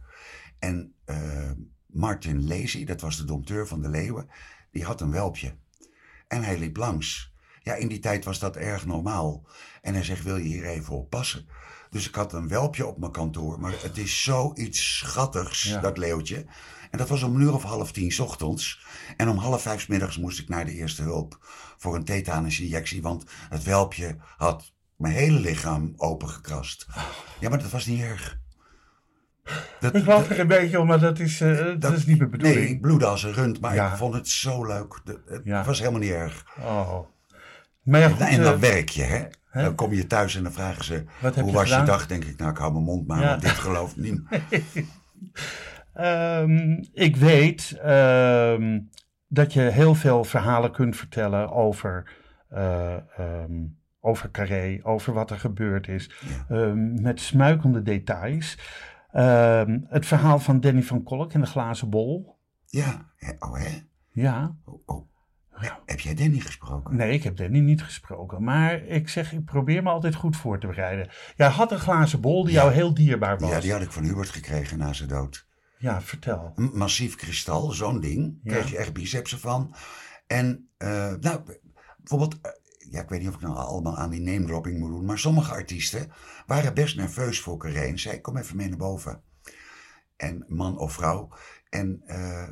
En 0.58 0.94
eh, 1.04 1.50
Martin 1.86 2.46
Lazy, 2.46 2.84
dat 2.84 3.00
was 3.00 3.16
de 3.16 3.24
dompteur 3.24 3.66
van 3.66 3.80
de 3.82 3.88
Leeuwen, 3.88 4.28
die 4.70 4.84
had 4.84 5.00
een 5.00 5.10
welpje. 5.10 5.56
En 6.30 6.42
hij 6.42 6.58
liep 6.58 6.76
langs. 6.76 7.32
Ja, 7.62 7.74
in 7.74 7.88
die 7.88 7.98
tijd 7.98 8.24
was 8.24 8.38
dat 8.38 8.56
erg 8.56 8.86
normaal. 8.86 9.46
En 9.82 9.94
hij 9.94 10.04
zegt, 10.04 10.22
wil 10.22 10.36
je 10.36 10.42
hier 10.48 10.64
even 10.64 10.94
op 10.94 11.10
passen? 11.10 11.48
Dus 11.90 12.08
ik 12.08 12.14
had 12.14 12.32
een 12.32 12.48
welpje 12.48 12.86
op 12.86 12.98
mijn 12.98 13.12
kantoor. 13.12 13.60
Maar 13.60 13.74
het 13.82 13.98
is 13.98 14.22
zoiets 14.22 14.96
schattigs, 14.98 15.62
Ja. 15.62 15.80
dat 15.80 15.98
leeuwtje. 15.98 16.46
En 16.90 16.98
dat 16.98 17.08
was 17.08 17.22
om 17.22 17.34
een 17.34 17.40
uur 17.40 17.54
of 17.54 17.62
half 17.62 17.92
tien 17.92 18.12
's 18.12 18.18
ochtends. 18.18 18.86
En 19.16 19.28
om 19.28 19.36
half 19.36 19.62
vijf 19.62 19.80
's 19.80 19.86
middags 19.86 20.18
moest 20.18 20.38
ik 20.38 20.48
naar 20.48 20.64
de 20.64 20.72
eerste 20.72 21.02
hulp 21.02 21.38
voor 21.76 21.94
een 21.94 22.04
tetanusinjectie. 22.04 23.02
Want 23.02 23.24
het 23.48 23.62
welpje 23.62 24.16
had 24.36 24.72
mijn 24.96 25.14
hele 25.14 25.40
lichaam 25.40 25.92
opengekrast. 25.96 26.86
Ja, 27.40 27.48
maar 27.48 27.62
dat 27.62 27.70
was 27.70 27.86
niet 27.86 28.00
erg. 28.00 28.38
Dat, 29.80 29.94
Ik 29.94 30.06
lach 30.06 30.28
er 30.30 30.40
een 30.40 30.46
beetje 30.46 30.80
om, 30.80 30.86
maar 30.86 31.00
dat 31.00 31.18
is, 31.18 31.40
eh, 31.40 31.56
dat, 31.56 31.80
dat- 31.80 31.92
is 31.92 32.06
niet 32.06 32.18
mijn 32.18 32.30
bedoeling. 32.30 32.60
Nee, 32.60 32.68
ik 32.68 32.80
bloedde 32.80 33.06
als 33.06 33.22
een 33.22 33.32
rund, 33.32 33.60
maar 33.60 33.74
Ja. 33.74 33.90
ik 33.90 33.96
vond 33.96 34.14
het 34.14 34.28
zo 34.28 34.66
leuk. 34.66 35.00
De- 35.04 35.20
Het 35.28 35.40
Ja. 35.44 35.64
was 35.64 35.78
helemaal 35.78 36.00
niet 36.00 36.10
erg. 36.10 36.44
Oh. 36.60 36.98
Maar 37.82 38.00
ja, 38.00 38.08
goed, 38.08 38.20
en 38.20 38.42
dan 38.42 38.54
eh, 38.54 38.58
werk 38.60 38.88
je, 38.88 39.02
hè? 39.02 39.24
hè? 39.50 39.62
Dan 39.62 39.74
kom 39.74 39.92
je 39.92 40.06
thuis 40.06 40.36
en 40.36 40.42
dan 40.42 40.52
vragen 40.52 40.84
ze, 40.84 41.04
Wat 41.20 41.34
hoe 41.34 41.46
je 41.46 41.52
was 41.52 41.62
gedaan? 41.62 41.80
je 41.80 41.86
dag? 41.86 42.06
Denk 42.06 42.24
ik, 42.24 42.38
nou, 42.38 42.50
ik 42.50 42.56
hou 42.56 42.72
mijn 42.72 42.84
mond 42.84 43.06
maar, 43.06 43.20
want 43.24 43.42
dit 43.42 43.50
gelooft 43.50 43.96
niet. 43.96 44.20
Ehm, 45.94 46.82
ik 46.92 47.16
weet 47.16 47.78
ehm, 47.82 48.78
dat 49.28 49.52
je 49.52 49.60
heel 49.60 49.94
veel 49.94 50.24
verhalen 50.24 50.72
kunt 50.72 50.96
vertellen 50.96 51.52
over, 51.52 52.10
eh, 52.48 52.94
ehm, 53.16 53.52
over 54.00 54.30
Carré, 54.30 54.78
over 54.82 55.12
wat 55.12 55.30
er 55.30 55.38
gebeurd 55.38 55.88
is, 55.88 56.10
Ja. 56.48 56.72
met 57.00 57.20
smuikende 57.20 57.82
details. 57.82 58.58
Ehm, 59.12 59.78
het 59.88 60.06
verhaal 60.06 60.38
van 60.38 60.60
Danny 60.60 60.82
van 60.82 61.02
Kolk 61.02 61.32
en 61.32 61.40
de 61.40 61.46
glazen 61.46 61.90
bol. 61.90 62.36
Ja, 62.66 63.10
oh 63.38 63.58
hè? 63.58 63.78
Ja, 64.12 64.56
Oh, 64.64 64.82
oh. 64.86 65.08
Ja. 65.60 65.78
Heb 65.86 66.00
jij 66.00 66.14
Danny 66.14 66.38
gesproken? 66.38 66.96
nee, 66.96 67.12
ik 67.12 67.22
heb 67.22 67.36
Danny 67.36 67.58
niet 67.58 67.82
gesproken. 67.82 68.42
Maar 68.44 68.82
ik 68.84 69.08
zeg, 69.08 69.32
ik 69.32 69.44
probeer 69.44 69.82
me 69.82 69.90
altijd 69.90 70.14
goed 70.14 70.36
voor 70.36 70.58
te 70.60 70.66
bereiden. 70.66 71.08
Jij 71.36 71.48
had 71.48 71.72
een 71.72 71.78
glazen 71.78 72.20
bol 72.20 72.44
die 72.44 72.52
Ja. 72.54 72.60
jou 72.60 72.72
heel 72.72 72.94
dierbaar 72.94 73.38
was. 73.38 73.50
Ja, 73.50 73.60
die 73.60 73.72
had 73.72 73.82
ik 73.82 73.92
van 73.92 74.04
Hubert 74.04 74.28
gekregen 74.28 74.78
na 74.78 74.92
zijn 74.92 75.08
dood. 75.08 75.46
Ja, 75.78 76.00
vertel. 76.02 76.52
Massief 76.72 77.14
kristal, 77.16 77.70
zo'n 77.70 78.00
ding. 78.00 78.38
Ja. 78.42 78.52
Kreeg 78.52 78.70
je 78.70 78.76
echt 78.78 78.92
bicepsen 78.92 79.38
van. 79.38 79.74
En, 80.26 80.68
eh, 80.76 81.12
nou, 81.20 81.40
bijvoorbeeld, 81.98 82.40
eh, 82.40 82.50
ja, 82.90 83.02
ik 83.02 83.08
weet 83.08 83.20
niet 83.20 83.28
of 83.28 83.34
ik 83.34 83.40
nou 83.40 83.56
allemaal 83.56 83.96
aan 83.96 84.10
die 84.10 84.20
name 84.20 84.46
dropping 84.46 84.78
moet 84.78 84.90
doen, 84.90 85.04
maar 85.04 85.18
sommige 85.18 85.52
artiesten 85.52 86.12
waren 86.46 86.74
best 86.74 86.96
nerveus 86.96 87.40
voor 87.40 87.56
Carré. 87.56 87.80
En 87.80 87.98
zei, 87.98 88.20
kom 88.20 88.36
even 88.36 88.56
mee 88.56 88.68
naar 88.68 88.78
boven. 88.78 89.22
En 90.16 90.44
man 90.48 90.78
of 90.78 90.92
vrouw. 90.92 91.28
En, 91.68 92.02
eh, 92.06 92.48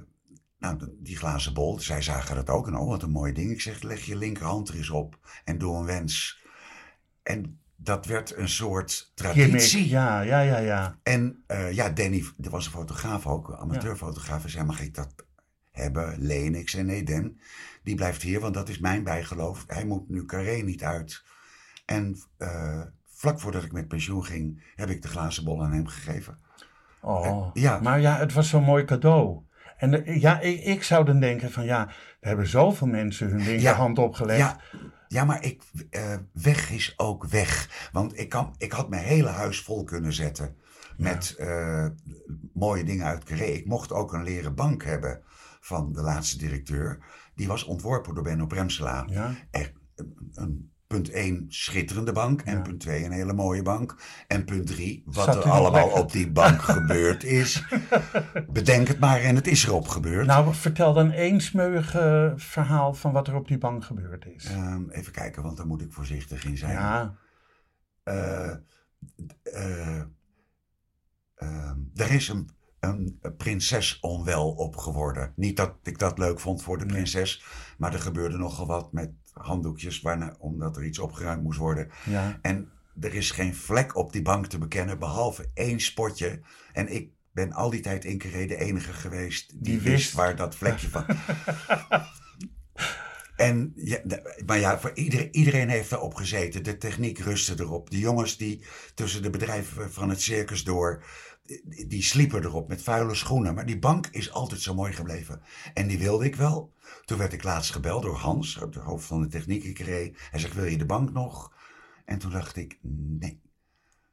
nou, 0.59 0.97
die 0.99 1.17
glazen 1.17 1.55
bol, 1.55 1.81
zij 1.81 2.03
zagen 2.03 2.35
dat 2.35 2.51
ook. 2.51 2.67
En 2.67 2.77
oh, 2.77 2.89
wat 2.89 3.03
een 3.03 3.11
mooi 3.11 3.33
ding. 3.33 3.51
Ik 3.51 3.61
zeg, 3.61 3.83
leg 3.83 4.05
je 4.05 4.17
linkerhand 4.17 4.69
er 4.69 4.75
eens 4.75 4.91
op 4.91 5.19
en 5.45 5.59
doe 5.59 5.77
een 5.77 5.85
wens. 5.85 6.45
En 7.23 7.61
dat 7.77 8.07
werd 8.07 8.37
een 8.37 8.49
soort 8.49 9.13
traditie. 9.15 9.89
Ja, 9.89 10.21
ja, 10.21 10.41
ja, 10.41 10.59
ja. 10.59 10.99
En 11.03 11.45
eh, 11.47 11.73
ja, 11.73 11.89
Danny, 11.89 12.25
er 12.41 12.51
was 12.51 12.67
een 12.67 12.73
fotograaf 12.73 13.27
ook, 13.27 13.49
een 13.49 13.57
amateurfotograaf. 13.57 14.43
Hij 14.43 14.51
zei, 14.51 14.65
mag 14.65 14.81
ik 14.81 14.95
dat 14.95 15.27
hebben, 15.79 16.69
zei, 16.69 16.85
nee 16.85 17.03
Dan, 17.03 17.37
die 17.83 17.95
blijft 17.95 18.23
hier, 18.23 18.41
want 18.41 18.55
dat 18.55 18.69
is 18.69 18.79
mijn 18.79 19.03
bijgeloof. 19.03 19.65
Hij 19.67 19.85
moet 19.85 20.09
nu 20.09 20.25
Carré 20.25 20.57
niet 20.57 20.85
uit. 20.85 21.23
En 21.85 22.19
eh, 22.37 22.81
vlak 23.07 23.41
voordat 23.41 23.65
ik 23.65 23.73
met 23.73 23.89
pensioen 23.89 24.25
ging, 24.25 24.63
heb 24.75 24.89
ik 24.89 25.03
de 25.03 25.09
glazen 25.09 25.45
bol 25.45 25.63
aan 25.63 25.73
hem 25.73 25.87
gegeven. 25.87 26.39
Oh, 27.01 27.51
ja. 27.53 27.81
maar 27.81 28.01
ja, 28.01 28.17
het 28.17 28.33
was 28.33 28.49
zo'n 28.49 28.65
mooi 28.65 28.85
cadeau. 28.85 29.43
En 29.77 30.05
eh, 30.05 30.21
ja, 30.21 30.41
ik, 30.41 30.65
ik 30.65 30.83
zou 30.83 31.05
dan 31.05 31.21
denken 31.21 31.51
van 31.51 31.65
ja, 31.65 31.89
er 32.21 32.29
hebben 32.29 32.47
zoveel 32.47 32.87
mensen 32.87 33.29
hun 33.29 33.43
linkerhand 33.43 33.99
opgelegd. 33.99 34.39
Ja, 34.39 34.61
ja 35.09 35.25
maar 35.25 35.45
ik, 35.45 35.63
eh, 35.91 36.17
weg 36.33 36.71
is 36.71 36.95
ook 36.97 37.25
weg. 37.25 37.89
Want 37.93 38.19
ik, 38.19 38.29
kan, 38.29 38.55
ik 38.59 38.73
had 38.73 38.89
mijn 38.89 39.05
hele 39.05 39.29
huis 39.29 39.61
vol 39.61 39.85
kunnen 39.85 40.13
zetten 40.13 40.57
met 40.97 41.37
mooie 42.53 42.85
dingen 42.85 43.07
uit 43.07 43.25
Carré. 43.25 43.45
Ik 43.45 43.67
mocht 43.67 43.93
ook 43.93 44.13
een 44.13 44.23
leren 44.23 44.55
bank 44.55 44.85
hebben 44.85 45.23
van 45.69 45.93
de 45.93 46.01
laatste 46.03 46.39
directeur. 46.39 46.99
Die 47.35 47.47
was 47.49 47.65
ontworpen 47.65 48.15
door 48.15 48.23
Benno 48.25 48.47
Bremsela. 48.47 49.05
Ja. 49.09 49.35
Echt 49.51 49.73
een, 49.95 50.15
een 50.35 50.71
punt 50.87 51.11
1 51.11 51.45
schitterende 51.49 52.13
bank. 52.13 52.41
En 52.43 52.57
Ja. 52.57 52.63
punt 52.63 52.81
2 52.81 53.05
een 53.05 53.13
hele 53.13 53.33
mooie 53.33 53.63
bank. 53.63 53.97
En 54.27 54.45
punt 54.45 54.67
3 54.67 55.03
wat 55.07 55.25
Zat 55.25 55.37
er 55.45 55.51
allemaal 55.51 55.85
lekker? 55.85 56.03
op 56.03 56.13
die 56.13 56.31
bank 56.31 56.63
gebeurd 56.63 57.25
is. 57.25 57.65
Bedenk 58.53 58.89
het 58.89 58.99
maar 58.99 59.21
en 59.21 59.35
het 59.37 59.47
is 59.47 59.67
erop 59.67 59.89
gebeurd. 59.89 60.27
Nou, 60.27 60.55
vertel 60.55 60.93
dan 60.95 61.11
één 61.11 61.41
smeuig 61.41 61.91
verhaal 62.37 62.95
van 62.95 63.13
wat 63.13 63.29
er 63.29 63.35
op 63.35 63.49
die 63.49 63.59
bank 63.59 63.85
gebeurd 63.85 64.27
is. 64.27 64.45
Ehm, 64.45 64.89
even 64.91 65.13
kijken, 65.13 65.43
want 65.43 65.57
daar 65.57 65.67
moet 65.67 65.83
ik 65.83 65.93
voorzichtig 65.93 66.45
in 66.45 66.57
zijn. 66.57 66.73
Ja, 66.73 67.15
Eh, 68.03 68.51
eh, 69.43 70.03
ehm, 71.35 71.79
er 71.95 72.11
is 72.11 72.29
een, 72.29 72.49
een 72.81 73.21
prinses 73.37 74.01
onwel 74.01 74.51
op 74.51 74.77
geworden. 74.77 75.33
Niet 75.37 75.57
dat 75.57 75.75
ik 75.83 75.99
dat 75.99 76.19
leuk 76.19 76.41
vond 76.41 76.63
voor 76.63 76.79
de 76.79 76.87
prinses, 76.87 77.45
maar 77.79 77.93
er 77.93 78.01
gebeurde 78.01 78.37
nogal 78.37 78.67
wat 78.67 78.93
met 78.93 79.11
handdoekjes, 79.33 80.01
waarna, 80.01 80.35
omdat 80.39 80.77
er 80.77 80.85
iets 80.85 80.99
opgeruimd 80.99 81.43
moest 81.43 81.59
worden. 81.59 81.91
ja. 82.05 82.39
En 82.43 82.71
er 83.01 83.15
is 83.15 83.31
geen 83.31 83.55
vlek 83.55 83.97
op 83.97 84.13
die 84.13 84.23
bank 84.23 84.47
te 84.47 84.59
bekennen, 84.59 84.99
behalve 84.99 85.51
één 85.55 85.81
spotje. 85.81 86.41
En 86.73 86.95
ik 86.95 87.11
ben 87.33 87.53
al 87.53 87.71
die 87.71 87.81
tijd 87.81 88.17
Carré 88.17 88.47
de 88.47 88.57
enige 88.57 88.93
geweest 88.93 89.51
die, 89.51 89.61
Die 89.63 89.81
wist. 89.81 89.85
wist. 89.95 90.13
waar 90.13 90.37
dat 90.37 90.55
vlekje 90.55 90.89
van... 90.89 91.05
En 93.39 93.73
ja, 93.77 93.99
maar 94.47 94.59
ja, 94.59 94.79
voor 94.79 94.91
iedereen, 94.95 95.29
iedereen 95.37 95.69
heeft 95.69 95.93
erop 95.93 96.15
gezeten. 96.15 96.63
De 96.65 96.79
techniek 96.79 97.19
rustte 97.19 97.55
erop. 97.59 97.91
De 97.91 97.99
jongens 97.99 98.37
die 98.37 98.65
tussen 98.95 99.23
de 99.23 99.31
bedrijven 99.31 99.93
van 99.93 100.09
het 100.09 100.21
circus 100.21 100.65
door, 100.65 101.05
die, 101.87 102.03
sliepen 102.03 102.45
erop 102.45 102.69
met 102.69 102.83
vuile 102.83 103.15
schoenen. 103.15 103.55
Maar 103.55 103.67
die 103.67 103.79
bank 103.79 104.07
is 104.07 104.33
altijd 104.33 104.61
zo 104.61 104.75
mooi 104.75 104.93
gebleven. 104.93 105.43
En 105.75 105.87
die 105.87 105.99
wilde 105.99 106.25
ik 106.25 106.37
wel. 106.37 106.73
Toen 107.05 107.19
werd 107.19 107.33
ik 107.33 107.43
laatst 107.43 107.73
gebeld 107.73 108.03
door 108.03 108.17
Hans, 108.17 108.55
het 108.55 108.75
hoofd 108.75 109.07
van 109.07 109.23
de 109.23 109.29
techniek. 109.29 109.79
Hij 109.79 110.13
zegt, 110.33 110.55
wil 110.55 110.65
je 110.65 110.79
de 110.79 110.87
bank 110.87 111.13
nog? 111.13 111.53
En 112.05 112.19
toen 112.19 112.31
dacht 112.31 112.57
ik, 112.57 112.79
nee. 113.19 113.41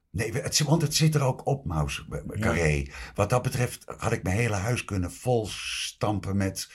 Nee, 0.09 0.33
het, 0.33 0.59
want 0.59 0.81
het 0.81 0.95
zit 0.95 1.15
er 1.15 1.23
ook 1.23 1.45
op, 1.45 1.65
Maus, 1.65 2.07
Carré. 2.27 2.87
Wat 3.15 3.29
dat 3.29 3.41
betreft 3.41 3.83
had 3.97 4.11
ik 4.11 4.23
mijn 4.23 4.37
hele 4.37 4.55
huis 4.55 4.85
kunnen 4.85 5.11
volstampen 5.11 6.37
met 6.37 6.71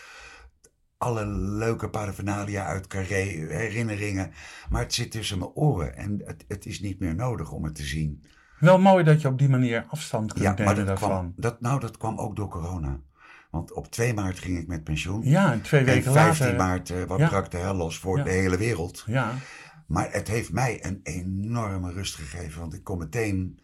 alle 0.97 1.27
leuke 1.27 1.91
paraphernalia 1.91 2.65
uit 2.65 2.87
Carré, 2.87 3.23
herinneringen. 3.49 4.33
Maar 4.71 4.83
het 4.83 4.95
zit 4.95 5.11
tussen 5.11 5.39
mijn 5.39 5.51
oren 5.51 5.97
en 5.97 6.21
het, 6.25 6.45
het 6.49 6.67
is 6.67 6.81
niet 6.81 6.99
meer 6.99 7.15
nodig 7.15 7.53
om 7.53 7.65
het 7.65 7.75
te 7.75 7.85
zien. 7.85 8.25
Wel 8.61 8.79
mooi 8.79 9.05
dat 9.05 9.21
je 9.21 9.29
op 9.29 9.39
die 9.39 9.49
manier 9.49 9.85
afstand 9.89 10.33
kunt 10.33 10.45
Ja, 10.45 10.55
nemen 10.55 10.77
dat 10.77 10.87
daarvan. 10.87 11.09
kwam, 11.09 11.33
dat, 11.37 11.61
nou, 11.61 11.81
dat 11.81 11.97
kwam 11.97 12.19
ook 12.19 12.37
door 12.37 12.49
corona. 12.49 13.01
Want 13.51 13.73
op 13.73 13.91
2 13.91 14.15
maart 14.15 14.39
ging 14.39 14.59
ik 14.59 14.67
met 14.67 14.85
pensioen. 14.85 15.21
Ja, 15.25 15.53
en 15.53 15.61
twee 15.63 15.81
en 15.81 15.87
weken 15.87 16.13
15 16.13 16.45
later. 16.47 16.59
maart 16.61 16.91
eh, 16.91 17.03
wat 17.03 17.19
Ja. 17.19 17.29
brak 17.29 17.51
de 17.51 17.57
hel 17.57 17.75
los 17.75 17.99
voor 17.99 18.19
Ja. 18.19 18.25
de 18.25 18.31
hele 18.31 18.57
wereld. 18.57 19.05
Ja, 19.07 19.33
Maar 19.87 20.13
het 20.13 20.29
heeft 20.29 20.53
mij 20.53 20.85
een 20.85 21.01
enorme 21.03 21.93
rust 21.93 22.15
gegeven. 22.15 22.61
Want 22.61 22.75
ik 22.75 22.85
kon 22.85 22.99
meteen 22.99 23.61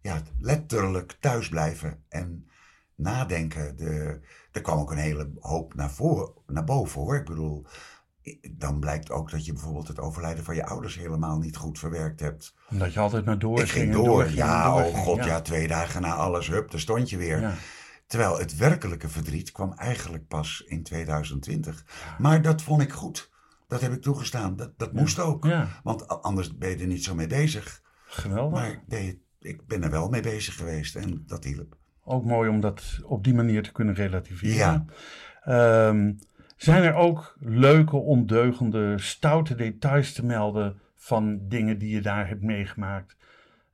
ja, 0.00 0.22
letterlijk 0.40 1.16
thuis 1.20 1.48
blijven 1.48 2.02
en 2.08 2.48
nadenken. 2.94 3.76
De, 3.76 4.20
er 4.52 4.60
kwam 4.60 4.78
ook 4.78 4.90
een 4.90 4.96
hele 4.98 5.30
hoop 5.40 5.74
naar, 5.74 5.90
voren, 5.90 6.30
naar 6.46 6.64
boven 6.64 7.00
hoor. 7.00 7.16
Ik 7.16 7.24
bedoel, 7.24 7.66
dan 8.50 8.80
blijkt 8.80 9.10
ook 9.10 9.30
dat 9.30 9.44
je 9.44 9.52
bijvoorbeeld 9.52 9.88
het 9.88 10.00
overlijden 10.00 10.44
van 10.44 10.54
je 10.54 10.66
ouders 10.66 10.96
helemaal 10.98 11.38
niet 11.38 11.56
goed 11.56 11.78
verwerkt 11.78 12.20
hebt. 12.20 12.54
omdat 12.70 12.92
je 12.92 13.00
altijd 13.00 13.24
maar 13.24 13.38
door 13.38 13.60
ik 13.60 13.68
ging 13.68 13.92
door. 13.92 14.04
doorging 14.04 14.36
ja, 14.36 14.76
oh 14.76 14.94
god, 14.94 15.24
ja. 15.24 15.40
twee 15.40 15.68
dagen 15.68 16.02
na 16.02 16.14
alles, 16.14 16.48
hup, 16.48 16.70
daar 16.70 16.80
stond 16.80 17.10
je 17.10 17.16
weer. 17.16 17.40
Ja. 17.40 17.54
Terwijl 18.06 18.38
het 18.38 18.56
werkelijke 18.56 19.08
verdriet 19.08 19.52
kwam 19.52 19.72
eigenlijk 19.72 20.28
pas 20.28 20.64
in 20.66 20.82
2020. 20.82 21.84
Maar 22.18 22.42
dat 22.42 22.62
vond 22.62 22.82
ik 22.82 22.92
goed. 22.92 23.30
Dat 23.66 23.80
heb 23.80 23.92
ik 23.92 24.02
toegestaan. 24.02 24.56
Dat, 24.56 24.78
dat 24.78 24.92
moest 24.92 25.18
ook. 25.18 25.44
Ja, 25.44 25.68
Want 25.82 26.22
anders 26.22 26.56
ben 26.56 26.68
je 26.70 26.76
er 26.76 26.86
niet 26.86 27.04
zo 27.04 27.14
mee 27.14 27.26
bezig. 27.26 27.82
geweldig. 28.06 28.60
Maar 28.60 28.82
nee, 28.86 29.22
ik 29.40 29.66
ben 29.66 29.82
er 29.82 29.90
wel 29.90 30.08
mee 30.08 30.22
bezig 30.22 30.56
geweest 30.56 30.96
en 30.96 31.22
dat 31.26 31.44
hielp. 31.44 31.76
Ook 32.04 32.24
mooi 32.24 32.48
om 32.50 32.60
dat 32.60 32.98
op 33.04 33.24
die 33.24 33.34
manier 33.34 33.62
te 33.62 33.72
kunnen 33.72 33.94
relativeren. 33.94 34.56
Ja. 34.56 34.84
Ehm, 35.88 36.12
zijn 36.58 36.82
er 36.82 36.94
ook 36.94 37.36
leuke, 37.40 37.96
ondeugende, 37.96 38.98
stoute 38.98 39.54
details 39.54 40.12
te 40.12 40.24
melden 40.24 40.80
van 40.94 41.48
dingen 41.48 41.78
die 41.78 41.94
je 41.94 42.00
daar 42.00 42.28
hebt 42.28 42.42
meegemaakt? 42.42 43.16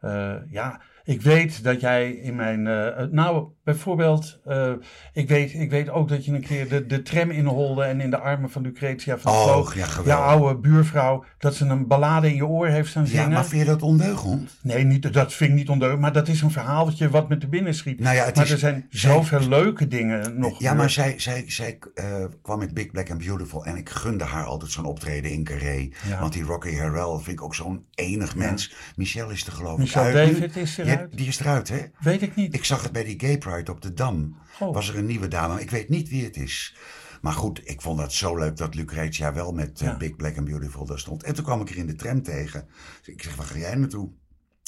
Eh, 0.01 0.37
ja, 0.49 0.80
ik 1.05 1.22
weet 1.22 1.64
dat 1.64 1.80
jij 1.80 2.11
in 2.11 2.37
mijn. 2.37 2.66
eh, 2.66 3.03
eh, 3.03 3.11
nou, 3.11 3.49
bijvoorbeeld. 3.65 4.39
eh, 4.45 4.73
ik, 5.12 5.29
weet, 5.29 5.55
ik 5.55 5.71
weet 5.71 5.91
ook 5.91 6.09
dat 6.09 6.25
je 6.25 6.33
een 6.33 6.41
keer 6.41 6.69
de, 6.69 6.87
de 6.87 7.03
tram 7.03 7.31
inholde 7.31 7.83
en 7.85 8.01
in 8.01 8.11
de 8.11 8.19
armen 8.19 8.51
van 8.51 8.62
Lucretia 8.62 9.19
van 9.19 9.33
Oh, 9.33 9.43
Vloog, 9.43 9.75
ja, 9.75 9.87
geweldig. 9.87 10.25
oude 10.27 10.59
buurvrouw, 10.61 11.25
dat 11.39 11.55
ze 11.55 11.65
een 11.65 11.87
ballade 11.87 12.29
in 12.29 12.35
je 12.35 12.47
oor 12.47 12.67
heeft 12.67 12.89
staan 12.91 13.03
Ja, 13.05 13.09
zingen. 13.11 13.31
maar 13.31 13.45
vind 13.47 13.61
je 13.62 13.69
dat 13.69 13.83
ondeugend? 13.83 14.51
Nee, 14.62 14.85
niet, 14.85 15.12
dat 15.12 15.33
vind 15.33 15.51
ik 15.51 15.57
niet 15.57 15.69
ondeugend, 15.69 16.01
maar 16.01 16.12
dat 16.12 16.29
is 16.29 16.41
een 16.43 16.51
verhaaltje 16.51 17.09
wat 17.11 17.29
me 17.29 17.37
te 17.39 17.49
binnen 17.49 17.75
schiet. 17.75 18.01
Nou 18.01 18.17
ja, 18.17 18.31
maar 18.35 18.45
is- 18.45 18.51
er 18.51 18.59
zijn 18.59 18.87
zij- 18.91 19.11
zoveel 19.11 19.49
leuke 19.49 19.89
dingen 19.89 20.39
nog. 20.39 20.61
Ja, 20.61 20.75
maar 20.75 20.91
zij, 20.91 21.15
zij, 21.17 21.45
zij 21.47 21.79
eh, 21.95 22.05
kwam 22.43 22.59
met 22.59 22.75
Big 22.75 22.91
Black 22.91 23.11
and 23.11 23.19
Beautiful 23.25 23.65
en 23.65 23.77
ik 23.77 23.89
gunde 23.89 24.25
haar 24.25 24.45
altijd 24.45 24.71
zo'n 24.71 24.85
optreden 24.85 25.31
in 25.31 25.45
Carré. 25.45 25.89
Ja. 26.09 26.21
Want 26.21 26.33
die 26.33 26.43
Rocky 26.43 26.77
Harrell 26.77 27.15
vind 27.23 27.29
ik 27.39 27.43
ook 27.43 27.55
zo'n 27.55 27.85
enig 27.95 28.37
mens. 28.37 28.75
Michelle 28.97 29.33
is 29.33 29.47
er 29.47 29.53
geloof 29.53 29.79
Michelle 29.79 30.09
ik 30.11 30.17
uit. 30.17 30.33
David 30.33 30.57
is 30.57 30.77
Ja, 30.77 30.85
eruit. 30.85 31.17
die 31.17 31.27
is 31.27 31.41
eruit, 31.41 31.69
hè? 31.69 31.79
Weet 32.01 32.23
ik 32.23 32.35
niet. 32.37 32.55
Ik 32.55 32.65
zag 32.65 32.83
het 32.83 32.93
bij 32.93 33.05
die 33.05 33.21
Gay 33.21 33.39
Pride 33.39 33.53
op 33.62 33.80
de 33.80 33.92
Dam. 33.92 34.36
Oh. 34.61 34.74
Was 34.74 34.88
er 34.88 34.98
een 34.98 35.07
nieuwe 35.07 35.28
dame. 35.28 35.61
Ik 35.61 35.70
weet 35.70 35.88
niet 35.88 36.09
wie 36.09 36.24
het 36.24 36.36
is. 36.36 36.76
Maar 37.20 37.32
goed, 37.32 37.68
ik 37.68 37.80
vond 37.80 37.98
dat 37.98 38.12
zo 38.12 38.36
leuk 38.36 38.57
dat 38.57 38.74
Lucretia 38.74 39.32
wel 39.32 39.52
met 39.52 39.80
eh. 39.80 39.96
Big 39.96 40.16
Black 40.16 40.36
and 40.36 40.46
Beautiful 40.46 40.86
daar 40.86 40.98
stond. 40.98 41.22
En 41.22 41.34
toen 41.34 41.44
kwam 41.44 41.61
ik 41.61 41.70
er 41.70 41.76
in 41.76 41.86
de 41.86 41.94
tram 41.94 42.22
tegen. 42.22 42.68
Dus 42.98 43.14
ik 43.14 43.22
zeg, 43.22 43.36
waar 43.36 43.46
ga 43.46 43.59
jij 43.59 43.74
naartoe? 43.74 44.11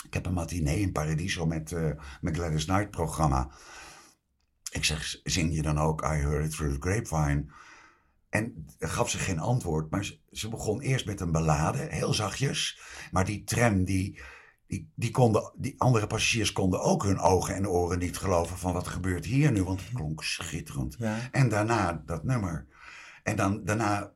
Ik 0.05 0.15
heb 0.15 0.27
een 0.27 0.33
matinee 0.33 0.81
in 0.81 0.93
Paradiso 0.93 1.47
met 1.47 1.73
eh 1.73 1.91
mijn 2.21 2.35
Gladys 2.35 2.65
Knight 2.65 2.91
programma. 2.91 3.51
Ik 4.71 4.85
zeg, 4.85 5.21
zing 5.25 5.55
je 5.55 5.63
dan 5.63 5.79
ook 5.79 6.03
I 6.03 6.07
Heard 6.07 6.45
It 6.45 6.51
Through 6.51 6.75
the 6.75 6.89
Grapevine? 6.89 7.47
En 8.29 8.67
gaf 8.79 9.11
ze 9.11 9.19
geen 9.19 9.39
antwoord, 9.39 9.91
maar 9.91 10.05
ze, 10.05 10.19
ze 10.31 10.49
begon 10.49 10.81
eerst 10.81 11.07
met 11.07 11.21
een 11.21 11.33
ballade, 11.33 11.87
heel 11.91 12.15
zachtjes. 12.15 12.81
Maar 13.11 13.25
die 13.25 13.45
tram, 13.45 13.85
die, 13.85 14.21
die, 14.67 14.91
die, 14.95 15.11
konden, 15.11 15.53
die 15.57 15.75
andere 15.79 16.07
passagiers 16.07 16.53
konden 16.53 16.83
ook 16.83 17.03
hun 17.03 17.19
ogen 17.19 17.55
en 17.55 17.69
oren 17.69 17.99
niet 17.99 18.19
geloven 18.19 18.59
van 18.59 18.73
wat 18.73 18.89
gebeurt 18.89 19.25
hier 19.25 19.53
nu, 19.53 19.63
want 19.63 19.81
het 19.81 19.93
klonk 19.93 20.25
schitterend. 20.25 20.97
Ja. 20.99 21.17
En 21.31 21.49
daarna 21.49 22.03
dat 22.07 22.25
nummer. 22.25 22.67
En 23.23 23.37
dan 23.37 23.65
daarna, 23.65 24.13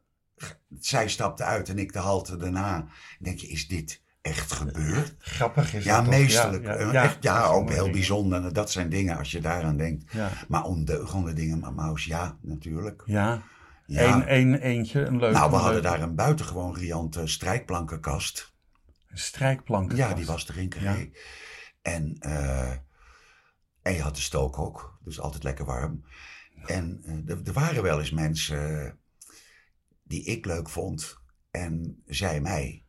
zij 0.80 1.08
stapte 1.08 1.44
uit 1.44 1.68
en 1.68 1.78
ik 1.78 1.92
de 1.92 1.98
halte 1.98 2.36
daarna. 2.36 2.76
Dan 2.78 2.88
denk 3.18 3.38
je, 3.38 3.46
is 3.48 3.68
dit 3.68 4.02
echt 4.22 4.52
gebeurd? 4.52 5.14
Grappig 5.18 5.74
is 5.74 5.84
Ja, 5.84 6.00
dat 6.00 6.10
meesterlijk. 6.10 6.64
Ja, 6.64 6.74
Eh, 6.74 6.92
ja, 6.92 7.02
echt, 7.02 7.22
ja, 7.22 7.44
ook 7.44 7.68
een 7.68 7.74
heel 7.74 7.90
bijzonder. 7.90 8.52
Dat 8.52 8.70
zijn 8.70 8.88
dingen 8.88 9.18
als 9.18 9.30
je 9.30 9.40
daaraan 9.40 9.76
denkt. 9.76 10.12
Maar 10.48 10.64
ondeugende 10.64 11.32
dingen, 11.32 11.58
maar 11.58 11.72
Maus, 11.72 12.04
ja, 12.04 12.36
natuurlijk. 12.40 13.02
ja. 13.06 13.42
Ja. 13.86 14.14
Eén, 14.14 14.26
één, 14.26 14.60
eentje, 14.60 15.04
een 15.04 15.18
leuke. 15.18 15.34
nou, 15.34 15.50
we 15.50 15.56
een 15.56 15.62
hadden 15.62 15.82
daar 15.82 16.02
een 16.02 16.14
buitengewoon 16.14 16.74
riante 16.74 17.26
strijkplankenkast. 17.26 18.52
Een 19.10 19.18
strijkplank. 19.18 19.92
Ja, 19.92 20.14
die 20.14 20.26
was 20.26 20.44
Carré. 20.44 20.68
Ja. 20.78 21.06
En, 21.82 22.16
eh, 22.18 22.70
en 23.82 23.92
je 23.94 24.02
had 24.02 24.14
de 24.14 24.22
stook 24.22 24.58
ook, 24.58 24.98
dus 25.04 25.20
altijd 25.20 25.42
lekker 25.42 25.64
warm. 25.64 26.04
En 26.66 27.00
eh, 27.04 27.34
er, 27.34 27.40
er 27.44 27.52
waren 27.52 27.82
wel 27.82 27.98
eens 27.98 28.10
mensen 28.10 28.98
die 30.02 30.24
ik 30.24 30.44
leuk 30.44 30.68
vond 30.68 31.18
en 31.50 32.02
zij 32.06 32.40
mij. 32.40 32.84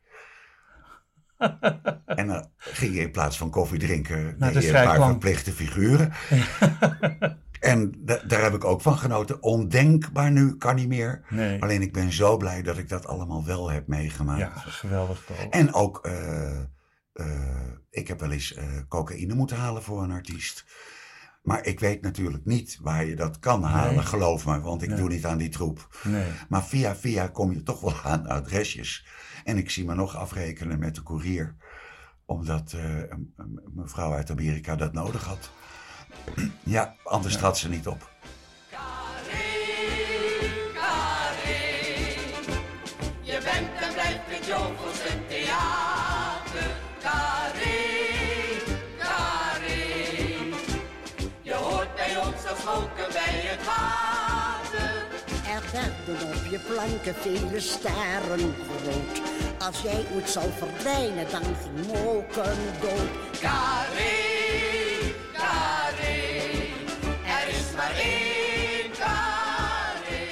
en 2.05 2.27
dan 2.27 2.51
ging 2.57 2.95
je 2.95 3.01
in 3.01 3.11
plaats 3.11 3.37
van 3.37 3.49
koffie 3.49 3.79
drinken 3.79 4.35
Naar 4.37 4.53
de 4.53 4.67
een 4.67 4.73
paar 4.73 5.07
verplichte 5.09 5.51
figuren. 5.51 6.13
en 7.61 7.93
da- 7.97 8.23
daar 8.27 8.41
heb 8.41 8.53
ik 8.53 8.63
ook 8.65 8.81
van 8.81 8.97
genoten. 8.97 9.43
Ondenkbaar 9.43 10.31
nu, 10.31 10.57
kan 10.57 10.75
niet 10.75 10.87
meer. 10.87 11.25
Nee. 11.29 11.61
Alleen 11.61 11.81
ik 11.81 11.93
ben 11.93 12.11
zo 12.11 12.37
blij 12.37 12.61
dat 12.61 12.77
ik 12.77 12.89
dat 12.89 13.05
allemaal 13.07 13.45
wel 13.45 13.69
heb 13.71 13.87
meegemaakt. 13.87 14.39
Ja, 14.39 14.49
geweldig 14.55 15.23
toch. 15.27 15.37
En 15.49 15.73
ook, 15.73 15.99
eh, 16.05 16.59
eh, 17.13 17.71
ik 17.89 18.07
heb 18.07 18.19
wel 18.19 18.31
eens 18.31 18.53
eh, 18.53 18.65
cocaïne 18.87 19.33
moeten 19.33 19.57
halen 19.57 19.83
voor 19.83 20.03
een 20.03 20.11
artiest. 20.11 20.65
Maar 21.43 21.65
ik 21.65 21.79
weet 21.79 22.01
natuurlijk 22.01 22.45
niet 22.45 22.77
waar 22.81 23.05
je 23.05 23.15
dat 23.15 23.39
kan 23.39 23.63
halen, 23.63 23.95
Nee. 23.95 24.03
geloof 24.05 24.45
me, 24.45 24.59
want 24.61 24.81
ik 24.81 24.89
Nee. 24.89 24.97
doe 24.97 25.09
niet 25.09 25.25
aan 25.25 25.37
die 25.37 25.49
troep. 25.49 25.87
Nee. 26.03 26.27
Maar 26.49 26.63
via 26.63 26.95
via 26.95 27.27
kom 27.27 27.51
je 27.51 27.63
toch 27.63 27.81
wel 27.81 27.93
aan 28.03 28.27
adresjes. 28.27 29.05
En 29.43 29.57
ik 29.57 29.69
zie 29.69 29.85
me 29.85 29.95
nog 29.95 30.15
afrekenen 30.15 30.79
met 30.79 30.95
de 30.95 31.01
koerier, 31.01 31.55
omdat 32.25 32.71
een, 32.71 33.33
een 33.37 33.61
mevrouw 33.75 34.13
uit 34.13 34.31
Amerika 34.31 34.75
dat 34.75 34.93
nodig 34.93 35.23
had. 35.25 35.51
Ja, 36.63 36.95
anders 37.03 37.37
trad 37.37 37.57
ze 37.57 37.69
niet 37.69 37.87
op. 37.87 38.09
Je 43.21 43.39
bent 43.43 43.69
en 43.81 43.93
blijft 43.93 44.19
het 44.25 44.45
jovelste 44.45 45.13
theater. 45.27 46.69
Carré, 47.01 47.77
carré. 48.97 49.83
Je 51.41 51.53
hoort 51.53 51.95
bij 51.95 52.17
ons 52.17 52.47
als 52.49 52.63
wolken 52.63 53.11
bij 53.13 53.39
het 53.49 53.65
water. 53.65 54.89
Er 55.55 55.63
werden 55.71 56.27
op 56.27 56.45
je 56.49 56.59
planken 56.59 57.15
vele 57.15 57.59
sterren 57.59 58.55
groot. 58.67 59.21
Als 59.59 59.81
jij 59.81 60.05
ooit 60.13 60.29
zal 60.29 60.49
verdwijnen, 60.57 61.25
dan 61.31 61.43
ging 61.43 61.87
Moken 61.87 62.57
dood. 62.81 63.39
Carré, 63.39 64.10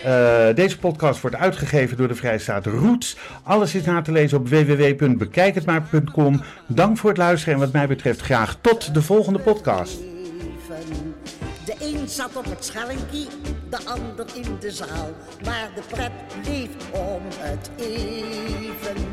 Eh, 0.03 0.55
deze 0.55 0.79
podcast 0.79 1.21
wordt 1.21 1.35
uitgegeven 1.35 1.97
door 1.97 2.07
de 2.07 2.15
Vrijstaat 2.15 2.65
Roots. 2.65 3.17
Alles 3.43 3.75
is 3.75 3.83
na 3.85 4.01
te 4.01 4.11
lezen 4.11 4.37
op 4.37 4.47
www.bekijkhetmaar.com. 4.47 6.41
Dank 6.67 6.97
voor 6.97 7.09
het 7.09 7.17
luisteren 7.17 7.53
en 7.53 7.59
wat 7.59 7.71
mij 7.71 7.87
betreft 7.87 8.21
graag 8.21 8.57
tot 8.61 8.93
de 8.93 9.01
volgende 9.01 9.39
podcast. 9.39 9.97
De 11.65 11.75
een 11.79 12.07
zat 12.07 12.35
op 12.35 12.45
het 12.45 12.65
schellenkie, 12.65 13.27
de 13.69 13.77
ander 13.85 14.25
in 14.33 14.57
de 14.59 14.71
zaal. 14.71 15.13
Maar 15.43 15.69
de 15.75 15.81
pret 15.87 16.11
bleef 16.41 16.69
om 16.91 17.21
het 17.37 17.69
even. 17.77 19.07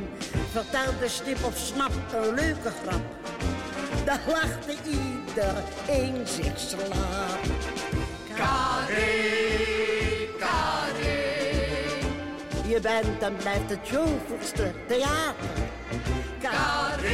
Vertelde 0.50 1.08
snip 1.08 1.44
of 1.44 1.56
snap 1.56 1.92
een 2.14 2.34
leuke 2.34 2.70
grap. 2.82 3.02
Daar 4.04 4.20
lachte 4.26 4.74
iedereen 4.84 6.26
zich 6.26 6.58
slaap. 6.58 7.40
Je 12.76 12.82
bent 12.82 13.22
en 13.22 13.36
blijft 13.36 13.70
het 13.70 13.88
jovelste 13.88 14.72
theater. 14.86 15.50
Carré, 16.40 17.10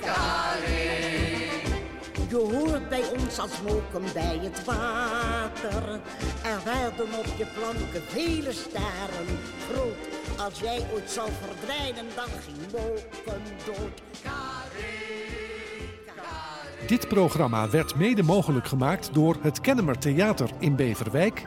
carré. 0.00 0.98
Je 2.28 2.36
hoort 2.36 2.88
bij 2.88 3.02
ons 3.18 3.38
als 3.38 3.62
moken 3.62 4.12
bij 4.12 4.40
het 4.42 4.64
water. 4.64 6.00
Er 6.42 6.60
werden 6.64 7.18
op 7.18 7.26
je 7.36 7.46
planken 7.58 8.02
vele 8.08 8.52
sterren 8.52 9.38
groot. 9.70 10.38
Als 10.38 10.60
jij 10.60 10.86
ooit 10.92 11.10
zal 11.10 11.28
verdwijnen, 11.46 12.06
dan 12.14 12.28
ging 12.44 12.72
moken 12.72 13.42
dood. 13.66 14.02
Dit 16.86 17.08
programma 17.08 17.70
werd 17.70 17.94
mede 17.94 18.22
mogelijk 18.22 18.66
gemaakt 18.66 19.10
door 19.12 19.36
het 19.40 19.60
Kennemer 19.60 19.98
Theater 19.98 20.50
in 20.58 20.76
Beverwijk 20.76 21.46